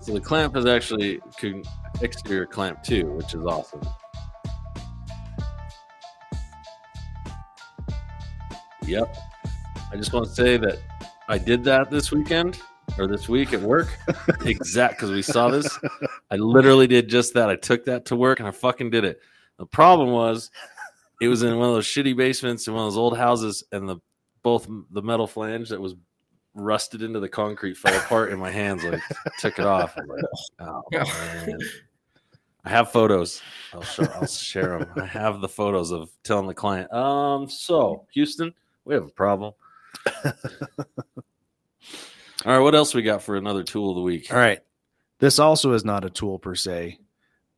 So 0.01 0.13
the 0.13 0.19
clamp 0.19 0.58
is 0.58 0.65
actually 0.65 1.21
exterior 2.01 2.45
clamp 2.45 2.84
too, 2.84 3.12
which 3.13 3.34
is 3.34 3.45
awesome. 3.45 3.82
Yep. 8.86 9.15
I 9.91 9.95
just 9.95 10.12
want 10.12 10.25
to 10.25 10.32
say 10.32 10.58
that 10.58 10.79
I 11.29 11.38
did 11.38 11.63
that 11.65 11.89
this 11.89 12.12
weekend 12.12 12.60
or 12.97 13.08
this 13.08 13.29
week 13.29 13.53
at 13.53 13.62
work. 13.62 13.97
exact 14.45 14.95
because 14.95 15.12
we 15.12 15.21
saw 15.21 15.49
this. 15.49 15.79
I 16.29 16.36
literally 16.36 16.88
did 16.88 17.08
just 17.08 17.34
that. 17.36 17.49
I 17.49 17.56
took 17.56 17.86
that 17.86 18.06
to 18.06 18.15
work 18.15 18.39
and 18.39 18.47
I 18.47 18.51
fucking 18.51 18.89
did 18.89 19.06
it. 19.06 19.19
The 19.58 19.65
problem 19.65 20.12
was 20.12 20.51
it 21.23 21.29
was 21.29 21.41
in 21.41 21.57
one 21.57 21.69
of 21.69 21.75
those 21.75 21.86
shitty 21.86 22.17
basements 22.17 22.67
in 22.67 22.73
one 22.73 22.86
of 22.86 22.91
those 22.91 22.97
old 22.97 23.17
houses, 23.17 23.63
and 23.71 23.88
the 23.88 23.97
both 24.41 24.67
the 24.91 25.01
metal 25.01 25.25
flange 25.25 25.69
that 25.69 25.79
was 25.79 25.95
rusted 26.53 27.01
into 27.01 27.21
the 27.21 27.29
concrete 27.29 27.77
fell 27.77 27.95
apart 27.95 28.33
in 28.33 28.39
my 28.39 28.51
hands. 28.51 28.83
Like 28.83 29.01
took 29.39 29.57
it 29.57 29.65
off. 29.65 29.95
I'm 29.97 30.05
like, 30.07 30.23
oh 30.59 30.83
man. 30.91 31.57
I 32.65 32.69
have 32.69 32.91
photos. 32.91 33.41
I'll 33.73 33.81
show. 33.81 34.03
I'll 34.15 34.27
share 34.27 34.79
them. 34.79 34.89
I 34.97 35.05
have 35.05 35.39
the 35.39 35.49
photos 35.49 35.91
of 35.91 36.09
telling 36.23 36.47
the 36.47 36.53
client. 36.53 36.91
Um. 36.93 37.49
So 37.49 38.05
Houston, 38.13 38.53
we 38.83 38.93
have 38.93 39.05
a 39.05 39.12
problem. 39.12 39.53
All 40.25 40.33
right. 42.45 42.59
What 42.59 42.75
else 42.75 42.93
we 42.93 43.01
got 43.01 43.21
for 43.21 43.38
another 43.38 43.63
tool 43.63 43.91
of 43.91 43.95
the 43.95 44.01
week? 44.01 44.31
All 44.31 44.38
right. 44.38 44.59
This 45.19 45.39
also 45.39 45.71
is 45.71 45.86
not 45.86 46.03
a 46.03 46.09
tool 46.09 46.38
per 46.38 46.55
se, 46.55 46.99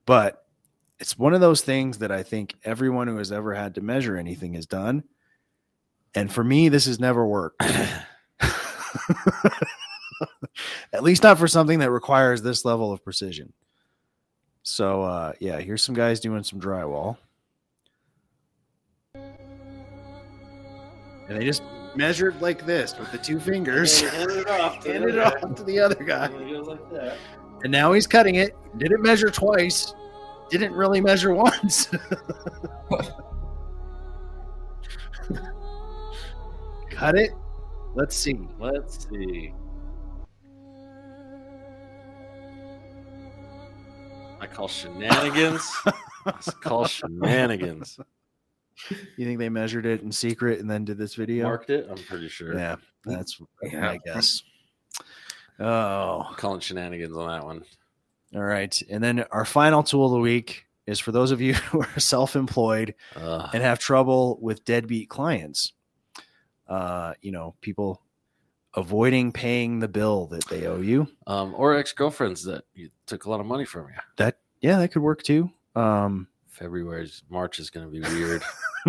but 0.06 0.44
it's 0.99 1.17
one 1.17 1.34
of 1.34 1.41
those 1.41 1.62
things 1.62 1.97
that 1.99 2.12
I 2.12 2.23
think 2.23 2.55
everyone 2.63 3.08
who 3.08 3.17
has 3.17 3.31
ever 3.31 3.53
had 3.53 3.75
to 3.75 3.81
measure 3.81 4.17
anything 4.17 4.53
has 4.53 4.65
done. 4.65 5.03
And 6.13 6.31
for 6.31 6.43
me, 6.43 6.69
this 6.69 6.86
has 6.86 6.99
never 6.99 7.25
worked. 7.25 7.62
At 10.93 11.03
least 11.03 11.23
not 11.23 11.38
for 11.38 11.47
something 11.47 11.79
that 11.79 11.91
requires 11.91 12.41
this 12.41 12.63
level 12.63 12.93
of 12.93 13.03
precision. 13.03 13.51
So 14.63 15.03
uh 15.03 15.34
yeah, 15.39 15.60
here's 15.60 15.84
some 15.84 15.95
guys 15.95 16.21
doing 16.21 16.43
some 16.43 16.60
drywall. 16.62 17.17
And 21.27 21.38
they 21.39 21.43
just 21.43 21.63
measured 21.95 22.41
like 22.41 22.65
this 22.65 22.97
with 22.97 23.12
the 23.12 23.17
two 23.17 23.39
fingers. 23.39 23.99
hand 24.01 24.31
it 24.31 24.47
off 24.47 24.79
to 24.81 24.93
the 24.93 25.10
other 25.10 25.21
off 25.25 25.55
to 25.55 25.63
the 25.63 25.79
other 25.79 26.03
guy. 26.03 26.27
Like. 26.27 27.17
And 27.63 27.71
now 27.71 27.91
he's 27.93 28.08
cutting 28.08 28.36
it. 28.36 28.55
Did 28.77 28.91
it 28.91 29.01
measure 29.01 29.29
twice. 29.29 29.93
Didn't 30.49 30.73
really 30.73 31.01
measure 31.01 31.34
once. 31.34 31.88
Cut 36.91 37.15
it. 37.17 37.31
Let's 37.93 38.15
see. 38.15 38.39
Let's 38.60 39.08
see. 39.10 39.53
I 44.39 44.47
call 44.47 44.67
shenanigans. 44.67 45.69
I 46.25 46.31
call 46.62 46.86
shenanigans. 46.86 47.97
You 49.17 49.25
think 49.25 49.39
they 49.39 49.49
measured 49.49 49.86
it 49.86 50.01
in 50.01 50.12
secret 50.12 50.60
and 50.60 50.69
then 50.69 50.84
did 50.86 50.97
this 50.97 51.15
video? 51.15 51.45
Marked 51.45 51.69
it. 51.69 51.88
I'm 51.89 51.97
pretty 51.97 52.27
sure. 52.27 52.53
Yeah, 52.53 52.75
that's 53.05 53.39
Yeah. 53.63 53.79
my 53.81 53.99
guess. 54.05 54.43
Oh, 55.60 56.34
calling 56.36 56.60
shenanigans 56.60 57.15
on 57.15 57.27
that 57.27 57.45
one. 57.45 57.63
All 58.36 58.43
right. 58.43 58.80
And 58.89 59.04
then 59.04 59.24
our 59.32 59.45
final 59.45 59.82
tool 59.84 60.06
of 60.08 60.12
the 60.12 60.19
week 60.19 60.65
is 60.86 61.00
for 61.00 61.12
those 61.12 61.32
of 61.32 61.41
you 61.41 61.54
who 61.71 61.82
are 61.82 62.00
self-employed 62.00 62.93
Ugh. 63.15 63.50
and 63.54 63.63
have 63.63 63.80
trouble 63.80 64.38
with 64.41 64.65
deadbeat 64.65 65.10
clients. 65.10 65.74
Uh, 66.67 67.13
you 67.21 67.32
know, 67.32 67.56
people 67.62 68.02
avoiding 68.76 69.32
paying 69.32 69.80
the 69.80 69.88
bill 69.88 70.26
that 70.28 70.45
they 70.50 70.65
owe 70.67 70.82
you. 70.82 71.08
um, 71.28 71.54
or 71.56 71.76
ex 71.78 71.93
girlfriends 71.93 72.43
that 72.43 72.65
you 72.74 72.89
took 73.06 73.26
a 73.26 73.30
lot 73.30 73.39
of 73.39 73.45
money 73.45 73.63
from 73.65 73.88
you. 73.88 73.95
That 74.17 74.39
yeah, 74.62 74.78
that 74.80 74.89
could 74.89 75.02
work 75.02 75.24
too. 75.24 75.50
Um, 75.76 76.28
February's 76.50 77.24
March 77.30 77.60
is 77.60 77.69
going 77.69 77.86
to 77.86 77.91
be 77.91 78.02
weird. 78.02 78.41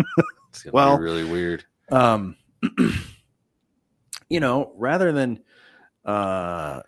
it's 0.49 0.63
going 0.63 0.71
to 0.71 0.75
Well- 0.75 0.97
be 0.97 1.03
really 1.03 1.23
weird. 1.23 1.63
um, 1.91 2.35
you 4.29 4.39
know, 4.39 4.73
rather 4.75 5.11
than 5.11 5.39
uh, 6.05 6.81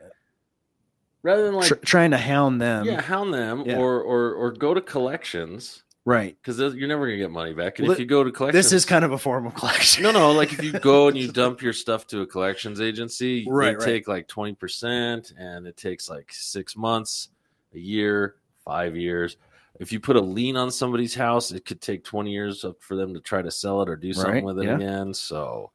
Rather 1.21 1.43
than 1.45 1.55
like, 1.55 1.67
tr- 1.67 1.75
trying 1.75 2.11
to 2.11 2.17
hound 2.17 2.61
them, 2.61 2.85
yeah, 2.85 3.01
hound 3.01 3.33
them 3.33 3.63
yeah. 3.65 3.77
or 3.77 4.01
or 4.01 4.33
or 4.33 4.51
go 4.51 4.73
to 4.73 4.79
collections 4.81 5.83
right. 6.05 6.37
because 6.41 6.59
you're 6.75 6.87
never 6.87 7.05
going 7.05 7.17
to 7.17 7.23
get 7.23 7.31
money 7.31 7.53
back. 7.53 7.79
And 7.79 7.87
Well, 7.87 7.93
if 7.93 7.99
you 7.99 8.05
go 8.05 8.23
to 8.23 8.31
collections, 8.31 8.65
This 8.65 8.73
is 8.73 8.85
kind 8.85 9.03
of 9.03 9.11
a 9.11 9.17
form 9.17 9.45
of 9.45 9.53
collection. 9.53 10.03
No, 10.03 10.11
no. 10.11 10.31
Like 10.31 10.53
if 10.53 10.63
you 10.63 10.71
go 10.79 11.09
and 11.09 11.17
you 11.17 11.29
dump 11.31 11.61
your 11.61 11.73
stuff 11.73 12.07
to 12.07 12.21
a 12.21 12.25
collections 12.25 12.79
agency, 12.79 13.45
Right, 13.49 13.71
they 13.71 13.75
right. 13.75 13.85
take 13.85 14.07
like 14.07 14.27
twenty 14.27 14.53
percent, 14.53 15.33
and 15.37 15.67
it 15.67 15.75
takes 15.75 16.09
like 16.09 16.31
six 16.31 16.77
months, 16.77 17.29
a 17.73 17.79
year, 17.79 18.35
five 18.63 18.95
years. 18.95 19.35
If 19.79 19.91
you 19.91 19.99
put 19.99 20.15
a 20.15 20.21
lien 20.21 20.57
on 20.57 20.71
somebody's 20.71 21.15
house, 21.15 21.51
it 21.51 21.65
could 21.65 21.81
take 21.81 22.03
twenty 22.03 22.31
years 22.31 22.65
for 22.79 22.95
them 22.95 23.13
to 23.13 23.19
try 23.19 23.41
to 23.41 23.51
sell 23.51 23.81
it 23.81 23.89
or 23.89 23.95
do 23.97 24.13
something 24.13 24.33
Right, 24.35 24.43
with 24.43 24.59
it 24.59 24.65
yeah. 24.65 24.75
again. 24.75 25.13
So, 25.13 25.71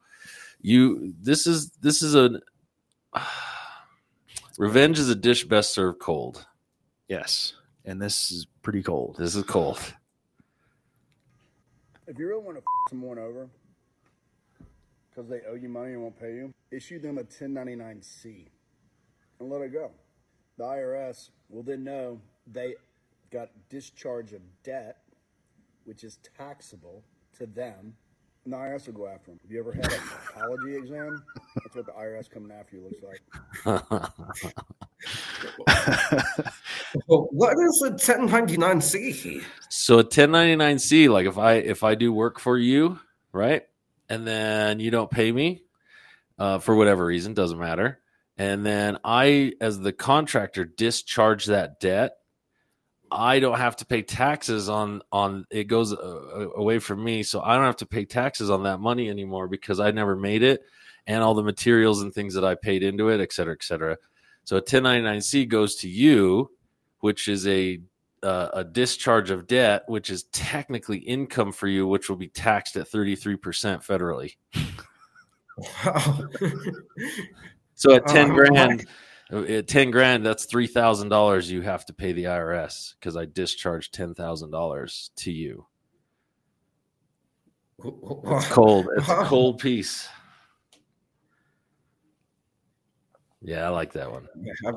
you 0.61 1.13
this 1.21 1.45
is 1.45 1.69
this 1.81 2.01
is 2.01 2.15
a 2.15 2.41
revenge 4.57 4.99
is 4.99 5.09
a 5.09 5.15
dish 5.15 5.43
best 5.45 5.71
served 5.71 5.99
cold. 5.99 6.45
Yes, 7.07 7.53
and 7.83 8.01
this 8.01 8.31
is 8.31 8.47
pretty 8.61 8.81
cold. 8.81 9.15
This 9.17 9.35
is 9.35 9.43
cold. 9.43 9.79
If 12.07 12.19
you 12.19 12.27
really 12.27 12.43
want 12.43 12.57
to 12.57 12.61
f- 12.61 12.89
someone 12.89 13.17
over 13.17 13.49
because 15.09 15.29
they 15.29 15.41
owe 15.49 15.55
you 15.55 15.69
money 15.69 15.93
and 15.93 16.01
won't 16.01 16.19
pay 16.19 16.35
you, 16.35 16.53
issue 16.71 16.99
them 16.99 17.17
a 17.17 17.23
1099-C 17.23 18.47
and 19.39 19.49
let 19.49 19.61
it 19.61 19.73
go. 19.73 19.91
The 20.57 20.63
IRS 20.63 21.29
will 21.49 21.63
then 21.63 21.83
know 21.83 22.21
they 22.47 22.75
got 23.31 23.49
discharge 23.69 24.33
of 24.33 24.41
debt, 24.63 24.97
which 25.85 26.03
is 26.03 26.19
taxable 26.37 27.03
to 27.37 27.45
them, 27.45 27.75
and 27.81 27.93
the 28.45 28.55
IRS 28.55 28.87
will 28.87 28.93
go 28.93 29.07
after 29.07 29.31
them. 29.31 29.39
Have 29.41 29.51
you 29.51 29.59
ever 29.59 29.71
had 29.71 29.91
an 29.91 29.99
apology 30.29 30.75
exam? 30.75 31.23
That's 31.55 31.75
what 31.75 31.85
the 31.85 31.91
IRS 31.93 32.29
coming 32.29 32.51
after 32.51 32.75
you 32.77 32.83
looks 32.83 33.03
like. 33.03 34.11
Well, 37.07 37.27
what 37.31 37.51
is 37.59 37.83
a 37.85 37.91
1099C? 37.91 39.43
so 39.69 39.95
a 39.95 39.97
1099 39.97 40.79
C, 40.79 41.09
like 41.09 41.27
if 41.27 41.37
I 41.37 41.55
if 41.55 41.83
I 41.83 41.93
do 41.93 42.13
work 42.13 42.39
for 42.39 42.57
you, 42.57 42.99
right? 43.33 43.63
and 44.09 44.25
then 44.27 44.79
you 44.79 44.91
don't 44.91 45.09
pay 45.09 45.31
me 45.31 45.63
uh, 46.37 46.59
for 46.59 46.75
whatever 46.75 47.05
reason, 47.05 47.33
doesn't 47.33 47.59
matter. 47.59 47.99
And 48.37 48.65
then 48.65 48.97
I, 49.03 49.53
as 49.61 49.79
the 49.79 49.93
contractor, 49.93 50.65
discharge 50.65 51.45
that 51.45 51.79
debt. 51.79 52.17
I 53.15 53.39
don't 53.39 53.57
have 53.57 53.75
to 53.77 53.85
pay 53.85 54.01
taxes 54.01 54.69
on 54.69 55.01
on 55.11 55.45
it 55.49 55.65
goes 55.65 55.93
uh, 55.93 56.49
away 56.55 56.79
from 56.79 57.03
me, 57.03 57.23
so 57.23 57.41
I 57.41 57.55
don't 57.55 57.65
have 57.65 57.77
to 57.77 57.85
pay 57.85 58.05
taxes 58.05 58.49
on 58.49 58.63
that 58.63 58.79
money 58.79 59.09
anymore 59.09 59.47
because 59.47 59.79
I 59.79 59.91
never 59.91 60.15
made 60.15 60.43
it, 60.43 60.61
and 61.07 61.23
all 61.23 61.33
the 61.33 61.43
materials 61.43 62.01
and 62.01 62.13
things 62.13 62.33
that 62.35 62.43
I 62.45 62.55
paid 62.55 62.83
into 62.83 63.09
it, 63.09 63.21
et 63.21 63.33
cetera, 63.33 63.53
et 63.53 63.63
cetera. 63.63 63.97
So 64.43 64.57
a 64.57 64.61
1099-C 64.61 65.45
goes 65.45 65.75
to 65.77 65.89
you, 65.89 66.51
which 66.99 67.27
is 67.27 67.47
a 67.47 67.81
uh, 68.23 68.49
a 68.53 68.63
discharge 68.63 69.29
of 69.29 69.47
debt, 69.47 69.83
which 69.87 70.09
is 70.09 70.23
technically 70.31 70.97
income 70.97 71.51
for 71.51 71.67
you, 71.67 71.87
which 71.87 72.09
will 72.09 72.15
be 72.17 72.27
taxed 72.27 72.75
at 72.75 72.89
33% 72.89 73.37
federally. 73.85 74.35
Wow. 75.57 76.27
So 77.75 77.93
at 77.95 78.07
10 78.07 78.31
Um, 78.31 78.35
grand, 78.35 78.85
at 79.31 79.67
10 79.67 79.91
grand, 79.91 80.25
that's 80.25 80.45
$3,000 80.45 81.49
you 81.49 81.61
have 81.61 81.85
to 81.85 81.93
pay 81.93 82.11
the 82.11 82.25
IRS 82.25 82.93
because 82.99 83.17
I 83.17 83.25
discharged 83.25 83.93
$10,000 83.95 85.09
to 85.15 85.31
you. 85.31 85.65
It's 87.83 88.47
cold. 88.47 88.87
It's 88.97 89.09
a 89.09 89.23
cold 89.25 89.59
piece. 89.59 90.07
Yeah, 93.41 93.67
I 93.67 93.69
like 93.69 93.93
that 93.93 94.11
one. 94.11 94.27
Yeah, 94.41 94.71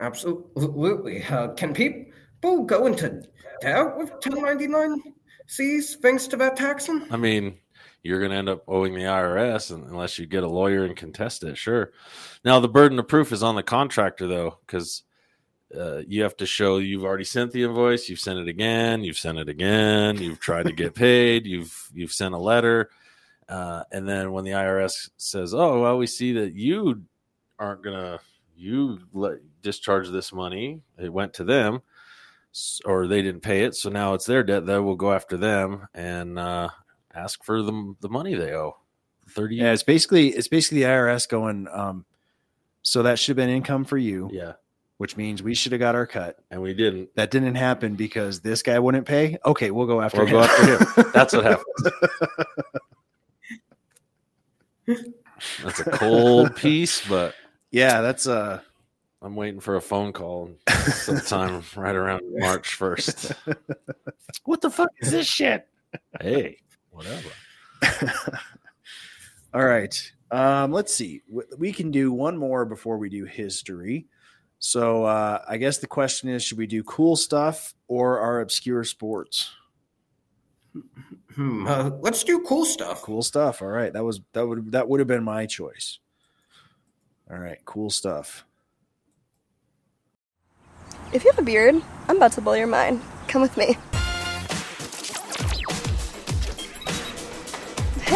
absolutely. 0.00 1.24
Uh, 1.24 1.48
can 1.48 1.74
people 1.74 2.64
go 2.64 2.86
into 2.86 3.22
debt 3.60 3.96
with 3.96 4.10
1099 4.10 5.02
C's 5.48 5.96
thanks 5.96 6.26
to 6.28 6.36
that 6.36 6.56
taxing? 6.56 7.06
I 7.10 7.16
mean, 7.16 7.58
you're 8.06 8.20
going 8.20 8.30
to 8.30 8.36
end 8.36 8.48
up 8.48 8.62
owing 8.68 8.94
the 8.94 9.02
IRS 9.02 9.70
unless 9.70 10.18
you 10.18 10.26
get 10.26 10.44
a 10.44 10.48
lawyer 10.48 10.84
and 10.84 10.96
contest 10.96 11.42
it. 11.42 11.58
Sure. 11.58 11.92
Now, 12.44 12.60
the 12.60 12.68
burden 12.68 12.98
of 12.98 13.08
proof 13.08 13.32
is 13.32 13.42
on 13.42 13.56
the 13.56 13.62
contractor, 13.62 14.26
though, 14.26 14.58
because 14.66 15.02
uh, 15.74 16.02
you 16.06 16.22
have 16.22 16.36
to 16.36 16.46
show 16.46 16.78
you've 16.78 17.04
already 17.04 17.24
sent 17.24 17.52
the 17.52 17.64
invoice, 17.64 18.08
you've 18.08 18.20
sent 18.20 18.38
it 18.38 18.48
again, 18.48 19.02
you've 19.02 19.18
sent 19.18 19.38
it 19.38 19.48
again, 19.48 20.16
you've 20.18 20.38
tried 20.38 20.66
to 20.66 20.72
get 20.72 20.94
paid, 20.94 21.46
you've 21.46 21.90
you've 21.92 22.12
sent 22.12 22.34
a 22.34 22.38
letter, 22.38 22.90
uh, 23.48 23.82
and 23.90 24.08
then 24.08 24.32
when 24.32 24.44
the 24.44 24.52
IRS 24.52 25.10
says, 25.16 25.54
"Oh, 25.54 25.80
well, 25.80 25.98
we 25.98 26.06
see 26.06 26.32
that 26.34 26.54
you 26.54 27.02
aren't 27.58 27.82
gonna 27.82 28.20
you 28.56 29.00
let 29.12 29.38
discharge 29.62 30.08
this 30.08 30.32
money," 30.32 30.82
it 30.98 31.12
went 31.12 31.34
to 31.34 31.44
them, 31.44 31.82
or 32.84 33.06
they 33.06 33.22
didn't 33.22 33.42
pay 33.42 33.64
it, 33.64 33.74
so 33.74 33.90
now 33.90 34.14
it's 34.14 34.26
their 34.26 34.44
debt. 34.44 34.66
That 34.66 34.82
will 34.82 34.96
go 34.96 35.12
after 35.12 35.36
them 35.36 35.88
and 35.94 36.38
uh, 36.38 36.68
ask 37.16 37.42
for 37.44 37.62
the 37.62 37.94
the 38.00 38.08
money 38.08 38.34
they 38.34 38.52
owe. 38.52 38.76
Thirty. 39.28 39.56
Yeah, 39.56 39.72
it's 39.72 39.82
basically 39.82 40.28
it's 40.28 40.48
basically 40.48 40.80
the 40.80 40.86
IRS 40.88 41.28
going. 41.28 41.66
Um, 41.72 42.04
so 42.82 43.02
that 43.02 43.18
should 43.18 43.36
have 43.36 43.44
been 43.46 43.54
income 43.54 43.84
for 43.84 43.98
you, 43.98 44.30
Yeah, 44.32 44.52
which 44.98 45.16
means 45.16 45.42
we 45.42 45.54
should 45.56 45.72
have 45.72 45.80
got 45.80 45.94
our 45.96 46.06
cut. 46.06 46.38
and 46.50 46.62
we 46.62 46.72
didn't. 46.74 47.14
That 47.16 47.30
didn't 47.32 47.56
happen 47.56 47.96
because 47.96 48.40
this 48.40 48.62
guy 48.62 48.78
wouldn't 48.78 49.06
pay. 49.06 49.38
Okay, 49.44 49.70
we'll 49.72 49.86
go 49.88 50.00
after 50.00 50.18
We'll 50.24 50.26
him. 50.26 50.32
go 50.32 50.42
after 50.42 51.00
him. 51.02 51.10
That's 51.14 51.32
what 51.32 51.44
happened. 51.44 51.64
That's 55.64 55.80
a 55.80 55.84
cold 55.84 56.54
piece, 56.56 57.06
but 57.08 57.34
yeah, 57.70 58.00
that's 58.00 58.26
uh 58.26 58.60
I'm 59.20 59.34
waiting 59.34 59.60
for 59.60 59.76
a 59.76 59.80
phone 59.80 60.12
call 60.12 60.50
sometime 60.68 61.62
right 61.74 61.94
around 61.94 62.22
March 62.38 62.74
first. 62.74 63.32
what 64.44 64.60
the 64.60 64.70
fuck 64.70 64.90
is 65.00 65.10
this 65.10 65.26
shit? 65.26 65.66
Hey, 66.20 66.58
whatever. 66.96 67.28
All 69.54 69.64
right. 69.64 70.12
Um, 70.30 70.72
let's 70.72 70.94
see. 70.94 71.22
We 71.56 71.72
can 71.72 71.90
do 71.90 72.12
one 72.12 72.36
more 72.36 72.64
before 72.64 72.98
we 72.98 73.08
do 73.08 73.24
history. 73.24 74.06
So 74.58 75.04
uh, 75.04 75.42
I 75.46 75.58
guess 75.58 75.78
the 75.78 75.86
question 75.86 76.28
is: 76.28 76.42
Should 76.42 76.58
we 76.58 76.66
do 76.66 76.82
cool 76.82 77.16
stuff 77.16 77.74
or 77.88 78.18
our 78.18 78.40
obscure 78.40 78.84
sports? 78.84 79.50
Hmm, 81.34 81.66
uh, 81.66 81.90
let's 82.00 82.24
do 82.24 82.40
cool 82.40 82.64
stuff. 82.64 83.02
Cool 83.02 83.22
stuff. 83.22 83.60
All 83.62 83.68
right. 83.68 83.92
That 83.92 84.04
was 84.04 84.20
that 84.32 84.46
would 84.46 84.72
that 84.72 84.88
would 84.88 85.00
have 85.00 85.06
been 85.06 85.24
my 85.24 85.46
choice. 85.46 85.98
All 87.30 87.38
right. 87.38 87.58
Cool 87.64 87.90
stuff. 87.90 88.44
If 91.12 91.24
you 91.24 91.30
have 91.30 91.38
a 91.38 91.42
beard, 91.42 91.80
I'm 92.08 92.16
about 92.16 92.32
to 92.32 92.40
blow 92.40 92.54
your 92.54 92.66
mind. 92.66 93.00
Come 93.28 93.42
with 93.42 93.56
me. 93.56 93.76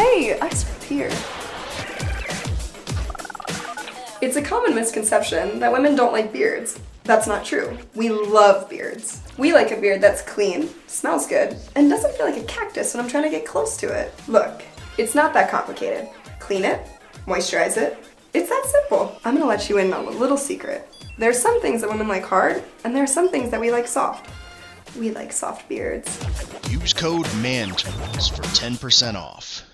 Hey, 0.01 0.35
I 0.41 0.47
a 0.47 0.89
beard. 0.89 1.13
It's 4.19 4.35
a 4.35 4.41
common 4.41 4.73
misconception 4.73 5.59
that 5.59 5.71
women 5.71 5.95
don't 5.95 6.11
like 6.11 6.33
beards. 6.33 6.79
That's 7.03 7.27
not 7.27 7.45
true. 7.45 7.77
We 7.93 8.09
love 8.09 8.67
beards. 8.67 9.21
We 9.37 9.53
like 9.53 9.69
a 9.69 9.79
beard 9.79 10.01
that's 10.01 10.23
clean, 10.23 10.71
smells 10.87 11.27
good, 11.27 11.55
and 11.75 11.87
doesn't 11.87 12.15
feel 12.15 12.25
like 12.25 12.41
a 12.41 12.43
cactus 12.45 12.95
when 12.95 13.03
I'm 13.03 13.11
trying 13.11 13.25
to 13.25 13.29
get 13.29 13.45
close 13.45 13.77
to 13.77 13.89
it. 13.89 14.11
Look, 14.27 14.63
it's 14.97 15.13
not 15.13 15.35
that 15.35 15.51
complicated. 15.51 16.09
Clean 16.39 16.65
it, 16.65 16.83
moisturize 17.27 17.77
it. 17.77 18.03
It's 18.33 18.49
that 18.49 18.65
simple. 18.65 19.15
I'm 19.23 19.35
gonna 19.35 19.45
let 19.45 19.69
you 19.69 19.77
in 19.77 19.93
on 19.93 20.07
a 20.07 20.09
little 20.09 20.35
secret. 20.35 20.89
There 21.19 21.29
are 21.29 21.43
some 21.47 21.61
things 21.61 21.79
that 21.81 21.89
women 21.91 22.07
like 22.07 22.25
hard, 22.25 22.63
and 22.83 22.95
there 22.95 23.03
are 23.03 23.07
some 23.07 23.29
things 23.29 23.51
that 23.51 23.61
we 23.61 23.69
like 23.69 23.85
soft. 23.87 24.27
We 24.97 25.11
like 25.11 25.31
soft 25.31 25.69
beards. 25.69 26.19
Use 26.71 26.91
code 26.91 27.27
MANTOOLS 27.35 28.29
for 28.29 28.41
10% 28.41 29.13
off. 29.13 29.67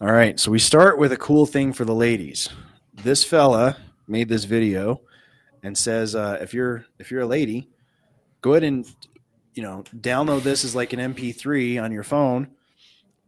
All 0.00 0.12
right. 0.12 0.38
So 0.38 0.50
we 0.50 0.58
start 0.58 0.98
with 0.98 1.12
a 1.12 1.16
cool 1.16 1.46
thing 1.46 1.72
for 1.72 1.84
the 1.84 1.94
ladies. 1.94 2.48
This 2.94 3.24
fella 3.24 3.76
made 4.06 4.28
this 4.28 4.44
video 4.44 5.00
and 5.62 5.76
says 5.76 6.14
uh, 6.14 6.38
if 6.40 6.54
you're 6.54 6.84
if 6.98 7.10
you're 7.10 7.22
a 7.22 7.26
lady, 7.26 7.68
go 8.40 8.52
ahead 8.52 8.62
and 8.64 8.86
you 9.54 9.62
know 9.62 9.82
download 9.96 10.42
this 10.42 10.64
as 10.64 10.74
like 10.74 10.92
an 10.92 11.00
MP3 11.14 11.82
on 11.82 11.90
your 11.90 12.04
phone 12.04 12.48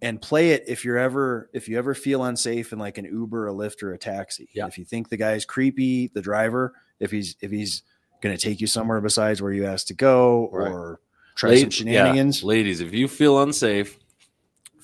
and 0.02 0.22
play 0.22 0.50
it 0.50 0.64
if 0.68 0.84
you're 0.84 0.96
ever 0.98 1.50
if 1.52 1.68
you 1.68 1.76
ever 1.76 1.92
feel 1.94 2.24
unsafe 2.24 2.72
in 2.72 2.78
like 2.78 2.98
an 2.98 3.04
Uber, 3.04 3.48
a 3.48 3.52
Lyft, 3.52 3.82
or 3.82 3.92
a 3.92 3.98
taxi. 3.98 4.48
Yeah. 4.54 4.66
If 4.66 4.78
you 4.78 4.84
think 4.84 5.08
the 5.08 5.16
guy's 5.16 5.44
creepy, 5.44 6.06
the 6.08 6.22
driver, 6.22 6.72
if 7.00 7.10
he's 7.10 7.34
if 7.40 7.50
he's 7.50 7.82
going 8.22 8.36
to 8.36 8.40
take 8.40 8.60
you 8.60 8.66
somewhere 8.68 9.00
besides 9.00 9.40
where 9.42 9.52
you 9.52 9.66
asked 9.66 9.88
to 9.88 9.94
go 9.94 10.50
Right. 10.52 10.70
or 10.70 11.00
try 11.34 11.56
some 11.56 11.70
shenanigans. 11.70 12.42
yeah, 12.42 12.46
ladies, 12.48 12.80
if 12.80 12.92
you 12.92 13.08
feel 13.08 13.42
unsafe, 13.42 13.98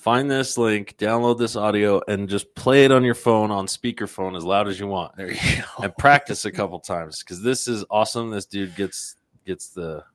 find 0.07 0.31
this 0.31 0.57
link, 0.57 0.95
download 0.97 1.37
this 1.37 1.57
audio, 1.57 2.01
and 2.07 2.29
just 2.29 2.55
play 2.55 2.85
it 2.85 2.93
on 2.93 3.03
your 3.03 3.13
phone 3.13 3.51
on 3.51 3.67
speakerphone 3.67 4.37
as 4.37 4.43
loud 4.45 4.69
as 4.69 4.79
you 4.79 4.87
want. 4.87 5.13
There 5.17 5.29
you 5.29 5.37
go. 5.57 5.83
and 5.83 5.97
practice 5.97 6.45
a 6.45 6.51
couple 6.51 6.79
times 6.79 7.21
because 7.21 7.41
this 7.41 7.67
is 7.67 7.83
awesome. 7.89 8.29
This 8.31 8.45
dude 8.45 8.73
gets 8.77 9.17
gets 9.45 9.67
the 9.67 10.05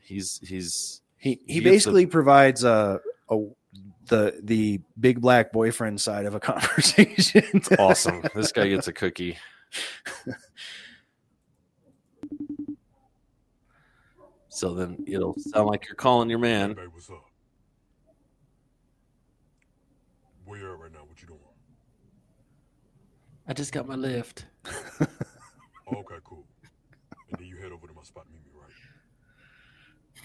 he's 0.00 0.40
he's 0.42 1.00
He 1.16 1.38
he 1.46 1.60
gets 1.60 1.64
the- 1.64 1.70
basically 1.70 2.06
provides 2.06 2.64
a, 2.64 2.98
a 3.30 3.38
the 4.06 4.40
the 4.42 4.80
big 4.98 5.20
black 5.20 5.52
boyfriend 5.52 6.00
side 6.00 6.26
of 6.26 6.34
a 6.34 6.40
conversation. 6.50 7.62
awesome. 7.78 8.20
this 8.34 8.50
guy 8.50 8.66
gets 8.66 8.88
a 8.88 8.92
cookie. 8.92 9.38
So 14.48 14.74
then 14.74 15.04
it'll 15.06 15.36
sound 15.38 15.68
like 15.68 15.86
you're 15.86 15.94
calling 15.94 16.28
your 16.30 16.40
man. 16.40 16.74
Hey, 16.76 16.86
what's 16.92 17.08
up? 17.10 17.24
Where 20.54 20.62
you 20.62 20.72
at 20.72 20.78
right 20.78 20.92
now? 20.92 21.00
What 21.08 21.20
you 21.20 21.26
doing? 21.26 21.40
I 23.48 23.52
just 23.54 23.72
got 23.72 23.88
my 23.88 23.96
lift. 23.96 24.46
Oh, 25.00 25.06
okay, 25.96 26.14
cool. 26.22 26.44
And 27.32 27.40
then 27.40 27.48
you 27.48 27.56
head 27.56 27.72
over 27.72 27.88
to 27.88 27.92
my 27.92 28.04
spot, 28.04 28.26
meet 28.32 28.40
me 28.44 28.52
right. 28.54 28.70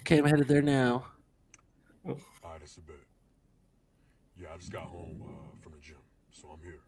Okay, 0.01 0.19
I'm 0.19 0.25
headed 0.25 0.47
there 0.47 0.61
now. 0.61 1.07
All 2.05 2.13
right, 2.43 2.59
that's 2.59 2.77
a 2.77 2.81
bet. 2.81 2.97
Yeah, 4.39 4.49
I 4.53 4.57
just 4.57 4.71
got 4.71 4.83
home 4.83 5.19
uh, 5.25 5.57
from 5.63 5.71
the 5.71 5.79
gym, 5.79 5.97
so 6.31 6.49
I'm 6.49 6.61
here. 6.61 6.81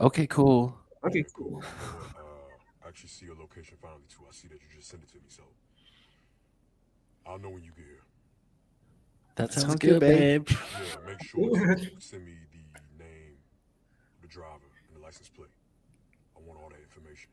Okay, 0.00 0.28
cool. 0.28 0.78
Okay, 1.04 1.24
cool. 1.34 1.46
You 1.46 1.50
know 1.50 1.58
what, 1.58 2.16
uh, 2.16 2.84
I 2.84 2.88
actually 2.90 3.08
see 3.08 3.26
your 3.26 3.34
location 3.34 3.76
finally 3.82 4.06
too. 4.08 4.22
I 4.28 4.32
see 4.32 4.46
that 4.46 4.60
you 4.60 4.68
just 4.76 4.88
sent 4.88 5.02
it 5.02 5.08
to 5.08 5.16
me, 5.16 5.24
so 5.26 5.42
I'll 7.26 7.40
know 7.40 7.50
when 7.50 7.64
you 7.64 7.72
get 7.72 7.86
here. 7.86 8.04
That 9.36 9.52
sounds, 9.52 9.66
sounds 9.66 9.80
good, 9.80 9.90
good, 9.94 10.00
babe. 10.00 10.44
babe. 10.46 10.56
Yeah, 10.80 11.06
make 11.06 11.22
sure 11.22 11.40
you 11.76 11.90
send 11.98 12.24
me 12.24 12.34
the 12.52 13.02
name, 13.04 13.36
the 14.22 14.28
driver, 14.28 14.70
and 14.88 14.96
the 14.96 15.04
license 15.04 15.28
plate. 15.28 15.48
I 16.36 16.40
want 16.46 16.58
all 16.62 16.68
that 16.68 16.78
information. 16.80 17.30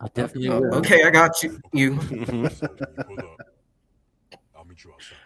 I 0.00 0.06
definitely 0.08 0.50
Uh, 0.50 0.60
will. 0.60 0.74
okay, 0.76 1.02
I 1.04 1.10
got 1.10 1.42
you. 1.42 1.58
You. 1.72 2.00
So 2.00 2.06
when 2.08 2.20
you 2.20 2.48
pull 3.06 3.18
up, 3.18 3.40
I'll 4.56 4.64
meet 4.64 4.84
you 4.84 4.92
outside. 4.92 5.18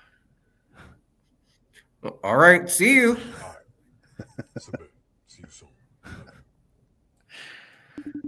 All 2.24 2.36
right. 2.36 2.70
See 2.70 2.94
you. 2.94 3.18
All 3.42 3.48
right. 3.48 4.36
It's. 4.56 4.70
See 5.26 5.42
you 5.42 5.48
soon. 5.50 5.68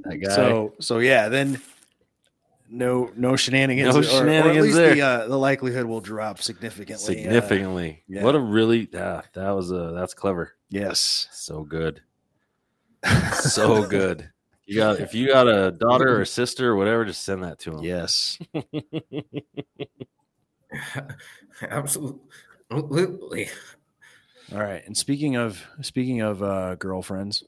That 0.04 0.16
guy. 0.18 0.34
So 0.34 0.74
so 0.80 0.98
yeah, 0.98 1.28
then 1.30 1.58
no 2.72 3.12
no 3.16 3.36
shenanigans. 3.36 3.94
No 3.94 4.00
or- 4.00 4.04
or, 4.04 4.04
shenanigans 4.04 4.56
at 4.56 4.62
least 4.62 4.76
there. 4.76 4.94
The, 4.94 5.02
uh, 5.02 5.28
the 5.28 5.38
likelihood 5.38 5.84
will 5.86 6.00
drop 6.00 6.40
significantly. 6.40 6.94
uh, 6.94 7.22
significantly. 7.22 8.02
yeah. 8.08 8.24
What 8.24 8.34
a 8.34 8.40
really 8.40 8.88
yeah, 8.92 9.22
that 9.34 9.50
was 9.50 9.70
a 9.70 9.92
that's 9.94 10.14
clever. 10.14 10.54
yes. 10.70 11.28
So 11.32 11.62
good. 11.62 12.00
so 13.34 13.86
good. 13.86 14.30
You 14.64 14.76
got 14.76 15.00
if 15.00 15.14
you 15.14 15.26
got 15.28 15.48
a 15.48 15.70
daughter 15.72 16.16
or 16.16 16.22
a 16.22 16.26
sister 16.26 16.70
or 16.70 16.76
whatever, 16.76 17.04
just 17.04 17.24
send 17.24 17.42
that 17.42 17.58
to 17.60 17.72
him. 17.76 17.82
Yes. 17.82 18.38
Absolutely. 21.62 23.48
All 24.52 24.60
right. 24.60 24.82
And 24.86 24.96
speaking 24.96 25.36
of 25.36 25.62
speaking 25.82 26.20
of 26.20 26.42
uh, 26.42 26.76
girlfriends, 26.76 27.44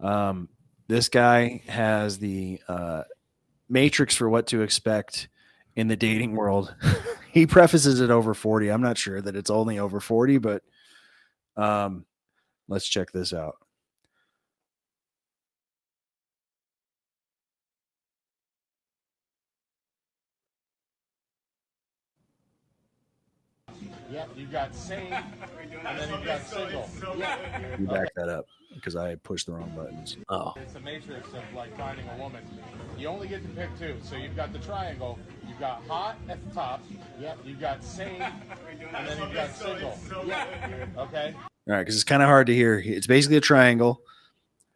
um, 0.00 0.48
this 0.88 1.08
guy 1.08 1.62
has 1.66 2.18
the 2.18 2.60
uh, 2.68 3.02
matrix 3.72 4.14
for 4.14 4.28
what 4.28 4.46
to 4.48 4.60
expect 4.62 5.28
in 5.74 5.88
the 5.88 5.96
dating 5.96 6.36
world. 6.36 6.74
he 7.32 7.46
prefaces 7.46 8.00
it 8.00 8.10
over 8.10 8.34
40. 8.34 8.70
I'm 8.70 8.82
not 8.82 8.98
sure 8.98 9.20
that 9.20 9.34
it's 9.34 9.50
only 9.50 9.78
over 9.78 9.98
40, 9.98 10.38
but 10.38 10.62
um, 11.56 12.04
let's 12.68 12.86
check 12.86 13.10
this 13.10 13.32
out. 13.32 13.56
Yep, 24.10 24.28
you 24.36 24.46
got 24.46 24.74
sane, 24.74 25.10
and 25.86 25.98
then 25.98 26.20
you 26.20 26.26
got 26.26 26.42
single. 26.42 26.86
Yeah. 27.16 27.78
You 27.78 27.86
back 27.86 28.08
that 28.14 28.28
up 28.28 28.44
because 28.74 28.96
I 28.96 29.14
pushed 29.16 29.46
the 29.46 29.52
wrong 29.52 29.72
buttons. 29.76 30.16
Oh. 30.28 30.54
It's 30.56 30.74
a 30.74 30.80
matrix 30.80 31.28
of 31.28 31.42
like 31.54 31.76
finding 31.76 32.08
a 32.08 32.16
woman. 32.18 32.42
You 32.98 33.08
only 33.08 33.28
get 33.28 33.42
to 33.42 33.48
pick 33.48 33.76
two. 33.78 33.96
So 34.02 34.16
you've 34.16 34.36
got 34.36 34.52
the 34.52 34.58
triangle. 34.58 35.18
You've 35.48 35.60
got 35.60 35.82
hot 35.86 36.16
at 36.28 36.44
the 36.46 36.54
top. 36.54 36.82
Yep. 37.20 37.38
You've 37.44 37.60
got 37.60 37.84
sane, 37.84 38.20
and 38.94 39.08
then 39.08 39.18
you've 39.18 39.34
got 39.34 39.54
single. 39.54 39.98
Yeah. 40.26 40.46
Okay. 40.98 41.34
All 41.68 41.74
right, 41.74 41.82
because 41.82 41.94
it's 41.94 42.04
kind 42.04 42.22
of 42.22 42.28
hard 42.28 42.48
to 42.48 42.54
hear. 42.54 42.82
It's 42.84 43.06
basically 43.06 43.36
a 43.36 43.40
triangle. 43.40 44.02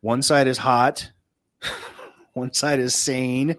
One 0.02 0.22
side 0.22 0.46
is 0.46 0.56
hot, 0.56 1.10
one 2.34 2.52
side 2.52 2.78
is 2.78 2.94
sane, 2.94 3.56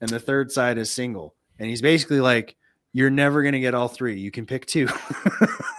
and 0.00 0.08
the 0.08 0.18
third 0.18 0.50
side 0.50 0.78
is 0.78 0.90
single. 0.90 1.34
And 1.58 1.68
he's 1.68 1.82
basically 1.82 2.20
like, 2.20 2.56
"You're 2.94 3.10
never 3.10 3.42
going 3.42 3.52
to 3.52 3.60
get 3.60 3.74
all 3.74 3.88
three. 3.88 4.18
You 4.18 4.30
can 4.30 4.46
pick 4.46 4.64
two, 4.64 4.88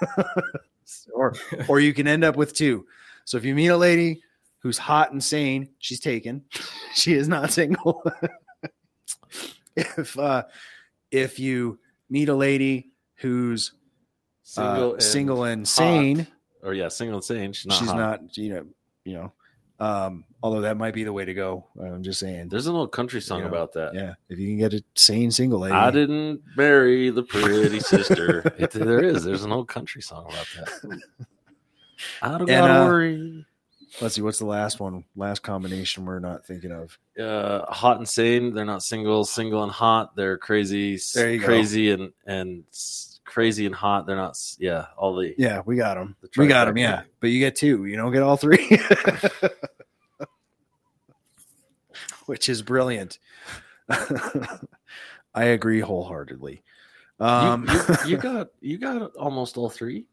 or 1.13 1.34
or 1.68 1.80
you 1.80 1.92
can 1.94 2.08
end 2.08 2.24
up 2.24 2.36
with 2.36 2.54
two. 2.54 2.86
So 3.30 3.38
if 3.38 3.46
you 3.46 3.54
meet 3.54 3.68
a 3.68 3.78
lady 3.78 4.24
who's 4.63 4.80
hot 4.80 5.12
and 5.12 5.24
sane, 5.24 5.70
she's 5.78 6.00
taken. 6.00 6.46
she 6.96 7.13
is 7.13 7.28
not 7.28 7.52
single. 7.52 8.04
if 9.76 10.18
uh, 10.18 10.46
if 11.12 11.38
you 11.38 11.78
meet 12.10 12.30
a 12.30 12.34
lady 12.34 12.89
who's 13.18 13.74
Single 14.42 14.89
uh, 14.89 14.94
and 14.94 15.04
single 15.04 15.44
and 15.44 15.68
sane, 15.68 16.26
Or 16.63 16.74
yeah, 16.74 16.88
single 16.88 17.18
and 17.18 17.24
sane. 17.24 17.54
She's 17.54 17.68
not. 17.68 17.78
she's 17.78 17.88
hot. 17.89 17.98
not 17.98 18.36
you 18.36 18.50
know 18.56 18.65
you 19.06 19.13
know 19.13 19.32
um 19.80 20.24
although 20.42 20.62
that 20.62 20.76
might 20.76 20.96
be 20.96 21.04
the 21.04 21.13
way 21.13 21.24
to 21.24 21.34
go 21.34 21.65
i'm 21.82 22.02
just 22.04 22.20
saying 22.20 22.50
There's 22.50 22.65
an 22.68 22.76
old 22.76 22.92
country 22.92 23.22
song 23.22 23.38
you 23.39 23.44
know, 23.46 23.50
about 23.52 23.74
that. 23.74 23.94
yeah 23.94 24.15
if 24.28 24.39
you 24.39 24.48
can 24.48 24.58
get 24.58 24.74
a 24.74 24.84
sane 24.96 25.30
single 25.32 25.60
lady 25.60 25.74
I 25.76 25.92
didn't 25.92 26.42
marry 26.58 27.12
the 27.12 27.24
pretty 27.24 27.80
sister. 27.80 28.39
It- 28.58 28.72
there 28.72 29.04
is. 29.04 29.24
There's 29.24 29.44
an 29.44 29.52
old 29.52 29.68
country 29.70 30.02
song 30.02 30.26
about 30.26 30.48
that. 30.58 31.00
I 32.22 32.30
don't 32.38 32.42
And, 32.42 32.50
gotta 32.50 32.74
uh, 32.74 32.86
worry. 32.86 33.46
let's 34.02 34.16
see 34.16 34.22
what's 34.22 34.40
the 34.40 34.46
last 34.46 34.80
one 34.80 35.04
last 35.16 35.44
combination 35.44 36.06
we're 36.06 36.20
not 36.20 36.46
thinking 36.46 36.72
of 36.72 36.98
Uh, 37.20 37.66
hot 37.72 37.98
and 37.98 38.08
sane. 38.08 38.54
They're 38.54 38.66
not 38.66 38.84
single. 38.84 39.26
Single 39.26 39.64
and 39.64 39.72
hot. 39.72 40.16
They're 40.16 40.38
crazy. 40.38 40.96
s- 40.96 41.12
There 41.14 41.32
you 41.32 41.40
go. 41.40 41.46
crazy 41.46 41.92
and 41.92 42.12
and 42.26 42.64
crazy 43.26 43.66
and 43.66 43.76
hot. 43.76 44.08
They're 44.08 44.16
not. 44.16 44.38
Yeah, 44.58 44.88
all 44.98 45.16
the 45.16 45.36
yeah 45.38 45.62
we 45.66 45.76
got 45.76 45.96
them 45.96 46.16
The 46.22 46.30
we 46.38 46.48
got 46.48 46.66
them 46.66 46.78
yeah 46.78 47.04
but 47.20 47.28
you 47.28 47.40
get 47.40 47.56
two 47.56 47.86
you 47.86 47.96
don't 47.96 48.12
get 48.14 48.24
all 48.24 48.38
three 48.38 48.68
which 52.26 52.50
is 52.50 52.62
brilliant 52.62 53.20
i 53.90 55.44
agree 55.46 55.80
wholeheartedly 55.80 56.62
um 57.20 57.66
you, 57.68 57.74
you, 57.74 57.96
you 58.12 58.18
got 58.18 58.48
you 58.62 58.78
got 58.78 59.16
almost 59.16 59.58
all 59.58 59.70
three. 59.70 60.06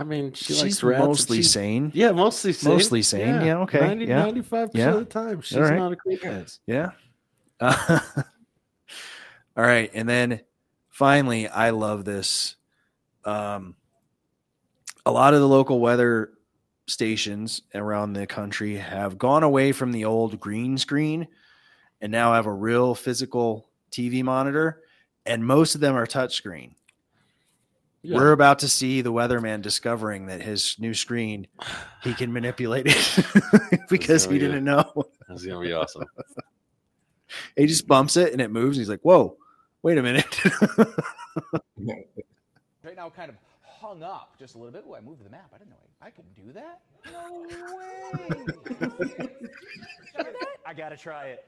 I 0.00 0.02
mean, 0.02 0.32
she 0.32 0.54
She's 0.54 0.82
mostly 0.82 1.38
she's- 1.38 1.50
sane. 1.52 1.92
Yeah, 1.94 2.12
mostly 2.12 2.54
sane. 2.54 2.72
Mostly 2.72 3.02
sane. 3.02 3.44
Yeah, 3.44 3.58
okay, 3.58 3.80
90, 3.80 4.06
yeah. 4.06 4.24
95% 4.24 4.70
Yeah. 4.72 4.90
of 4.94 4.98
the 5.00 5.04
time. 5.04 5.42
She's 5.42 5.58
right. 5.58 5.76
not 5.78 5.92
a 5.92 5.96
crackhead. 5.96 6.58
Yeah. 6.66 6.92
Uh, 7.60 8.00
all 9.56 9.62
right, 9.64 9.90
and 9.92 10.08
then 10.08 10.40
finally, 10.88 11.48
I 11.48 11.68
love 11.68 12.06
this. 12.06 12.56
Um, 13.26 13.74
a 15.04 15.12
lot 15.12 15.34
of 15.34 15.40
the 15.40 15.48
local 15.48 15.80
weather 15.80 16.30
stations 16.86 17.60
around 17.74 18.14
the 18.14 18.26
country 18.26 18.76
have 18.76 19.18
gone 19.18 19.42
away 19.42 19.70
from 19.72 19.92
the 19.92 20.06
old 20.06 20.40
green 20.40 20.78
screen 20.78 21.28
and 22.00 22.10
now 22.10 22.32
have 22.32 22.46
a 22.46 22.52
real 22.52 22.94
physical 22.94 23.68
TV 23.92 24.22
monitor, 24.22 24.80
and 25.26 25.44
most 25.44 25.74
of 25.74 25.82
them 25.82 25.94
are 25.94 26.06
touchscreen. 26.06 26.70
Yeah. 28.02 28.16
We're 28.16 28.32
about 28.32 28.60
to 28.60 28.68
see 28.68 29.02
the 29.02 29.12
weatherman 29.12 29.60
discovering 29.60 30.26
that 30.26 30.40
his 30.40 30.76
new 30.78 30.94
screen 30.94 31.46
he 32.02 32.14
can 32.14 32.32
manipulate 32.32 32.86
it 32.86 33.86
because 33.90 34.24
he 34.24 34.32
be- 34.32 34.38
didn't 34.38 34.64
know. 34.64 34.90
That's 35.28 35.44
gonna 35.44 35.60
be 35.60 35.72
awesome. 35.72 36.04
He 37.56 37.66
just 37.66 37.86
bumps 37.86 38.16
it 38.16 38.32
and 38.32 38.42
it 38.42 38.50
moves. 38.50 38.76
He's 38.76 38.88
like, 38.88 39.02
"Whoa, 39.02 39.36
wait 39.82 39.98
a 39.98 40.02
minute." 40.02 40.26
Right 42.82 42.96
now, 42.96 43.08
kind 43.08 43.30
of 43.30 43.36
hung 43.62 44.02
up 44.02 44.34
just 44.36 44.56
a 44.56 44.58
little 44.58 44.72
bit. 44.72 44.84
Oh, 44.88 44.96
I 44.96 45.00
moved 45.00 45.24
the 45.24 45.30
map. 45.30 45.48
I 45.54 45.58
didn't 45.58 45.70
know 45.70 45.76
I, 46.02 46.06
I 46.06 46.10
could 46.10 46.24
do 46.34 46.52
that. 46.54 46.80
No 47.12 47.46
way. 49.06 49.28
I 50.66 50.74
gotta 50.74 50.96
try 50.96 51.26
it. 51.26 51.46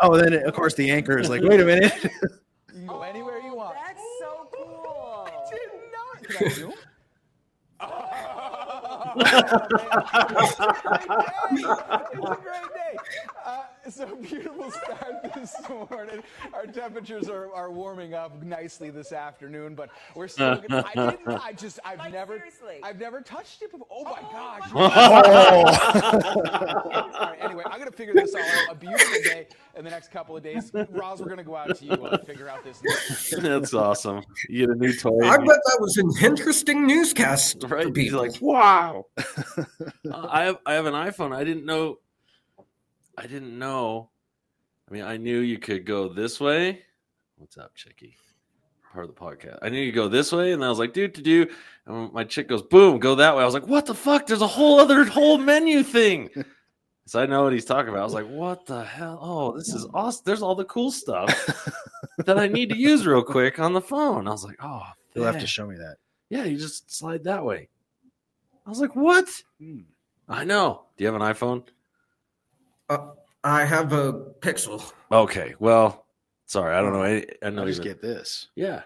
oh, 0.00 0.16
then 0.16 0.32
of 0.34 0.52
course 0.52 0.74
the 0.74 0.90
anchor 0.90 1.16
is 1.16 1.28
like, 1.28 1.42
"Wait 1.42 1.60
a 1.60 1.64
minute." 1.64 1.92
You 2.74 2.80
can 2.80 2.86
go 2.88 3.02
anywhere 3.02 3.38
you 3.38 3.52
oh, 3.52 3.54
want. 3.54 3.76
That's 3.76 4.00
so 4.00 4.04
cool. 4.04 4.10
I 4.10 4.13
Can 6.24 6.46
I 6.46 6.50
zoom? 6.50 6.72
it's 11.54 12.30
a 12.30 12.38
great 12.42 12.68
day. 12.74 12.96
So 13.90 14.16
beautiful 14.16 14.70
start 14.70 15.22
this 15.34 15.54
morning. 15.68 16.22
Our 16.54 16.66
temperatures 16.66 17.28
are, 17.28 17.52
are 17.52 17.70
warming 17.70 18.14
up 18.14 18.42
nicely 18.42 18.88
this 18.88 19.12
afternoon, 19.12 19.74
but 19.74 19.90
we're 20.14 20.28
still. 20.28 20.56
Gonna, 20.68 20.86
I 20.94 21.10
didn't. 21.10 21.28
I 21.28 21.52
just. 21.52 21.78
I've 21.84 22.10
never. 22.10 22.42
I've 22.82 22.98
never 22.98 23.20
touched 23.20 23.60
it 23.60 23.70
before. 23.70 23.86
Oh 23.90 24.04
my 24.04 24.22
gosh. 24.32 24.72
All 24.74 24.88
right, 27.12 27.38
anyway, 27.40 27.62
I'm 27.66 27.78
gonna 27.78 27.90
figure 27.90 28.14
this 28.14 28.34
all 28.34 28.40
out. 28.40 28.70
A 28.70 28.74
beautiful 28.74 29.22
day 29.22 29.48
in 29.76 29.84
the 29.84 29.90
next 29.90 30.10
couple 30.10 30.34
of 30.34 30.42
days. 30.42 30.72
Roz, 30.90 31.20
we're 31.20 31.28
gonna 31.28 31.44
go 31.44 31.56
out 31.56 31.76
to 31.76 31.84
you 31.84 31.92
uh, 31.92 32.16
and 32.16 32.26
figure 32.26 32.48
out 32.48 32.64
this. 32.64 32.80
That's 33.38 33.74
awesome. 33.74 34.22
You 34.48 34.66
get 34.66 34.70
a 34.74 34.78
new 34.78 34.96
toy. 34.96 35.20
I 35.24 35.36
bet 35.36 35.46
that 35.46 35.76
was 35.78 35.98
an 35.98 36.10
interesting 36.22 36.86
newscast. 36.86 37.64
Right? 37.64 37.82
For 37.82 38.00
He's 38.00 38.10
people. 38.12 38.20
like, 38.20 38.40
wow. 38.40 39.04
Uh, 39.18 40.26
I 40.30 40.44
have 40.44 40.58
I 40.64 40.72
have 40.74 40.86
an 40.86 40.94
iPhone. 40.94 41.34
I 41.34 41.44
didn't 41.44 41.66
know. 41.66 41.98
I 43.16 43.26
didn't 43.26 43.58
know. 43.58 44.10
I 44.88 44.92
mean, 44.92 45.02
I 45.02 45.16
knew 45.16 45.40
you 45.40 45.58
could 45.58 45.86
go 45.86 46.08
this 46.08 46.40
way. 46.40 46.82
What's 47.36 47.56
up, 47.58 47.74
Chicky? 47.74 48.16
Part 48.92 49.08
of 49.08 49.14
the 49.14 49.20
podcast. 49.20 49.58
I 49.62 49.68
knew 49.68 49.80
you 49.80 49.92
go 49.92 50.08
this 50.08 50.32
way, 50.32 50.52
and 50.52 50.64
I 50.64 50.68
was 50.68 50.78
like, 50.78 50.92
dude, 50.92 51.14
to 51.14 51.22
do. 51.22 51.46
And 51.86 52.12
my 52.12 52.24
chick 52.24 52.48
goes, 52.48 52.62
boom, 52.62 52.98
go 52.98 53.14
that 53.16 53.34
way. 53.34 53.42
I 53.42 53.44
was 53.44 53.54
like, 53.54 53.66
what 53.66 53.86
the 53.86 53.94
fuck? 53.94 54.26
There's 54.26 54.42
a 54.42 54.46
whole 54.46 54.78
other 54.78 55.04
whole 55.04 55.38
menu 55.38 55.82
thing. 55.82 56.30
So 57.06 57.20
I 57.20 57.26
know 57.26 57.42
what 57.42 57.52
he's 57.52 57.66
talking 57.66 57.90
about. 57.90 58.00
I 58.00 58.04
was 58.04 58.14
like, 58.14 58.28
what 58.28 58.64
the 58.64 58.82
hell? 58.82 59.18
Oh, 59.20 59.54
this 59.58 59.68
is 59.74 59.86
awesome. 59.92 60.22
There's 60.24 60.40
all 60.40 60.54
the 60.54 60.64
cool 60.64 60.90
stuff 60.90 61.28
that 62.24 62.38
I 62.38 62.48
need 62.48 62.70
to 62.70 62.78
use 62.78 63.06
real 63.06 63.22
quick 63.22 63.58
on 63.58 63.74
the 63.74 63.80
phone. 63.82 64.26
I 64.26 64.30
was 64.30 64.42
like, 64.42 64.56
oh, 64.62 64.82
You'll 65.14 65.26
have 65.26 65.38
to 65.38 65.46
show 65.46 65.66
me 65.66 65.76
that. 65.76 65.96
Yeah, 66.30 66.44
you 66.44 66.56
just 66.56 66.90
slide 66.90 67.24
that 67.24 67.44
way. 67.44 67.68
I 68.66 68.70
was 68.70 68.80
like, 68.80 68.96
what? 68.96 69.28
Hmm. 69.60 69.80
I 70.30 70.44
know. 70.44 70.86
Do 70.96 71.04
you 71.04 71.12
have 71.12 71.20
an 71.20 71.34
iPhone? 71.34 71.64
Uh, 72.94 73.06
I 73.42 73.64
have 73.64 73.92
a 73.92 74.12
Pixel. 74.40 74.92
Okay. 75.12 75.54
Well, 75.58 76.06
sorry. 76.46 76.74
I 76.74 76.80
don't 76.80 76.92
know. 76.92 77.02
any- 77.02 77.26
I 77.42 77.50
know 77.50 77.62
I 77.62 77.66
just 77.66 77.80
even- 77.80 77.92
get 77.92 78.00
this. 78.02 78.48
Yeah. 78.54 78.82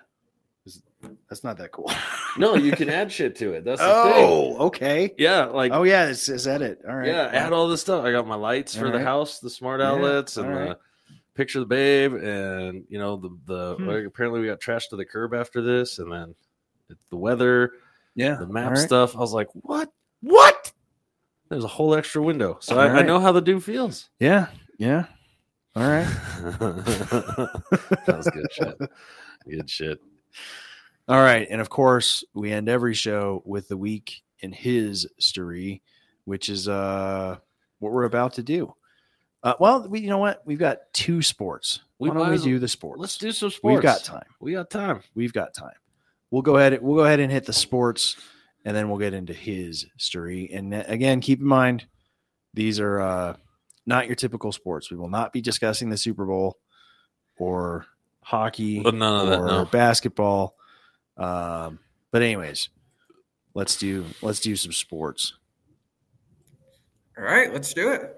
That's 1.28 1.44
not 1.44 1.58
that 1.58 1.72
cool. 1.72 1.90
No, 2.36 2.54
you 2.54 2.70
can 2.72 2.88
add 2.88 3.10
shit 3.10 3.34
to 3.36 3.54
it. 3.54 3.64
That's 3.64 3.80
the 3.80 3.86
oh, 3.88 4.12
thing. 4.52 4.56
okay. 4.66 5.14
Yeah, 5.18 5.46
like 5.46 5.72
oh 5.72 5.82
yeah, 5.82 6.06
it's, 6.06 6.28
it's 6.28 6.46
edit. 6.46 6.80
All 6.88 6.94
right. 6.94 7.08
yeah, 7.08 7.30
add 7.32 7.52
all 7.52 7.66
this 7.66 7.80
stuff. 7.80 8.04
I 8.04 8.12
got 8.12 8.28
my 8.28 8.36
lights 8.36 8.76
for 8.76 8.86
All 8.86 8.92
the 8.92 9.02
house, 9.02 9.40
the 9.40 9.50
smart 9.50 9.80
Yeah, 9.80 9.88
outlets, 9.92 10.36
and 10.36 10.46
all 10.46 10.54
the 10.68 10.78
picture 11.34 11.58
of 11.58 11.68
the 11.68 11.74
babe, 11.74 12.14
and 12.14 12.84
you 12.88 12.98
know 12.98 13.16
the 13.16 13.30
the 13.46 13.74
Hmm. 13.76 13.88
like, 13.88 14.04
apparently 14.04 14.40
we 14.40 14.46
got 14.46 14.60
trashed 14.60 14.90
to 14.90 14.96
the 14.96 15.04
curb 15.04 15.34
after 15.34 15.62
this, 15.62 15.98
and 15.98 16.12
then 16.12 16.34
it's 16.90 17.02
the 17.10 17.16
weather, 17.16 17.72
Yeah, 18.14 18.36
the 18.36 18.46
map 18.46 18.66
all 18.66 18.70
right. 18.72 18.78
stuff. 18.78 19.16
I 19.16 19.20
was 19.20 19.32
like, 19.32 19.48
what? 19.52 19.90
What? 20.20 20.57
There's 21.48 21.64
a 21.64 21.68
whole 21.68 21.94
extra 21.94 22.22
window, 22.22 22.58
so 22.60 22.78
I, 22.78 22.88
I 22.98 23.02
know 23.02 23.20
how 23.20 23.32
the 23.32 23.40
dude 23.40 23.64
feels. 23.64 24.10
Yeah, 24.20 24.48
yeah. 24.78 25.06
All 25.74 25.88
right. 25.88 26.04
that 26.58 28.04
was 28.06 28.30
good 28.30 28.52
shit. 28.52 28.90
Good 29.48 29.70
shit. 29.70 30.00
All 31.08 31.22
right, 31.22 31.46
and 31.50 31.60
of 31.60 31.70
course, 31.70 32.22
we 32.34 32.52
end 32.52 32.68
every 32.68 32.94
show 32.94 33.42
with 33.46 33.68
the 33.68 33.76
week 33.76 34.22
in 34.40 34.52
his 34.52 35.06
story, 35.18 35.82
which 36.24 36.48
is 36.48 36.68
uh 36.68 37.36
what 37.78 37.92
we're 37.92 38.04
about 38.04 38.34
to 38.34 38.42
do. 38.42 38.74
Uh, 39.42 39.54
well, 39.60 39.88
we 39.88 40.00
you 40.00 40.10
know 40.10 40.18
what? 40.18 40.42
We've 40.44 40.58
got 40.58 40.92
two 40.92 41.22
sports. 41.22 41.80
We 41.98 42.10
Why 42.10 42.16
don't 42.16 42.30
we 42.30 42.38
do 42.38 42.58
the 42.58 42.68
sports? 42.68 43.00
Let's 43.00 43.16
do 43.16 43.32
some 43.32 43.50
sports. 43.50 43.74
We've 43.74 43.82
got 43.82 44.04
time. 44.04 44.26
We 44.40 44.52
got 44.52 44.70
time. 44.70 45.00
We've 45.14 45.32
got 45.32 45.54
time. 45.54 45.76
We'll 46.30 46.42
go 46.42 46.56
ahead. 46.56 46.82
We'll 46.82 46.96
go 46.96 47.04
ahead 47.04 47.20
and 47.20 47.32
hit 47.32 47.46
the 47.46 47.52
sports, 47.52 48.16
and 48.64 48.76
then 48.76 48.88
we'll 48.88 48.98
get 48.98 49.14
into 49.14 49.32
his 49.32 49.86
story. 49.96 50.50
And 50.52 50.74
uh, 50.74 50.84
again, 50.86 51.20
keep 51.20 51.40
in 51.40 51.46
mind, 51.46 51.86
these 52.54 52.80
are 52.80 53.00
uh, 53.00 53.36
not 53.86 54.06
your 54.06 54.16
typical 54.16 54.52
sports. 54.52 54.90
We 54.90 54.96
will 54.96 55.08
not 55.08 55.32
be 55.32 55.40
discussing 55.40 55.90
the 55.90 55.96
Super 55.96 56.26
Bowl 56.26 56.58
or 57.38 57.86
hockey 58.22 58.80
But 58.80 58.94
none 58.94 59.20
of 59.20 59.28
that, 59.28 59.38
or 59.40 59.46
no. 59.46 59.64
basketball. 59.66 60.54
Um, 61.16 61.78
but 62.10 62.22
anyways, 62.22 62.68
let's 63.54 63.76
do 63.76 64.04
let's 64.22 64.40
do 64.40 64.54
some 64.56 64.72
sports. 64.72 65.34
All 67.16 67.24
right, 67.24 67.52
let's 67.52 67.72
do 67.72 67.90
it. 67.90 68.17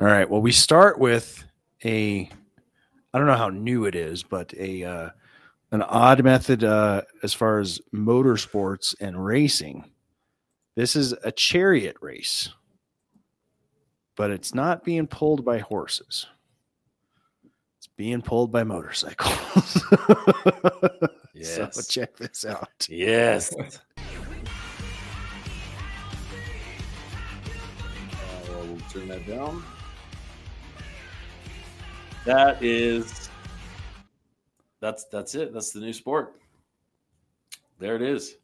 All 0.00 0.06
right. 0.06 0.28
Well, 0.28 0.40
we 0.40 0.50
start 0.52 0.98
with 0.98 1.44
a 1.84 2.30
I 3.12 3.18
don't 3.18 3.26
know 3.26 3.36
how 3.36 3.50
new 3.50 3.84
it 3.84 3.94
is, 3.94 4.22
but 4.22 4.54
a 4.54 4.82
uh, 4.84 5.10
an 5.72 5.82
odd 5.82 6.24
method 6.24 6.64
uh, 6.64 7.02
as 7.22 7.34
far 7.34 7.58
as 7.58 7.80
motorsports 7.94 8.94
and 9.00 9.22
racing. 9.22 9.90
This 10.74 10.96
is 10.96 11.12
a 11.24 11.30
chariot 11.30 11.96
race, 12.00 12.48
but 14.16 14.30
it's 14.30 14.54
not 14.54 14.84
being 14.84 15.06
pulled 15.06 15.44
by 15.44 15.58
horses. 15.58 16.26
It's 17.78 17.88
being 17.96 18.22
pulled 18.22 18.50
by 18.52 18.64
motorcycles. 18.64 19.84
So 21.42 21.62
Yes. 21.62 21.86
check 21.86 22.16
this 22.16 22.44
out. 22.44 22.86
Yes. 22.88 23.54
Uh, 28.50 28.64
we'll 28.64 28.80
turn 28.90 29.08
that 29.08 29.26
down. 29.26 29.62
That 32.30 32.62
is 32.62 33.28
that's 34.80 35.04
that's 35.06 35.34
it. 35.34 35.52
That's 35.52 35.72
the 35.72 35.80
new 35.80 35.92
sport. 35.92 36.36
There 37.80 37.96
it 37.96 38.02
is. 38.02 38.36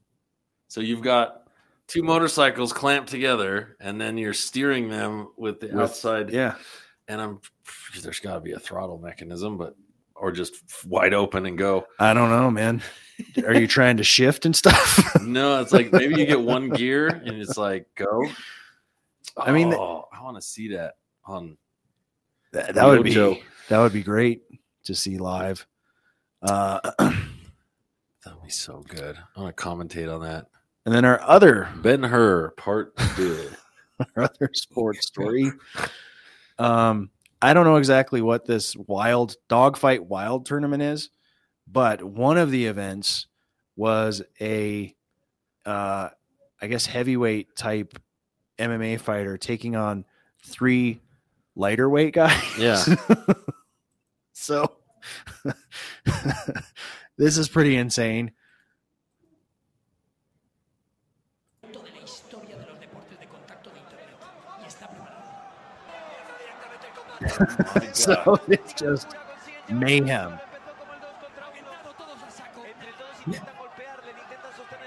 So 0.66 0.80
you've 0.80 1.02
got 1.02 1.48
two 1.86 2.02
motorcycles 2.02 2.72
clamped 2.72 3.08
together, 3.10 3.76
and 3.80 4.00
then 4.00 4.18
you're 4.18 4.34
steering 4.34 4.88
them 4.88 5.28
with 5.36 5.60
the 5.60 5.68
With- 5.68 5.76
outside. 5.76 6.30
yeah. 6.30 6.56
And 7.06 7.20
I'm 7.20 7.40
there's 8.02 8.18
got 8.18 8.34
to 8.34 8.40
be 8.40 8.52
a 8.52 8.58
throttle 8.58 8.98
mechanism, 8.98 9.56
but 9.56 9.76
or 10.16 10.32
just 10.32 10.56
wide 10.84 11.14
open 11.14 11.46
and 11.46 11.56
go. 11.56 11.86
I 12.00 12.12
don't 12.12 12.30
know, 12.30 12.50
man. 12.50 12.82
Are 13.46 13.54
you 13.54 13.68
trying 13.68 13.98
to 13.98 14.04
shift 14.04 14.46
and 14.46 14.56
stuff? 14.56 15.12
No, 15.22 15.60
it's 15.60 15.72
like 15.72 15.92
maybe 15.92 16.18
you 16.20 16.26
get 16.26 16.40
one 16.40 16.70
gear 16.70 17.06
and 17.08 17.40
it's 17.40 17.56
like 17.56 17.86
go. 17.94 18.26
I 19.36 19.52
mean, 19.52 19.72
oh, 19.74 20.06
I 20.12 20.22
want 20.22 20.36
to 20.36 20.42
see 20.42 20.68
that 20.74 20.94
on 21.24 21.56
That, 22.56 22.74
that 22.74 22.86
would 22.86 23.02
be 23.02 23.10
Mojo. 23.14 23.40
that 23.68 23.78
would 23.78 23.92
be 23.92 24.02
great 24.02 24.42
to 24.84 24.94
see 24.94 25.18
live. 25.18 25.66
Uh, 26.42 26.80
That 28.24 28.34
would 28.34 28.44
be 28.44 28.50
so 28.50 28.84
good. 28.88 29.16
I 29.36 29.40
want 29.40 29.56
to 29.56 29.62
commentate 29.62 30.12
on 30.12 30.20
that. 30.22 30.46
and 30.84 30.92
then 30.92 31.04
our 31.04 31.20
other 31.22 31.68
Ben 31.76 32.02
Hur 32.02 32.50
part 32.56 32.96
two. 33.16 33.50
our 34.16 34.24
other 34.24 34.50
sports 34.52 35.06
story. 35.06 35.52
Um, 36.58 37.10
I 37.40 37.54
don't 37.54 37.66
know 37.66 37.76
exactly 37.76 38.22
what 38.22 38.44
this 38.44 38.74
wild 38.76 39.36
dogfight 39.48 40.06
wild 40.06 40.44
tournament 40.44 40.82
is, 40.82 41.10
but 41.68 42.02
one 42.02 42.36
of 42.36 42.50
the 42.50 42.66
events 42.66 43.28
was 43.76 44.22
a, 44.40 44.92
uh, 45.64 46.08
I 46.60 46.66
guess 46.66 46.84
heavyweight 46.86 47.54
type 47.54 47.96
MMA 48.58 48.98
fighter 48.98 49.36
taking 49.38 49.76
on 49.76 50.04
three 50.44 51.00
lighter 51.56 51.88
weight 51.88 52.14
guys. 52.14 52.58
Yeah. 52.58 52.76
so 54.32 54.76
this 57.16 57.38
is 57.38 57.48
pretty 57.48 57.76
insane. 57.76 58.30
so 67.92 68.22
oh 68.26 68.38
it's 68.46 68.74
just 68.74 69.16
mayhem. 69.70 70.38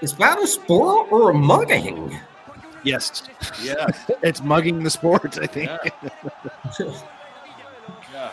Is 0.00 0.14
that 0.14 0.38
a 0.40 0.46
sport 0.46 1.12
or 1.12 1.30
a 1.30 1.34
mugging? 1.34 2.18
Yes. 2.84 3.22
Yeah. 3.62 3.86
it's 4.22 4.42
mugging 4.42 4.82
the 4.82 4.90
sport, 4.90 5.38
I 5.38 5.46
think. 5.46 5.70
Yeah. 8.12 8.32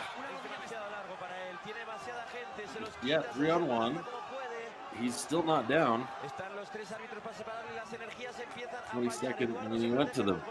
Yeah, 3.04 3.22
three 3.22 3.50
on 3.50 3.68
one. 3.68 4.00
He's 5.00 5.16
still 5.16 5.43
not 5.43 5.70
down. 5.70 6.08
20 8.91 9.10
second. 9.10 9.58
I 9.58 9.68
mean, 9.68 9.82
he 9.82 9.91
went 9.91 10.14
to 10.16 10.24
them. 10.24 10.41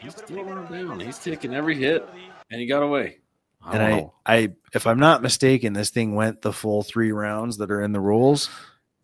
He's 0.00 0.16
still 0.16 0.44
not 0.44 0.70
down. 0.70 1.00
He's 1.00 1.18
taking 1.18 1.54
every 1.54 1.74
hit, 1.74 2.08
and 2.50 2.60
he 2.60 2.66
got 2.66 2.82
away. 2.82 3.18
I 3.62 3.74
and 3.74 3.82
I, 3.82 3.90
know. 3.90 4.14
I, 4.24 4.52
if 4.72 4.86
I'm 4.86 4.98
not 4.98 5.22
mistaken, 5.22 5.72
this 5.72 5.90
thing 5.90 6.14
went 6.14 6.42
the 6.42 6.52
full 6.52 6.82
three 6.82 7.12
rounds 7.12 7.58
that 7.58 7.70
are 7.70 7.82
in 7.82 7.92
the 7.92 8.00
rules, 8.00 8.48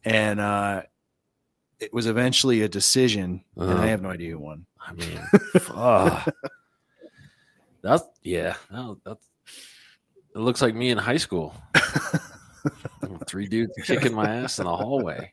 and 0.04 0.40
uh, 0.40 0.82
it 1.84 1.92
was 1.92 2.06
eventually 2.06 2.62
a 2.62 2.68
decision, 2.68 3.44
and 3.56 3.70
Uh-huh. 3.70 3.82
I 3.82 3.86
have 3.86 4.02
no 4.02 4.10
idea 4.10 4.32
who 4.32 4.38
won. 4.38 4.66
I 4.80 4.92
mean, 4.92 5.18
fuck. 5.60 6.28
that's 7.82 8.04
yeah. 8.22 8.54
No, 8.70 8.98
that's. 9.04 9.26
It 10.34 10.38
looks 10.38 10.60
like 10.62 10.74
me 10.74 10.90
in 10.90 10.98
high 10.98 11.16
school. 11.18 11.54
Three 13.26 13.46
dudes 13.46 13.72
kicking 13.84 14.14
my 14.14 14.28
ass 14.36 14.58
in 14.58 14.64
the 14.64 14.76
hallway. 14.76 15.32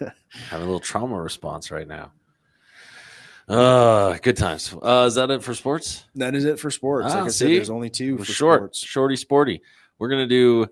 Having 0.00 0.12
a 0.52 0.58
little 0.58 0.80
trauma 0.80 1.20
response 1.20 1.70
right 1.70 1.86
now. 1.88 2.12
Uh 3.48 4.16
good 4.22 4.36
times. 4.36 4.74
Uh 4.82 5.04
is 5.06 5.14
that 5.16 5.30
it 5.30 5.42
for 5.42 5.54
sports? 5.54 6.04
That 6.16 6.34
is 6.34 6.44
it 6.44 6.58
for 6.58 6.70
sports. 6.70 7.08
Ah, 7.10 7.18
like 7.18 7.24
I 7.26 7.28
said, 7.28 7.46
see? 7.48 7.54
there's 7.56 7.70
only 7.70 7.90
2 7.90 8.16
We're 8.16 8.24
for 8.24 8.32
short, 8.32 8.58
sports. 8.60 8.78
shorty 8.84 9.16
sporty. 9.16 9.62
We're 9.98 10.08
gonna 10.08 10.26
do 10.26 10.66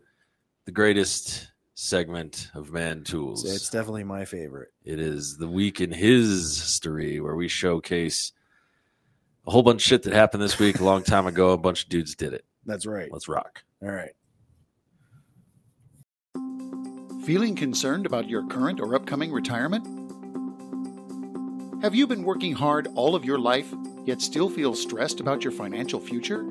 the 0.65 0.73
greatest 0.73 1.53
segment 1.75 2.51
of 2.55 2.73
man 2.73 3.03
tools. 3.03 3.45
It's 3.45 3.69
definitely 3.69 4.05
my 4.05 4.25
favorite. 4.25 4.73
It 4.85 5.01
is 5.01 5.37
the 5.37 5.49
week 5.49 5.81
in 5.81 5.91
his 5.91 6.61
history 6.61 7.21
where 7.21 7.35
we 7.35 7.49
showcase 7.49 8.33
a 9.47 9.51
whole 9.51 9.63
bunch 9.63 9.83
of 9.83 9.87
shit 9.87 10.03
that 10.05 10.13
happened 10.13 10.43
this 10.43 10.59
week 10.59 10.81
a 10.81 10.85
long 10.85 11.03
time 11.05 11.27
ago. 11.27 11.51
A 11.51 11.59
bunch 11.59 11.85
of 11.85 11.89
dudes 11.89 12.15
did 12.15 12.33
it. 12.33 12.45
That's 12.65 12.87
right. 12.87 13.11
Let's 13.13 13.29
rock. 13.29 13.65
All 13.83 13.91
right. 13.91 14.13
Feeling 17.27 17.57
concerned 17.57 18.07
about 18.07 18.29
your 18.29 18.47
current 18.47 18.81
or 18.81 18.95
upcoming 18.95 19.33
retirement? 19.33 19.87
Have 21.83 21.95
you 21.95 22.07
been 22.07 22.23
working 22.23 22.53
hard 22.53 22.89
all 22.95 23.15
of 23.15 23.25
your 23.25 23.39
life, 23.39 23.75
yet 24.05 24.23
still 24.23 24.49
feel 24.49 24.75
stressed 24.75 25.21
about 25.21 25.43
your 25.43 25.53
financial 25.53 26.01
future? 26.01 26.43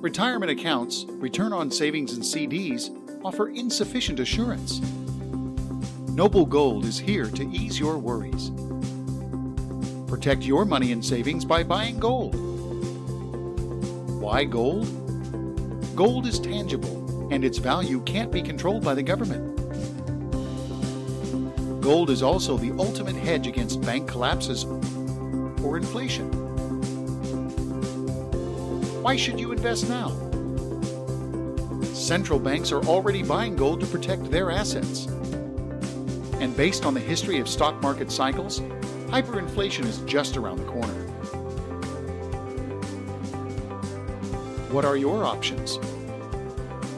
Retirement 0.00 0.50
accounts, 0.50 1.04
return 1.08 1.52
on 1.52 1.70
savings, 1.70 2.12
and 2.12 2.22
CDs 2.22 2.90
offer 3.24 3.48
insufficient 3.48 4.18
assurance. 4.20 4.80
Noble 6.08 6.44
Gold 6.44 6.84
is 6.84 6.98
here 6.98 7.26
to 7.26 7.48
ease 7.50 7.78
your 7.78 7.98
worries. 7.98 8.50
Protect 10.08 10.42
your 10.42 10.64
money 10.64 10.92
and 10.92 11.04
savings 11.04 11.44
by 11.44 11.62
buying 11.62 11.98
gold. 11.98 12.34
Why 14.20 14.44
gold? 14.44 14.86
Gold 15.96 16.26
is 16.26 16.38
tangible, 16.38 17.28
and 17.32 17.44
its 17.44 17.58
value 17.58 18.00
can't 18.02 18.30
be 18.30 18.42
controlled 18.42 18.84
by 18.84 18.94
the 18.94 19.02
government. 19.02 19.48
Gold 21.80 22.10
is 22.10 22.22
also 22.22 22.56
the 22.56 22.72
ultimate 22.78 23.16
hedge 23.16 23.46
against 23.46 23.80
bank 23.82 24.08
collapses 24.08 24.64
or 25.64 25.76
inflation. 25.76 26.30
Why 29.02 29.16
should 29.16 29.40
you 29.40 29.52
invest 29.52 29.88
now? 29.88 30.21
Central 32.02 32.40
banks 32.40 32.72
are 32.72 32.82
already 32.86 33.22
buying 33.22 33.54
gold 33.54 33.78
to 33.78 33.86
protect 33.86 34.28
their 34.28 34.50
assets. 34.50 35.06
And 36.40 36.54
based 36.56 36.84
on 36.84 36.94
the 36.94 37.00
history 37.00 37.38
of 37.38 37.48
stock 37.48 37.80
market 37.80 38.10
cycles, 38.10 38.58
hyperinflation 39.06 39.84
is 39.84 39.98
just 39.98 40.36
around 40.36 40.56
the 40.56 40.64
corner. 40.64 41.06
What 44.72 44.84
are 44.84 44.96
your 44.96 45.24
options? 45.24 45.78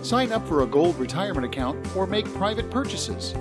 Sign 0.01 0.33
up 0.33 0.49
for 0.49 0.63
a 0.63 0.67
gold 0.67 0.99
retirement 0.99 1.45
account 1.45 1.95
or 1.95 2.07
make 2.07 2.25
private 2.33 2.71
purchases. 2.71 3.35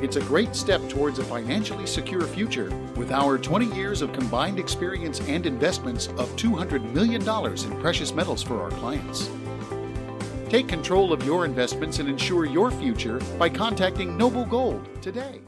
It's 0.00 0.16
a 0.16 0.22
great 0.22 0.56
step 0.56 0.80
towards 0.88 1.18
a 1.18 1.24
financially 1.24 1.86
secure 1.86 2.22
future 2.22 2.70
with 2.96 3.12
our 3.12 3.36
20 3.36 3.66
years 3.76 4.00
of 4.00 4.14
combined 4.14 4.58
experience 4.58 5.20
and 5.20 5.44
investments 5.44 6.06
of 6.16 6.34
$200 6.36 6.94
million 6.94 7.20
in 7.20 7.80
precious 7.82 8.14
metals 8.14 8.42
for 8.42 8.62
our 8.62 8.70
clients. 8.70 9.28
Take 10.50 10.66
control 10.66 11.12
of 11.12 11.24
your 11.24 11.44
investments 11.44 12.00
and 12.00 12.08
ensure 12.08 12.44
your 12.44 12.72
future 12.72 13.20
by 13.38 13.48
contacting 13.48 14.16
Noble 14.16 14.44
Gold 14.44 14.84
today. 15.00 15.42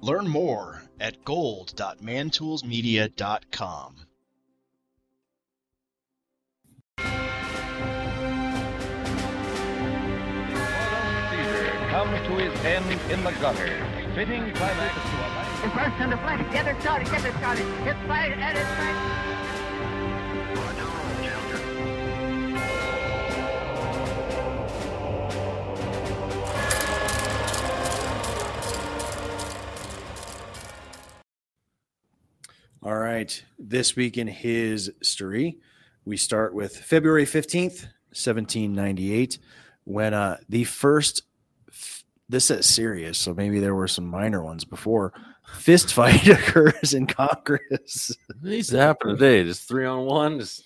Learn 0.00 0.26
more 0.26 0.84
at 0.98 1.22
gold.mantoolsmedia.com. 1.22 3.96
Caesar 6.98 7.10
comes 11.90 12.26
to 12.26 12.32
his 12.38 12.58
end 12.64 12.90
in 13.10 13.22
the 13.22 13.32
gutter, 13.32 13.86
spitting 14.12 14.50
planet 14.54 14.92
to 14.94 15.14
a 15.14 15.28
light. 15.28 15.60
In 15.62 15.70
first 15.72 16.00
and 16.00 16.10
the 16.10 16.16
flag, 16.16 16.50
get 16.52 16.66
it 16.66 16.80
started, 16.80 17.06
get 17.10 17.22
it 17.22 17.34
started. 17.36 17.66
It's 17.86 18.00
fired 18.08 18.38
and 18.38 18.56
it's 18.56 18.70
fired. 18.70 19.31
All 32.84 32.98
right. 32.98 33.44
This 33.60 33.94
week 33.94 34.18
in 34.18 34.26
his 34.26 34.90
story, 35.02 35.58
we 36.04 36.16
start 36.16 36.52
with 36.52 36.76
February 36.76 37.24
15th, 37.24 37.84
1798, 38.10 39.38
when 39.84 40.12
uh, 40.12 40.38
the 40.48 40.64
first, 40.64 41.22
f- 41.68 42.02
this 42.28 42.50
is 42.50 42.66
serious, 42.66 43.18
so 43.18 43.34
maybe 43.34 43.60
there 43.60 43.76
were 43.76 43.86
some 43.86 44.04
minor 44.04 44.42
ones 44.42 44.64
before, 44.64 45.12
fist 45.46 45.94
fight 45.94 46.26
occurs 46.28 46.92
in 46.92 47.06
Congress. 47.06 48.10
It 48.28 48.42
needs 48.42 48.70
to 48.70 48.78
happen 48.78 49.10
today. 49.10 49.44
Just 49.44 49.68
three 49.68 49.86
on 49.86 50.04
one. 50.04 50.40
Just 50.40 50.64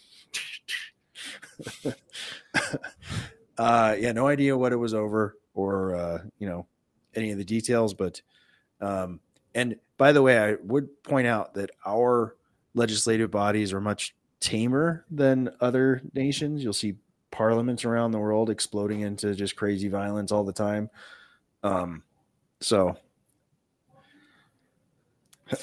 uh, 3.58 3.94
yeah, 3.98 4.12
no 4.12 4.26
idea 4.26 4.56
what 4.56 4.72
it 4.72 4.76
was 4.76 4.94
over 4.94 5.36
or, 5.52 5.94
uh, 5.94 6.18
you 6.38 6.48
know, 6.48 6.66
any 7.14 7.30
of 7.30 7.36
the 7.36 7.44
details, 7.44 7.92
but, 7.92 8.22
um, 8.80 9.20
and 9.54 9.76
by 9.99 10.12
the 10.12 10.22
way, 10.22 10.38
I 10.38 10.57
would 10.62 11.03
point 11.03 11.26
out 11.26 11.55
that 11.55 11.70
our 11.84 12.36
legislative 12.74 13.30
bodies 13.30 13.72
are 13.72 13.80
much 13.80 14.14
tamer 14.40 15.05
than 15.11 15.51
other 15.61 16.03
nations. 16.14 16.62
You'll 16.62 16.72
see 16.72 16.97
parliaments 17.30 17.84
around 17.84 18.12
the 18.12 18.18
world 18.18 18.51
exploding 18.51 19.01
into 19.01 19.34
just 19.34 19.57
crazy 19.57 19.88
violence 19.88 20.32
all 20.32 20.44
the 20.44 20.53
time. 20.53 20.90
Um, 21.62 22.03
so 22.61 22.97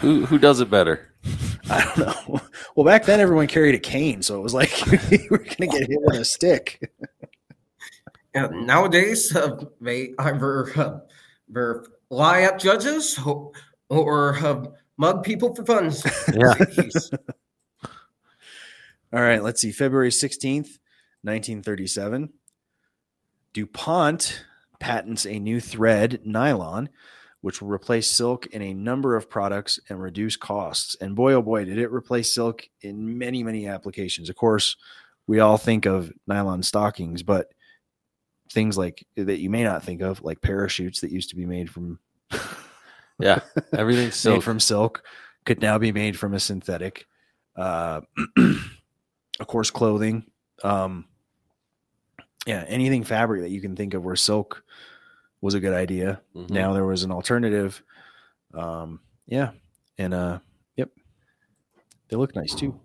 who 0.00 0.26
who 0.26 0.38
does 0.38 0.60
it 0.60 0.70
better? 0.70 1.12
I 1.70 1.84
don't 1.84 1.98
know. 1.98 2.40
Well, 2.74 2.84
back 2.84 3.04
then 3.04 3.20
everyone 3.20 3.46
carried 3.46 3.74
a 3.74 3.78
cane, 3.78 4.22
so 4.22 4.38
it 4.38 4.42
was 4.42 4.54
like 4.54 4.70
you 5.10 5.26
were 5.30 5.38
going 5.38 5.56
to 5.56 5.66
get 5.66 5.88
hit 5.88 5.98
with 6.02 6.20
a 6.20 6.24
stick. 6.24 6.90
Nowadays, 8.34 9.34
uh, 9.34 9.64
they 9.80 10.14
either 10.18 10.78
uh, 10.78 11.00
they 11.48 11.88
lie 12.10 12.42
at 12.42 12.58
judges 12.58 13.18
or, 13.24 13.52
or 13.88 14.36
uh, 14.38 14.64
mug 14.96 15.24
people 15.24 15.54
for 15.54 15.64
funds. 15.64 16.04
Yeah. 16.34 16.54
All 19.10 19.22
right, 19.22 19.42
let's 19.42 19.62
see. 19.62 19.72
February 19.72 20.10
16th, 20.10 20.78
1937. 21.22 22.30
DuPont 23.54 24.44
patents 24.78 25.24
a 25.24 25.38
new 25.38 25.60
thread, 25.60 26.20
nylon, 26.24 26.90
which 27.40 27.62
will 27.62 27.70
replace 27.70 28.10
silk 28.10 28.46
in 28.48 28.60
a 28.60 28.74
number 28.74 29.16
of 29.16 29.30
products 29.30 29.80
and 29.88 30.02
reduce 30.02 30.36
costs. 30.36 30.94
And 31.00 31.16
boy, 31.16 31.32
oh 31.32 31.42
boy, 31.42 31.64
did 31.64 31.78
it 31.78 31.90
replace 31.90 32.34
silk 32.34 32.68
in 32.82 33.16
many, 33.16 33.42
many 33.42 33.66
applications. 33.66 34.28
Of 34.28 34.36
course, 34.36 34.76
we 35.26 35.40
all 35.40 35.56
think 35.56 35.86
of 35.86 36.12
nylon 36.26 36.62
stockings, 36.62 37.22
but 37.22 37.52
things 38.50 38.76
like 38.78 39.06
that 39.16 39.38
you 39.40 39.50
may 39.50 39.62
not 39.64 39.82
think 39.82 40.00
of, 40.02 40.22
like 40.22 40.40
parachutes 40.40 41.00
that 41.00 41.10
used 41.10 41.30
to 41.30 41.36
be 41.36 41.46
made 41.46 41.70
from 41.70 41.98
Yeah, 43.20 43.40
everything's 43.72 44.06
made 44.24 44.34
silk. 44.34 44.42
from 44.44 44.60
silk 44.60 45.02
could 45.44 45.60
now 45.60 45.78
be 45.78 45.92
made 45.92 46.18
from 46.18 46.34
a 46.34 46.40
synthetic. 46.40 47.06
Uh, 47.56 48.02
of 49.40 49.46
course, 49.46 49.70
clothing. 49.70 50.24
Um, 50.62 51.06
yeah, 52.46 52.64
anything 52.68 53.02
fabric 53.04 53.42
that 53.42 53.50
you 53.50 53.60
can 53.60 53.74
think 53.76 53.94
of 53.94 54.04
where 54.04 54.16
silk 54.16 54.62
was 55.40 55.54
a 55.54 55.60
good 55.60 55.74
idea. 55.74 56.20
Mhm. 56.34 56.50
Now 56.50 56.72
there 56.72 56.84
was 56.84 57.02
an 57.02 57.10
alternative. 57.10 57.82
Um, 58.54 59.00
yeah, 59.26 59.50
and 59.98 60.14
uh, 60.14 60.38
yep, 60.76 60.90
they 62.08 62.16
look 62.16 62.34
nice 62.36 62.54
too. 62.54 62.78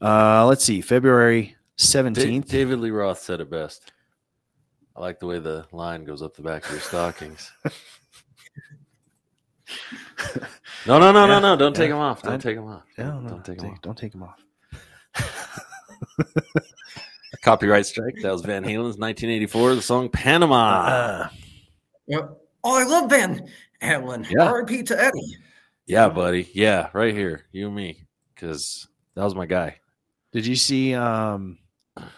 Uh, 0.00 0.46
let's 0.46 0.64
see, 0.64 0.80
February 0.80 1.56
seventeenth. 1.76 2.48
David 2.48 2.80
Lee 2.80 2.90
Roth 2.90 3.18
said 3.20 3.40
it 3.40 3.50
best. 3.50 3.92
I 4.96 5.00
like 5.00 5.20
the 5.20 5.26
way 5.26 5.38
the 5.38 5.66
line 5.72 6.04
goes 6.04 6.22
up 6.22 6.34
the 6.36 6.42
back 6.42 6.64
of 6.64 6.70
your 6.70 6.80
stockings. 6.80 7.52
no, 10.86 10.98
no, 10.98 11.12
no, 11.12 11.26
no, 11.26 11.34
Yeah, 11.34 11.38
no! 11.40 11.56
Don't 11.56 11.76
take 11.76 11.90
them 11.90 11.98
off. 11.98 12.22
Don't 12.22 12.34
I- 12.34 12.38
take 12.38 12.56
them 12.56 12.66
off. 12.66 12.82
No, 12.96 13.04
Don't, 13.04 13.24
no, 13.24 13.28
don't 13.30 13.44
take 13.44 13.58
them 13.58 13.70
off. 13.72 13.80
Don't 13.82 13.98
take 13.98 14.12
them 14.12 14.22
off. 14.22 14.40
Copyright 17.42 17.86
strike. 17.86 18.14
That 18.22 18.32
was 18.32 18.42
Van 18.42 18.64
Halen's 18.64 18.98
1984. 18.98 19.74
The 19.76 19.82
song 19.82 20.08
Panama. 20.08 20.86
Uh, 20.86 21.28
Yep. 22.08 22.30
Oh, 22.62 22.78
I 22.80 22.84
love 22.84 23.10
Van 23.10 23.48
Halen. 23.82 24.30
Yeah. 24.30 24.44
R.I.P. 24.48 24.84
to 24.84 25.02
Eddie. 25.02 25.36
yeah, 25.86 26.08
buddy. 26.08 26.48
Yeah, 26.54 26.88
right 26.92 27.12
here. 27.12 27.46
You 27.50 27.66
and 27.66 27.74
me. 27.74 28.04
Because 28.34 28.86
that 29.16 29.24
was 29.24 29.34
my 29.34 29.46
guy. 29.46 29.78
Did 30.32 30.46
you 30.46 30.54
see 30.56 30.94
um 30.94 31.58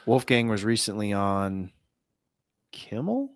Wolfgang 0.04 0.48
was 0.48 0.62
recently 0.64 1.12
on 1.14 1.72
Kimmel 2.72 3.30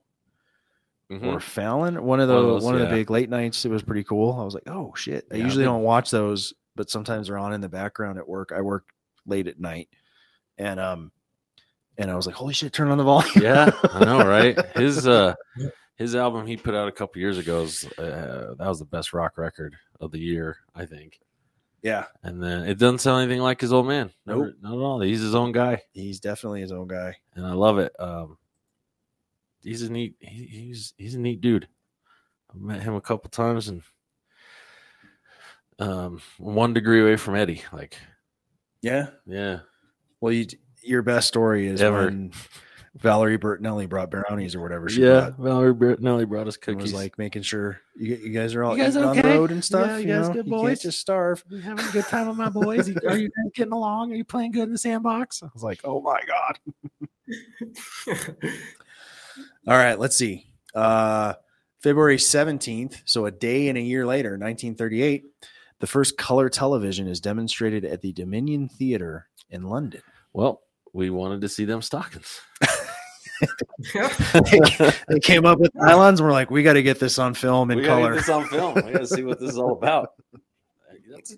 Mhm. 1.10 1.26
or 1.26 1.40
Fallon? 1.40 2.02
One 2.04 2.20
of 2.20 2.28
the 2.28 2.34
One 2.34 2.62
one 2.62 2.74
of 2.74 2.80
of, 2.82 2.88
the 2.88 2.94
big 2.94 3.10
late 3.10 3.28
nights. 3.30 3.64
It 3.64 3.70
was 3.70 3.82
pretty 3.82 4.04
cool. 4.04 4.38
I 4.40 4.44
was 4.44 4.54
like, 4.54 4.68
oh 4.68 4.92
shit. 4.96 5.26
I 5.30 5.36
Yeah, 5.36 5.44
usually 5.44 5.64
they- 5.64 5.68
don't 5.70 5.82
watch 5.82 6.10
those, 6.10 6.54
but 6.74 6.88
sometimes 6.90 7.26
they're 7.26 7.38
on 7.38 7.52
in 7.52 7.60
the 7.60 7.68
background 7.68 8.18
at 8.18 8.26
work. 8.28 8.52
I 8.54 8.60
work 8.62 8.84
late 9.26 9.46
at 9.46 9.60
night. 9.60 9.88
And 10.58 10.78
um 10.80 11.12
and 11.98 12.10
I 12.10 12.14
was 12.16 12.26
like, 12.26 12.34
holy 12.34 12.54
shit, 12.54 12.72
turn 12.72 12.88
on 12.90 12.96
the 12.98 13.04
volume. 13.04 13.30
Yeah, 13.42 13.70
I 13.84 14.04
know, 14.04 14.18
right? 14.26 14.58
His 14.76 15.06
uh 15.06 15.34
his 15.96 16.14
album 16.16 16.46
he 16.46 16.56
put 16.56 16.74
out 16.74 16.88
a 16.88 16.92
couple 16.92 17.20
years 17.20 17.36
ago 17.38 17.62
is 17.62 17.84
uh, 17.98 18.54
that 18.58 18.66
was 18.66 18.78
the 18.78 18.84
best 18.86 19.12
rock 19.12 19.36
record 19.36 19.76
of 20.00 20.10
the 20.10 20.18
year, 20.18 20.56
I 20.74 20.86
think. 20.86 21.20
yeah. 21.82 22.06
And 22.22 22.42
then 22.42 22.64
it 22.64 22.78
doesn't 22.78 22.98
sound 23.00 23.22
anything 23.22 23.42
like 23.42 23.60
his 23.60 23.72
old 23.72 23.86
man. 23.86 24.10
Never- 24.26 24.54
not 24.62 24.72
at 24.72 24.78
all. 24.78 25.00
He's 25.00 25.20
his 25.20 25.34
own 25.34 25.52
guy, 25.52 25.82
He's 25.92 26.18
definitely 26.20 26.60
his 26.62 26.72
own 26.72 26.88
guy. 26.88 27.16
and 27.34 27.44
I 27.46 27.52
love 27.52 27.78
it. 27.78 27.92
Um, 28.00 28.38
he's 29.62 29.82
a 29.82 29.90
neat. 29.92 30.14
He, 30.20 30.44
he's 30.46 30.94
he's 30.96 31.14
a 31.14 31.20
neat 31.20 31.40
dude. 31.40 31.68
I 32.52 32.56
met 32.58 32.82
him 32.82 32.94
a 32.94 33.00
couple 33.00 33.30
times, 33.30 33.68
and 33.68 33.82
um, 35.78 36.20
one 36.38 36.72
degree 36.74 37.00
away 37.00 37.16
from 37.16 37.34
Eddie. 37.34 37.62
Like, 37.72 37.96
Yeah. 38.82 39.08
yeah, 39.26 39.60
Well, 40.20 40.32
you, 40.32 40.46
your 40.82 41.02
best 41.02 41.28
story 41.28 41.66
is 41.66 41.80
Ever. 41.80 42.04
when 42.04 42.32
Valerie 42.94 43.38
Bertinelli 43.38 43.88
brought 43.88 44.10
brownies 44.10 44.54
or 44.54 44.60
whatever 44.60 44.88
she 44.90 45.00
yeah. 45.02 45.30
brought. 45.30 45.38
Valerie 45.38 45.74
Bertinelli 45.74 46.28
brought 46.28 46.46
us 46.46 46.58
and 46.66 46.76
was 46.76 46.82
cookies. 46.84 46.94
like 46.94 47.16
making 47.18 47.40
sure 47.42 47.80
you, 47.96 48.16
you 48.16 48.30
guys 48.32 48.54
are 48.54 48.62
all 48.64 48.76
You 48.76 48.82
guys 48.84 48.96
eating 48.96 49.08
on 49.08 49.16
the 49.16 49.22
road 49.22 49.50
and 49.50 49.64
stuff. 49.64 49.86
Yeah, 49.86 49.96
you 49.96 50.08
you 50.08 50.14
guys 50.14 50.28
know? 50.28 50.34
good 50.34 50.44
boys. 50.46 50.50
You 50.50 50.56
can't 50.58 50.62
boys? 50.68 50.82
just 50.82 50.98
starve. 51.00 51.42
You 51.48 51.58
having 51.62 51.86
a 51.86 51.90
good 51.92 52.04
time 52.04 52.28
with 52.28 52.36
my 52.36 52.50
boys? 52.50 52.88
Are 53.08 53.16
you 53.16 53.28
guys 53.30 53.50
getting 53.54 53.72
along? 53.72 54.12
Are 54.12 54.16
you 54.16 54.24
playing 54.24 54.52
good 54.52 54.64
in 54.64 54.72
the 54.72 54.78
sandbox? 54.78 55.42
I 55.42 55.48
was 55.54 55.62
like, 55.62 55.80
Oh 55.84 56.02
my 56.02 56.20
god! 56.26 56.58
All 59.66 59.76
right, 59.76 59.98
let's 59.98 60.16
see. 60.16 60.46
Uh, 60.74 61.34
February 61.82 62.16
17th, 62.16 63.02
so 63.04 63.26
a 63.26 63.30
day 63.30 63.68
and 63.68 63.78
a 63.78 63.80
year 63.80 64.06
later, 64.06 64.30
1938, 64.30 65.24
the 65.80 65.86
first 65.86 66.16
color 66.16 66.48
television 66.48 67.08
is 67.08 67.20
demonstrated 67.20 67.84
at 67.84 68.00
the 68.00 68.12
Dominion 68.12 68.68
Theatre 68.68 69.28
in 69.50 69.64
London. 69.64 70.02
Well, 70.32 70.62
we 70.92 71.10
wanted 71.10 71.40
to 71.42 71.48
see 71.48 71.64
them 71.64 71.82
stockings. 71.82 72.40
they, 73.92 74.60
they 75.08 75.20
came 75.20 75.44
up 75.44 75.58
with 75.58 75.72
nylons 75.74 76.18
and 76.18 76.20
we're 76.20 76.32
like, 76.32 76.50
we 76.50 76.62
got 76.62 76.74
to 76.74 76.82
get 76.82 77.00
this 77.00 77.18
on 77.18 77.34
film 77.34 77.70
in 77.70 77.78
we 77.78 77.84
color. 77.84 78.12
get 78.12 78.18
this 78.20 78.28
on 78.28 78.46
film. 78.46 78.74
We 78.74 78.92
got 78.92 78.98
to 78.98 79.06
see 79.06 79.24
what 79.24 79.40
this 79.40 79.50
is 79.50 79.58
all 79.58 79.72
about. 79.72 80.10
That's- 81.08 81.36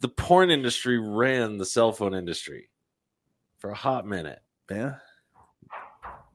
the 0.00 0.10
porn 0.16 0.50
industry 0.50 0.98
ran 0.98 1.58
the 1.58 1.66
cell 1.66 1.92
phone 1.92 2.14
industry 2.14 2.70
for 3.58 3.70
a 3.70 3.74
hot 3.74 4.06
minute. 4.06 4.40
Yeah. 4.70 4.94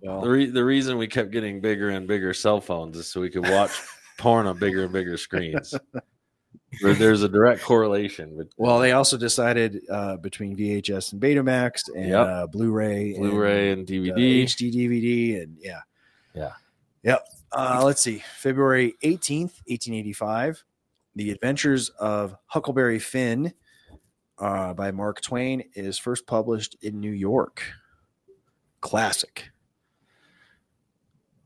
Well, 0.01 0.21
The, 0.21 0.29
re- 0.29 0.49
the 0.49 0.63
reason 0.65 0.97
we 0.97 1.07
kept 1.07 1.31
getting 1.31 1.59
bigger 1.61 1.89
and 1.89 2.07
bigger 2.07 2.33
cell 2.33 2.61
phones 2.61 2.97
is 2.97 3.07
so 3.07 3.21
we 3.21 3.29
could 3.29 3.47
watch 3.47 3.71
porn 4.17 4.47
on 4.47 4.57
bigger 4.57 4.83
and 4.83 4.93
bigger 4.93 5.17
screens. 5.17 5.73
There's 6.81 7.23
a 7.23 7.29
direct 7.29 7.61
correlation. 7.61 8.35
With, 8.35 8.51
well, 8.57 8.79
they 8.79 8.91
also 8.91 9.17
decided 9.17 9.81
uh, 9.89 10.17
between 10.17 10.55
VHS 10.57 11.13
and 11.13 11.21
Betamax 11.21 11.83
and 11.95 12.09
Yep. 12.09 12.27
uh, 12.27 12.47
Blu-ray, 12.47 13.13
Blu-ray 13.13 13.71
and 13.71 13.89
uh, 13.89 13.91
DVD. 13.91 14.43
HD 14.43 14.73
DVD, 14.73 15.41
and 15.43 15.57
yeah, 15.61 15.81
Yeah. 16.35 16.51
Yep. 17.03 17.25
Uh, 17.53 17.81
let's 17.85 18.01
see. 18.01 18.21
February 18.37 18.93
18th, 19.03 19.61
1885. 19.67 20.63
The 21.15 21.31
Adventures 21.31 21.89
of 21.89 22.35
Huckleberry 22.47 22.99
Finn 22.99 23.53
uh, 24.37 24.73
by 24.73 24.91
Mark 24.91 25.21
Twain 25.21 25.63
is 25.73 25.97
first 25.97 26.27
published 26.27 26.75
in 26.81 26.99
New 26.99 27.11
York. 27.11 27.63
Classic. 28.81 29.49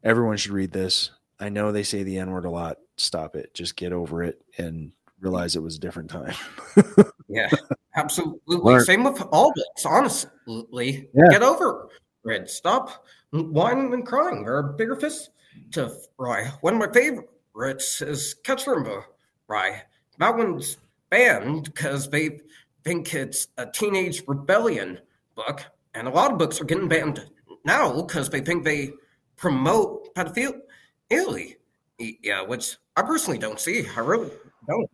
Everyone 0.03 0.37
should 0.37 0.51
read 0.51 0.71
this. 0.71 1.11
I 1.39 1.49
know 1.49 1.71
they 1.71 1.83
say 1.83 2.03
the 2.03 2.17
N 2.17 2.31
word 2.31 2.45
a 2.45 2.49
lot. 2.49 2.77
Stop 2.97 3.35
it. 3.35 3.53
Just 3.53 3.75
get 3.75 3.93
over 3.93 4.23
it 4.23 4.41
and 4.57 4.91
realize 5.19 5.55
it 5.55 5.63
was 5.63 5.75
a 5.75 5.79
different 5.79 6.09
time. 6.09 6.35
Yeah, 7.31 7.49
absolutely. 7.95 8.57
Learn. 8.57 8.83
Same 8.83 9.05
with 9.05 9.21
all 9.31 9.53
books, 9.55 9.85
honestly. 9.85 11.09
Yeah. 11.13 11.29
Get 11.29 11.43
over 11.43 11.87
it. 12.25 12.49
Stop 12.49 13.05
whining 13.31 13.93
and 13.93 14.05
crying. 14.05 14.43
There 14.43 14.57
are 14.57 14.63
bigger 14.73 14.97
fists 14.97 15.29
to 15.71 15.95
fry. 16.17 16.51
One 16.59 16.73
of 16.73 16.79
my 16.79 16.91
favorites 16.91 18.01
is 18.01 18.35
Catch 18.43 18.65
Catcher 18.65 19.05
Rye. 19.47 19.81
That 20.19 20.35
one's 20.35 20.77
banned 21.09 21.63
because 21.63 22.09
they 22.09 22.41
think 22.83 23.13
it's 23.13 23.47
a 23.57 23.65
teenage 23.65 24.23
rebellion 24.27 24.99
book, 25.35 25.63
and 25.93 26.05
a 26.05 26.11
lot 26.11 26.33
of 26.33 26.37
books 26.37 26.59
are 26.59 26.65
getting 26.65 26.89
banned 26.89 27.25
now 27.63 28.01
because 28.01 28.29
they 28.29 28.41
think 28.41 28.65
they 28.65 28.91
promote 29.41 30.13
pedophilia. 30.15 31.55
Yeah, 31.99 32.43
which 32.43 32.77
I 32.95 33.01
personally 33.01 33.39
don't 33.39 33.59
see. 33.59 33.85
I 33.97 33.99
really 33.99 34.31
don't. 34.67 34.89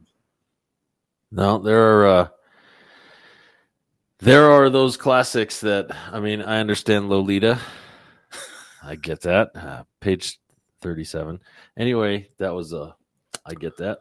No, 1.31 1.59
there 1.59 2.01
are 2.01 2.07
uh, 2.07 2.27
there 4.19 4.49
are 4.49 4.69
those 4.69 4.97
classics 4.97 5.59
that 5.59 5.95
I 6.11 6.19
mean. 6.19 6.41
I 6.41 6.59
understand 6.59 7.09
Lolita. 7.09 7.59
I 8.83 8.95
get 8.95 9.21
that. 9.21 9.51
Uh, 9.55 9.83
page 9.99 10.39
thirty-seven. 10.81 11.39
Anyway, 11.77 12.29
that 12.39 12.53
was 12.53 12.73
a. 12.73 12.95
I 13.45 13.53
get 13.53 13.77
that. 13.77 13.99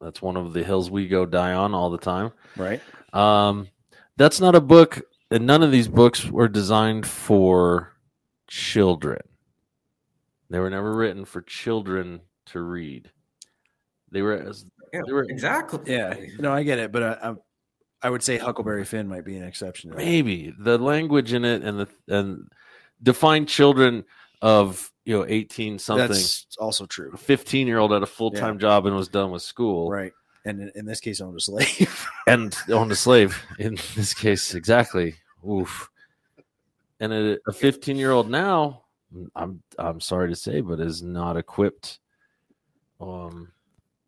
That's 0.00 0.20
one 0.20 0.36
of 0.36 0.52
the 0.52 0.64
hills 0.64 0.90
we 0.90 1.08
go 1.08 1.24
die 1.24 1.52
on 1.52 1.74
all 1.74 1.90
the 1.90 1.98
time. 1.98 2.32
Right. 2.56 2.80
Um, 3.12 3.68
that's 4.16 4.40
not 4.40 4.54
a 4.54 4.60
book, 4.60 5.00
and 5.30 5.46
none 5.46 5.62
of 5.62 5.70
these 5.70 5.88
books 5.88 6.26
were 6.26 6.48
designed 6.48 7.06
for 7.06 7.92
children. 8.46 9.20
They 10.50 10.58
were 10.58 10.70
never 10.70 10.94
written 10.94 11.24
for 11.24 11.42
children 11.42 12.20
to 12.46 12.60
read. 12.60 13.10
They 14.10 14.22
were 14.22 14.34
as 14.34 14.64
they 14.92 15.12
were 15.12 15.24
exactly. 15.24 15.80
Yeah. 15.92 16.14
No, 16.38 16.52
I 16.52 16.62
get 16.62 16.78
it. 16.78 16.92
But 16.92 17.02
I, 17.02 17.30
I, 17.30 17.34
I 18.02 18.10
would 18.10 18.22
say 18.22 18.38
Huckleberry 18.38 18.84
Finn 18.84 19.08
might 19.08 19.24
be 19.24 19.36
an 19.36 19.42
exception. 19.42 19.90
to 19.90 19.96
that. 19.96 20.04
maybe 20.04 20.54
the 20.58 20.78
language 20.78 21.32
in 21.32 21.44
it 21.44 21.62
and 21.62 21.80
the 21.80 21.88
and 22.08 22.48
define 23.02 23.46
children 23.46 24.04
of 24.42 24.92
you 25.04 25.16
know 25.16 25.24
18 25.26 25.78
something 25.78 26.08
That's 26.08 26.46
also 26.58 26.86
true. 26.86 27.12
15 27.16 27.66
year 27.66 27.78
old 27.78 27.92
had 27.92 28.02
a 28.02 28.06
full-time 28.06 28.58
job 28.58 28.86
and 28.86 28.94
was 28.94 29.08
done 29.08 29.30
with 29.30 29.42
school 29.42 29.90
Right. 29.90 30.12
And 30.44 30.60
in, 30.62 30.70
in 30.76 30.86
this 30.86 31.00
case, 31.00 31.20
owned 31.20 31.36
a 31.36 31.40
slave. 31.40 32.06
and 32.28 32.56
owned 32.70 32.92
a 32.92 32.96
slave 32.96 33.42
in 33.58 33.76
this 33.96 34.14
case 34.14 34.54
exactly 34.54 35.16
oof 35.48 35.90
and 37.00 37.12
a, 37.12 37.38
a 37.48 37.52
15 37.52 37.96
year 37.96 38.12
old 38.12 38.30
now 38.30 38.82
i'm 39.34 39.62
i'm 39.78 40.00
sorry 40.00 40.28
to 40.28 40.36
say 40.36 40.60
but 40.60 40.80
is 40.80 41.02
not 41.02 41.36
equipped 41.36 41.98
um 43.00 43.50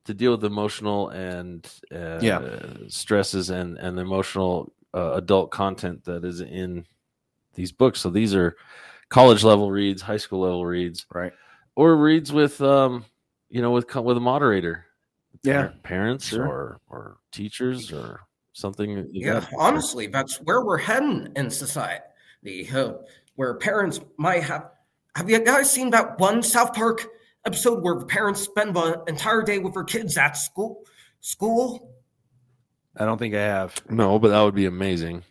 to 0.04 0.14
deal 0.14 0.30
with 0.32 0.44
emotional 0.44 1.10
and 1.10 1.66
uh, 1.92 2.18
Yeah. 2.22 2.40
stresses 2.88 3.50
and 3.50 3.76
and 3.78 3.96
the 3.96 4.02
emotional 4.02 4.72
uh, 4.94 5.12
adult 5.14 5.50
content 5.50 6.02
that 6.04 6.24
is 6.24 6.40
in 6.40 6.86
these 7.54 7.72
books 7.72 8.00
so 8.00 8.08
these 8.10 8.34
are 8.34 8.56
college 9.10 9.44
level 9.44 9.70
reads 9.70 10.00
high 10.02 10.16
school 10.16 10.40
level 10.40 10.64
reads 10.64 11.06
right 11.12 11.32
or 11.76 11.96
reads 11.96 12.32
with 12.32 12.60
um 12.60 13.04
you 13.50 13.60
know 13.60 13.70
with 13.70 13.94
with 13.96 14.16
a 14.16 14.20
moderator 14.20 14.86
Yeah. 15.42 15.70
Parents 15.82 16.26
Sure. 16.26 16.46
or 16.46 16.80
or 16.88 17.18
teachers 17.32 17.92
or 17.92 18.20
something 18.52 19.06
Yeah, 19.12 19.46
honestly, 19.56 20.06
that's 20.08 20.40
where 20.42 20.64
we're 20.64 20.78
heading 20.78 21.28
in 21.36 21.48
society. 21.50 22.68
Uh, 22.74 22.94
where 23.36 23.54
parents 23.54 24.00
might 24.16 24.42
have. 24.42 24.70
Have 25.18 25.28
you 25.28 25.40
guys 25.40 25.68
seen 25.68 25.90
that 25.90 26.20
one 26.20 26.44
South 26.44 26.72
Park 26.74 27.04
episode 27.44 27.82
where 27.82 27.98
the 27.98 28.06
parents 28.06 28.40
spend 28.40 28.76
the 28.76 29.02
entire 29.08 29.42
day 29.42 29.58
with 29.58 29.74
their 29.74 29.82
kids 29.82 30.16
at 30.16 30.36
school? 30.36 30.84
School? 31.20 31.92
I 32.96 33.04
don't 33.04 33.18
think 33.18 33.34
I 33.34 33.40
have. 33.40 33.74
no 33.90 34.20
but 34.20 34.28
that 34.28 34.40
would 34.40 34.54
be 34.54 34.66
amazing 34.66 35.24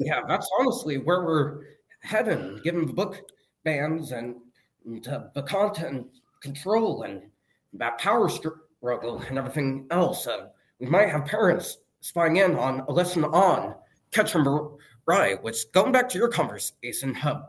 yeah, 0.00 0.20
that's 0.28 0.50
honestly 0.58 0.98
where 0.98 1.24
we're 1.24 1.60
heading, 2.00 2.60
given 2.62 2.86
the 2.86 2.92
book 2.92 3.22
bans 3.64 4.12
and, 4.12 4.36
and, 4.84 5.08
uh, 5.08 5.28
the 5.34 5.42
content 5.42 6.06
control 6.42 7.04
and 7.04 7.22
that 7.72 7.96
power 7.96 8.28
struggle 8.28 9.22
and 9.30 9.38
everything 9.38 9.86
else. 9.90 10.26
Uh, 10.26 10.48
we 10.78 10.86
might 10.86 11.08
have 11.08 11.24
parents 11.24 11.78
spying 12.00 12.36
in 12.36 12.54
on 12.56 12.80
a 12.80 12.92
lesson 12.92 13.24
on 13.24 13.74
Catcher 14.12 14.42
Rye, 15.06 15.36
which, 15.40 15.72
going 15.72 15.92
back 15.92 16.08
to 16.10 16.18
your 16.18 16.28
conversation, 16.28 17.16
uh, 17.24 17.42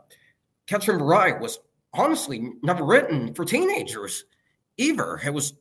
Catcher 0.72 0.96
Rye 0.96 1.38
was 1.38 1.58
honestly 1.92 2.52
never 2.62 2.82
written 2.82 3.34
for 3.34 3.44
teenagers 3.44 4.24
either. 4.78 5.20
It 5.22 5.28
was 5.28 5.52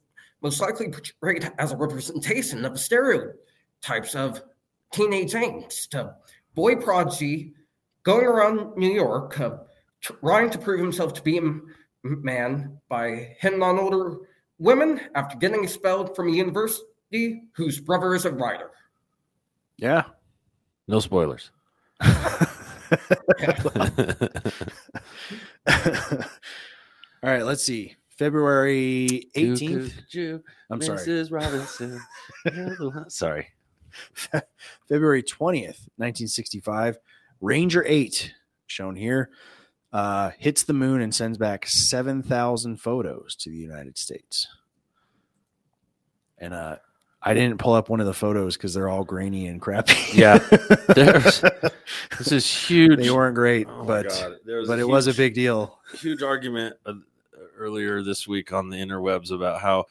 most 0.41 0.61
likely 0.61 0.87
portrayed 0.87 1.51
as 1.59 1.73
a 1.73 1.75
representation 1.75 2.63
of 2.63 2.71
the 2.71 2.79
stereotypes 2.79 4.15
of 4.15 4.41
teenage 4.93 5.33
angst. 5.33 5.93
Uh, 5.93 6.11
boy 6.55 6.77
prodigy 6.77 7.51
going 8.03 8.25
around 8.25 8.77
New 8.77 8.93
York, 8.93 9.37
uh, 9.41 9.57
trying 9.99 10.49
to 10.49 10.57
prove 10.57 10.79
himself 10.79 11.13
to 11.15 11.21
be 11.21 11.37
a 11.37 11.41
m- 11.41 11.67
man 12.05 12.77
by 12.87 13.35
hitting 13.37 13.61
on 13.61 13.79
older 13.79 14.15
women 14.59 15.01
after 15.15 15.37
getting 15.37 15.65
expelled 15.65 16.15
from 16.15 16.29
a 16.29 16.31
university 16.31 17.41
whose 17.51 17.81
brother 17.81 18.15
is 18.15 18.23
a 18.23 18.31
writer. 18.31 18.69
Yeah. 19.75 20.03
no 20.87 21.01
spoilers 21.01 21.51
All 27.23 27.29
right, 27.29 27.43
let's 27.43 27.63
see. 27.63 27.95
February 28.17 29.29
18th. 29.35 30.07
Jew, 30.07 30.43
I'm 30.69 30.81
sorry. 30.81 30.99
Mrs. 30.99 31.31
Robinson. 32.45 33.05
sorry. 33.09 33.47
February 34.87 35.23
20th, 35.23 35.89
1965. 35.97 36.97
Ranger 37.41 37.83
8, 37.87 38.33
shown 38.67 38.95
here, 38.95 39.31
uh, 39.91 40.31
hits 40.37 40.63
the 40.63 40.73
moon 40.73 41.01
and 41.01 41.13
sends 41.13 41.37
back 41.37 41.65
7,000 41.65 42.77
photos 42.77 43.35
to 43.37 43.49
the 43.49 43.57
United 43.57 43.97
States. 43.97 44.47
And 46.37 46.53
uh, 46.53 46.77
I 47.23 47.33
didn't 47.35 47.59
pull 47.59 47.73
up 47.73 47.89
one 47.89 47.99
of 47.99 48.07
the 48.07 48.13
photos 48.13 48.57
because 48.57 48.73
they're 48.73 48.89
all 48.89 49.03
grainy 49.03 49.47
and 49.47 49.61
crappy. 49.61 50.17
Yeah. 50.17 50.37
There's, 50.95 51.41
this 52.17 52.31
is 52.31 52.51
huge. 52.51 52.99
They 52.99 53.11
weren't 53.11 53.35
great, 53.35 53.67
Oh 53.69 53.83
but 53.85 54.07
God. 54.09 54.37
There 54.45 54.57
was 54.57 54.67
but 54.67 54.79
a 54.79 54.81
it 54.81 54.87
was 54.87 55.07
a 55.07 55.13
big 55.13 55.33
deal. 55.35 55.79
huge 55.93 56.23
argument 56.23 56.75
uh, 56.85 56.93
earlier 57.57 58.01
this 58.01 58.27
week 58.27 58.51
on 58.53 58.69
the 58.69 58.77
interwebs 58.77 59.31
about 59.31 59.61
how 59.61 59.85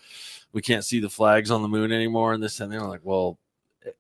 we 0.52 0.60
can't 0.60 0.84
see 0.84 0.98
the 0.98 1.08
flags 1.08 1.52
on 1.52 1.62
the 1.62 1.68
moon 1.68 1.92
anymore 1.92 2.32
and 2.32 2.42
this 2.42 2.58
and 2.58 2.72
they're 2.72 2.80
like 2.82 3.00
well 3.04 3.38
eh, 3.86 3.90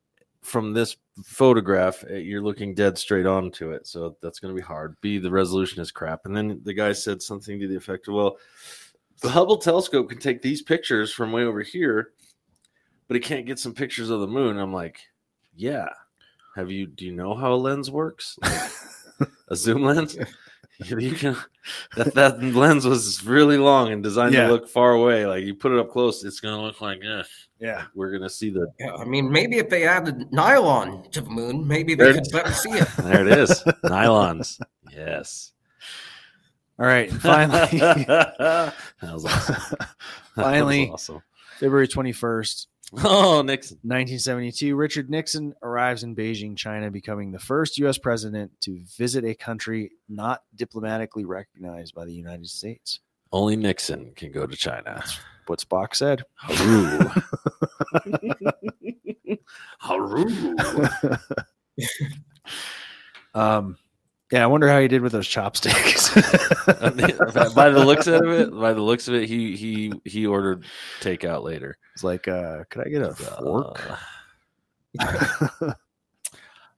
from 0.42 0.72
this 0.72 0.96
photograph 1.24 2.02
eh, 2.10 2.16
you're 2.16 2.42
looking 2.42 2.74
dead 2.74 2.98
straight 2.98 3.26
onto 3.26 3.70
it 3.70 3.86
so 3.86 4.16
that's 4.20 4.40
going 4.40 4.52
to 4.52 4.60
be 4.60 4.64
hard 4.66 4.96
b 5.00 5.18
the 5.18 5.30
resolution 5.30 5.80
is 5.80 5.92
crap 5.92 6.26
and 6.26 6.36
then 6.36 6.60
the 6.64 6.72
guy 6.74 6.90
said 6.92 7.22
something 7.22 7.60
to 7.60 7.68
the 7.68 7.76
effect 7.76 8.08
of 8.08 8.14
well 8.14 8.36
the 9.20 9.28
hubble 9.30 9.56
telescope 9.58 10.08
can 10.08 10.18
take 10.18 10.42
these 10.42 10.62
pictures 10.62 11.12
from 11.12 11.30
way 11.30 11.44
over 11.44 11.62
here 11.62 12.10
but 13.10 13.16
it 13.16 13.24
can't 13.24 13.44
get 13.44 13.58
some 13.58 13.74
pictures 13.74 14.08
of 14.08 14.20
the 14.20 14.26
moon 14.28 14.56
i'm 14.56 14.72
like 14.72 15.00
yeah 15.56 15.88
have 16.54 16.70
you 16.70 16.86
do 16.86 17.04
you 17.06 17.12
know 17.12 17.34
how 17.34 17.52
a 17.52 17.56
lens 17.56 17.90
works 17.90 18.38
Like, 18.40 18.70
a 19.48 19.56
zoom 19.56 19.82
lens 19.82 20.16
You 20.86 21.12
can 21.12 21.36
that 21.96 22.14
that 22.14 22.42
lens 22.42 22.86
was 22.86 23.22
really 23.26 23.58
long 23.58 23.92
and 23.92 24.02
designed 24.02 24.32
Yeah. 24.32 24.46
to 24.46 24.52
look 24.52 24.66
far 24.66 24.92
away. 24.92 25.26
Like 25.26 25.44
you 25.44 25.54
put 25.54 25.72
it 25.72 25.78
up 25.78 25.90
close, 25.90 26.24
it's 26.24 26.40
gonna 26.40 26.62
look 26.62 26.80
like 26.80 27.00
this. 27.02 27.28
Yeah, 27.58 27.84
we're 27.94 28.10
gonna 28.12 28.30
see 28.30 28.48
the. 28.48 28.66
Yeah, 28.78 28.94
I 28.94 29.04
mean, 29.04 29.30
maybe 29.30 29.58
if 29.58 29.68
they 29.68 29.86
added 29.86 30.32
nylon 30.32 31.10
to 31.10 31.20
the 31.20 31.28
moon, 31.28 31.68
maybe 31.68 31.94
they 31.94 32.04
There 32.04 32.14
could 32.14 32.32
better 32.32 32.52
see 32.52 32.70
it. 32.70 32.88
There 32.96 33.26
it 33.28 33.38
is, 33.38 33.62
nylons. 33.84 34.58
Yes. 34.90 35.52
All 36.78 36.86
right, 36.86 37.12
finally, 37.12 37.78
that 37.78 38.72
was 39.02 39.26
awesome. 39.26 39.56
That 39.78 39.88
was 40.36 40.44
finally, 40.46 40.88
awesome. 40.88 41.22
February 41.58 41.88
twenty 41.88 42.12
first. 42.12 42.68
Oh, 43.04 43.42
Nixon. 43.42 43.78
1972, 43.82 44.74
Richard 44.74 45.10
Nixon 45.10 45.54
arrives 45.62 46.02
in 46.02 46.16
Beijing, 46.16 46.56
China, 46.56 46.90
becoming 46.90 47.30
the 47.30 47.38
first 47.38 47.78
U.S. 47.78 47.98
president 47.98 48.50
to 48.62 48.80
visit 48.96 49.24
a 49.24 49.34
country 49.34 49.92
not 50.08 50.42
diplomatically 50.56 51.24
recognized 51.24 51.94
by 51.94 52.04
the 52.04 52.12
United 52.12 52.48
States. 52.48 52.98
Only 53.32 53.54
Nixon 53.54 54.12
can 54.16 54.32
go 54.32 54.44
to 54.44 54.56
China. 54.56 55.04
What 55.46 55.60
Spock 55.60 55.94
said. 55.94 56.24
Haru. 56.34 57.10
Haru. 59.78 60.56
um, 63.34 63.76
yeah, 64.30 64.44
I 64.44 64.46
wonder 64.46 64.68
how 64.68 64.80
he 64.80 64.88
did 64.88 65.02
with 65.02 65.12
those 65.12 65.26
chopsticks. 65.26 66.14
by 66.14 67.70
the 67.70 67.82
looks 67.84 68.06
of 68.06 68.22
it, 68.28 68.50
by 68.52 68.72
the 68.72 68.80
looks 68.80 69.08
of 69.08 69.14
it, 69.14 69.28
he 69.28 69.56
he 69.56 69.92
he 70.04 70.26
ordered 70.26 70.64
takeout 71.00 71.42
later. 71.42 71.76
It's 71.94 72.04
like, 72.04 72.28
uh, 72.28 72.64
could 72.70 72.86
I 72.86 72.90
get 72.90 73.02
a 73.02 73.14
fork? 73.14 73.90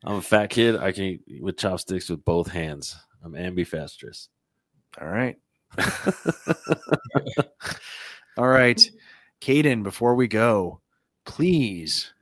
I'm 0.05 0.17
a 0.17 0.23
fat 0.23 0.49
kid. 0.49 0.77
I 0.77 0.93
can 0.93 1.05
eat 1.05 1.43
with 1.43 1.59
chopsticks 1.59 2.09
with 2.09 2.25
both 2.25 2.49
hands. 2.49 2.97
I'm 3.23 3.37
ambidextrous. 3.37 4.29
All 5.01 5.09
right. 5.09 5.37
All 8.37 8.49
right. 8.49 8.91
Kadin, 9.41 9.83
before 9.83 10.15
we 10.15 10.29
go, 10.29 10.81
please 11.25 12.13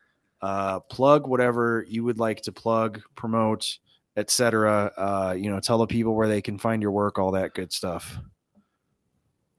uh, 0.43 0.81
plug 0.81 1.26
whatever 1.26 1.85
you 1.89 2.05
would 2.05 2.18
like 2.18 2.43
to 2.43 2.53
plug, 2.53 3.01
promote, 3.14 3.78
etc. 4.16 4.92
Uh, 4.96 5.34
you 5.36 5.50
know, 5.50 5.61
tell 5.61 5.78
the 5.78 5.86
people 5.86 6.14
where 6.14 6.28
they 6.28 6.42
can 6.42 6.58
find 6.58 6.82
your 6.82 6.90
work, 6.90 7.18
all 7.18 7.32
that 7.32 7.54
good 7.54 7.72
stuff. 7.72 8.18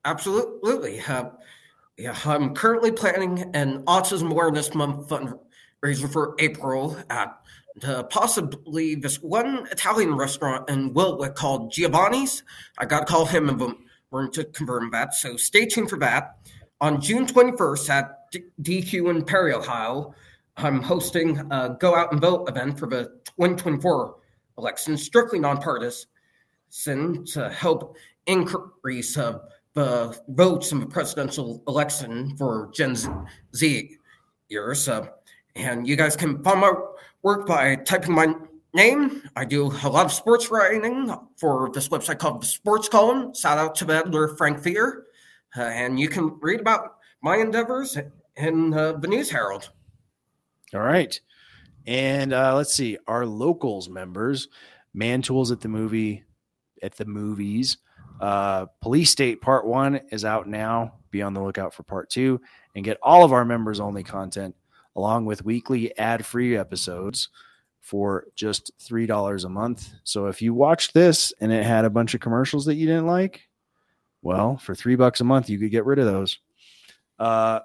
Absolutely. 0.05 0.99
Uh, 1.01 1.25
yeah, 1.97 2.17
I'm 2.25 2.55
currently 2.55 2.91
planning 2.91 3.51
an 3.53 3.83
Autism 3.83 4.31
Awareness 4.31 4.73
Month 4.73 5.09
fundraiser 5.09 6.11
for 6.11 6.35
April 6.39 6.97
at 7.09 7.37
uh, 7.83 8.03
possibly 8.03 8.95
this 8.95 9.21
one 9.21 9.67
Italian 9.71 10.15
restaurant 10.15 10.69
in 10.69 10.93
Willowick 10.93 11.35
called 11.35 11.71
Giovanni's. 11.71 12.43
I 12.77 12.85
got 12.85 13.01
to 13.01 13.05
call 13.05 13.25
him 13.25 13.49
and 13.49 13.75
we're 14.09 14.27
to 14.29 14.43
confirm 14.45 14.89
that. 14.91 15.13
So 15.13 15.37
stay 15.37 15.65
tuned 15.65 15.89
for 15.89 15.99
that. 15.99 16.37
On 16.81 16.99
June 16.99 17.25
21st 17.25 17.89
at 17.89 18.31
D- 18.31 18.43
DQ 18.61 19.09
in 19.11 19.23
Perry, 19.23 19.53
Ohio, 19.53 20.13
I'm 20.57 20.81
hosting 20.81 21.37
a 21.51 21.77
Go 21.79 21.95
Out 21.95 22.11
and 22.11 22.19
Vote 22.19 22.49
event 22.49 22.77
for 22.77 22.87
the 22.87 23.03
2024 23.25 24.15
election, 24.61 24.95
strictly 24.95 25.39
nonpartisan, 25.39 26.05
to 27.25 27.49
help 27.49 27.97
increase 28.27 29.17
uh, 29.17 29.39
the 29.73 30.17
votes 30.29 30.71
in 30.71 30.79
the 30.79 30.85
presidential 30.85 31.63
election 31.67 32.35
for 32.37 32.69
Gen 32.73 32.95
Z 33.55 33.97
years. 34.49 34.87
Uh, 34.87 35.07
and 35.55 35.87
you 35.87 35.95
guys 35.95 36.15
can 36.15 36.43
find 36.43 36.61
my 36.61 36.73
work 37.23 37.47
by 37.47 37.75
typing 37.75 38.13
my 38.13 38.33
name. 38.73 39.23
I 39.35 39.45
do 39.45 39.65
a 39.67 39.89
lot 39.89 40.05
of 40.05 40.11
sports 40.11 40.51
writing 40.51 41.13
for 41.37 41.69
this 41.73 41.89
website 41.89 42.19
called 42.19 42.41
the 42.41 42.45
Sports 42.45 42.87
Column. 42.87 43.33
Shout 43.33 43.57
out 43.57 43.75
to 43.75 43.85
the 43.85 43.95
editor, 43.95 44.29
Frank 44.37 44.61
Fear. 44.61 45.05
Uh, 45.57 45.63
and 45.63 45.99
you 45.99 46.07
can 46.07 46.37
read 46.39 46.61
about 46.61 46.97
my 47.21 47.37
endeavors 47.37 47.97
in 48.37 48.73
uh, 48.73 48.93
the 48.93 49.07
News 49.07 49.29
Herald. 49.29 49.71
All 50.73 50.81
right. 50.81 51.19
And 51.87 52.33
uh, 52.33 52.55
let's 52.55 52.73
see, 52.73 52.97
our 53.07 53.25
locals 53.25 53.89
members, 53.89 54.47
Man 54.93 55.21
Tools 55.21 55.51
at 55.51 55.61
the 55.61 55.67
movie, 55.67 56.23
at 56.81 56.95
the 56.95 57.05
movies. 57.05 57.77
Uh, 58.19 58.67
Police 58.81 59.09
State 59.09 59.41
Part 59.41 59.65
One 59.65 60.01
is 60.11 60.25
out 60.25 60.47
now. 60.47 60.93
Be 61.09 61.21
on 61.21 61.33
the 61.33 61.41
lookout 61.41 61.73
for 61.73 61.83
Part 61.83 62.09
Two 62.09 62.39
and 62.75 62.85
get 62.85 62.97
all 63.01 63.23
of 63.23 63.33
our 63.33 63.45
members 63.45 63.79
only 63.79 64.03
content 64.03 64.55
along 64.95 65.25
with 65.25 65.45
weekly 65.45 65.97
ad 65.97 66.25
free 66.25 66.57
episodes 66.57 67.29
for 67.79 68.25
just 68.35 68.71
three 68.79 69.05
dollars 69.05 69.43
a 69.43 69.49
month. 69.49 69.89
So 70.03 70.27
if 70.27 70.41
you 70.41 70.53
watched 70.53 70.93
this 70.93 71.33
and 71.41 71.51
it 71.51 71.65
had 71.65 71.85
a 71.85 71.89
bunch 71.89 72.13
of 72.13 72.21
commercials 72.21 72.65
that 72.65 72.75
you 72.75 72.85
didn't 72.85 73.07
like, 73.07 73.47
well, 74.21 74.57
for 74.57 74.75
three 74.75 74.95
bucks 74.95 75.19
a 75.21 75.23
month, 75.23 75.49
you 75.49 75.57
could 75.57 75.71
get 75.71 75.85
rid 75.85 75.99
of 75.99 76.05
those. 76.05 76.37
Uh, 77.17 77.61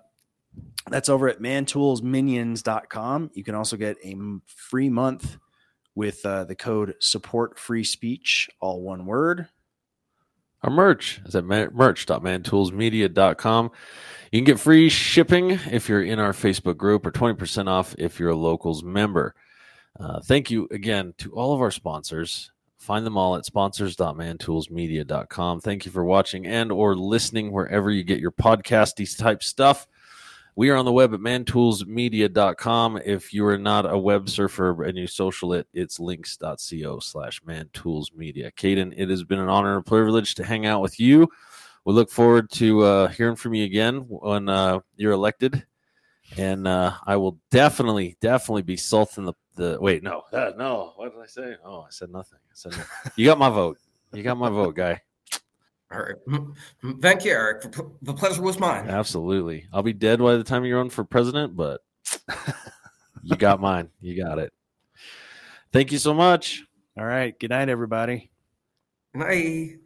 that's 0.88 1.08
over 1.08 1.28
at 1.28 1.40
mantoolsminions.com. 1.40 3.30
You 3.34 3.44
can 3.44 3.54
also 3.54 3.76
get 3.76 3.96
a 4.04 4.16
free 4.46 4.88
month 4.88 5.36
with 5.94 6.24
uh, 6.24 6.44
the 6.44 6.54
code 6.54 6.94
support 7.00 7.58
free 7.58 7.84
speech, 7.84 8.48
all 8.60 8.80
one 8.82 9.04
word. 9.06 9.48
Our 10.62 10.70
merch 10.70 11.20
is 11.24 11.34
at 11.34 11.44
ma- 11.44 11.66
merch.mantoolsmedia.com. 11.72 13.70
You 14.32 14.38
can 14.38 14.44
get 14.44 14.60
free 14.60 14.88
shipping 14.88 15.50
if 15.70 15.88
you're 15.88 16.02
in 16.02 16.18
our 16.18 16.32
Facebook 16.32 16.76
group 16.76 17.06
or 17.06 17.12
20% 17.12 17.68
off 17.68 17.94
if 17.98 18.18
you're 18.18 18.30
a 18.30 18.36
locals 18.36 18.82
member. 18.82 19.36
Uh, 19.98 20.20
thank 20.20 20.50
you 20.50 20.68
again 20.70 21.14
to 21.18 21.32
all 21.32 21.54
of 21.54 21.60
our 21.60 21.70
sponsors. 21.70 22.50
Find 22.78 23.06
them 23.06 23.16
all 23.16 23.36
at 23.36 23.46
sponsors.mantoolsmedia.com. 23.46 25.60
Thank 25.60 25.86
you 25.86 25.92
for 25.92 26.04
watching 26.04 26.46
and 26.46 26.70
or 26.70 26.94
listening 26.94 27.50
wherever 27.52 27.90
you 27.90 28.04
get 28.04 28.20
your 28.20 28.32
podcasty 28.32 29.18
type 29.18 29.42
stuff. 29.42 29.88
We 30.58 30.70
are 30.70 30.76
on 30.76 30.86
the 30.86 30.92
web 30.92 31.12
at 31.12 31.20
mantoolsmedia.com. 31.20 33.00
If 33.04 33.34
you 33.34 33.44
are 33.44 33.58
not 33.58 33.92
a 33.92 33.98
web 33.98 34.30
surfer 34.30 34.84
and 34.84 34.96
you 34.96 35.06
social 35.06 35.52
it, 35.52 35.68
it's 35.74 36.00
links.co 36.00 36.98
slash 37.00 37.42
mantoolsmedia. 37.42 38.54
Kadin, 38.54 38.94
it 38.96 39.10
has 39.10 39.22
been 39.22 39.38
an 39.38 39.50
honor 39.50 39.76
and 39.76 39.84
privilege 39.84 40.34
to 40.36 40.44
hang 40.44 40.64
out 40.64 40.80
with 40.80 40.98
you. 40.98 41.28
We 41.84 41.92
look 41.92 42.10
forward 42.10 42.50
to 42.52 42.82
uh, 42.84 43.08
hearing 43.08 43.36
from 43.36 43.52
you 43.52 43.66
again 43.66 44.06
when 44.08 44.48
uh, 44.48 44.80
you're 44.96 45.12
elected. 45.12 45.66
And 46.38 46.66
uh, 46.66 46.94
I 47.06 47.16
will 47.16 47.38
definitely, 47.50 48.16
definitely 48.22 48.62
be 48.62 48.78
salting 48.78 49.26
the, 49.26 49.34
the 49.56 49.76
wait, 49.78 50.02
no, 50.02 50.24
no. 50.32 50.94
What 50.96 51.12
did 51.12 51.22
I 51.22 51.26
say? 51.26 51.56
Oh, 51.66 51.82
I 51.82 51.90
said 51.90 52.08
nothing. 52.08 52.38
I 52.50 52.54
said, 52.54 52.72
no. 52.72 52.82
you 53.14 53.26
got 53.26 53.38
my 53.38 53.50
vote. 53.50 53.78
You 54.14 54.22
got 54.22 54.38
my 54.38 54.48
vote, 54.48 54.74
guy. 54.74 55.02
All 55.92 56.00
right. 56.00 56.16
Mm-hmm. 56.28 56.88
Mm-hmm. 56.88 57.00
Thank 57.00 57.24
you, 57.24 57.32
Eric. 57.32 57.72
The 58.02 58.14
pleasure 58.14 58.42
was 58.42 58.58
mine. 58.58 58.88
Absolutely. 58.88 59.66
I'll 59.72 59.82
be 59.82 59.92
dead 59.92 60.18
by 60.18 60.36
the 60.36 60.44
time 60.44 60.64
you're 60.64 60.78
run 60.78 60.90
for 60.90 61.04
president, 61.04 61.56
but 61.56 61.80
you 63.22 63.36
got 63.36 63.60
mine. 63.60 63.90
You 64.00 64.22
got 64.22 64.38
it. 64.38 64.52
Thank 65.72 65.92
you 65.92 65.98
so 65.98 66.12
much. 66.12 66.64
All 66.98 67.04
right. 67.04 67.38
Good 67.38 67.50
night, 67.50 67.68
everybody. 67.68 68.30
Good 69.14 69.20
night. 69.20 69.78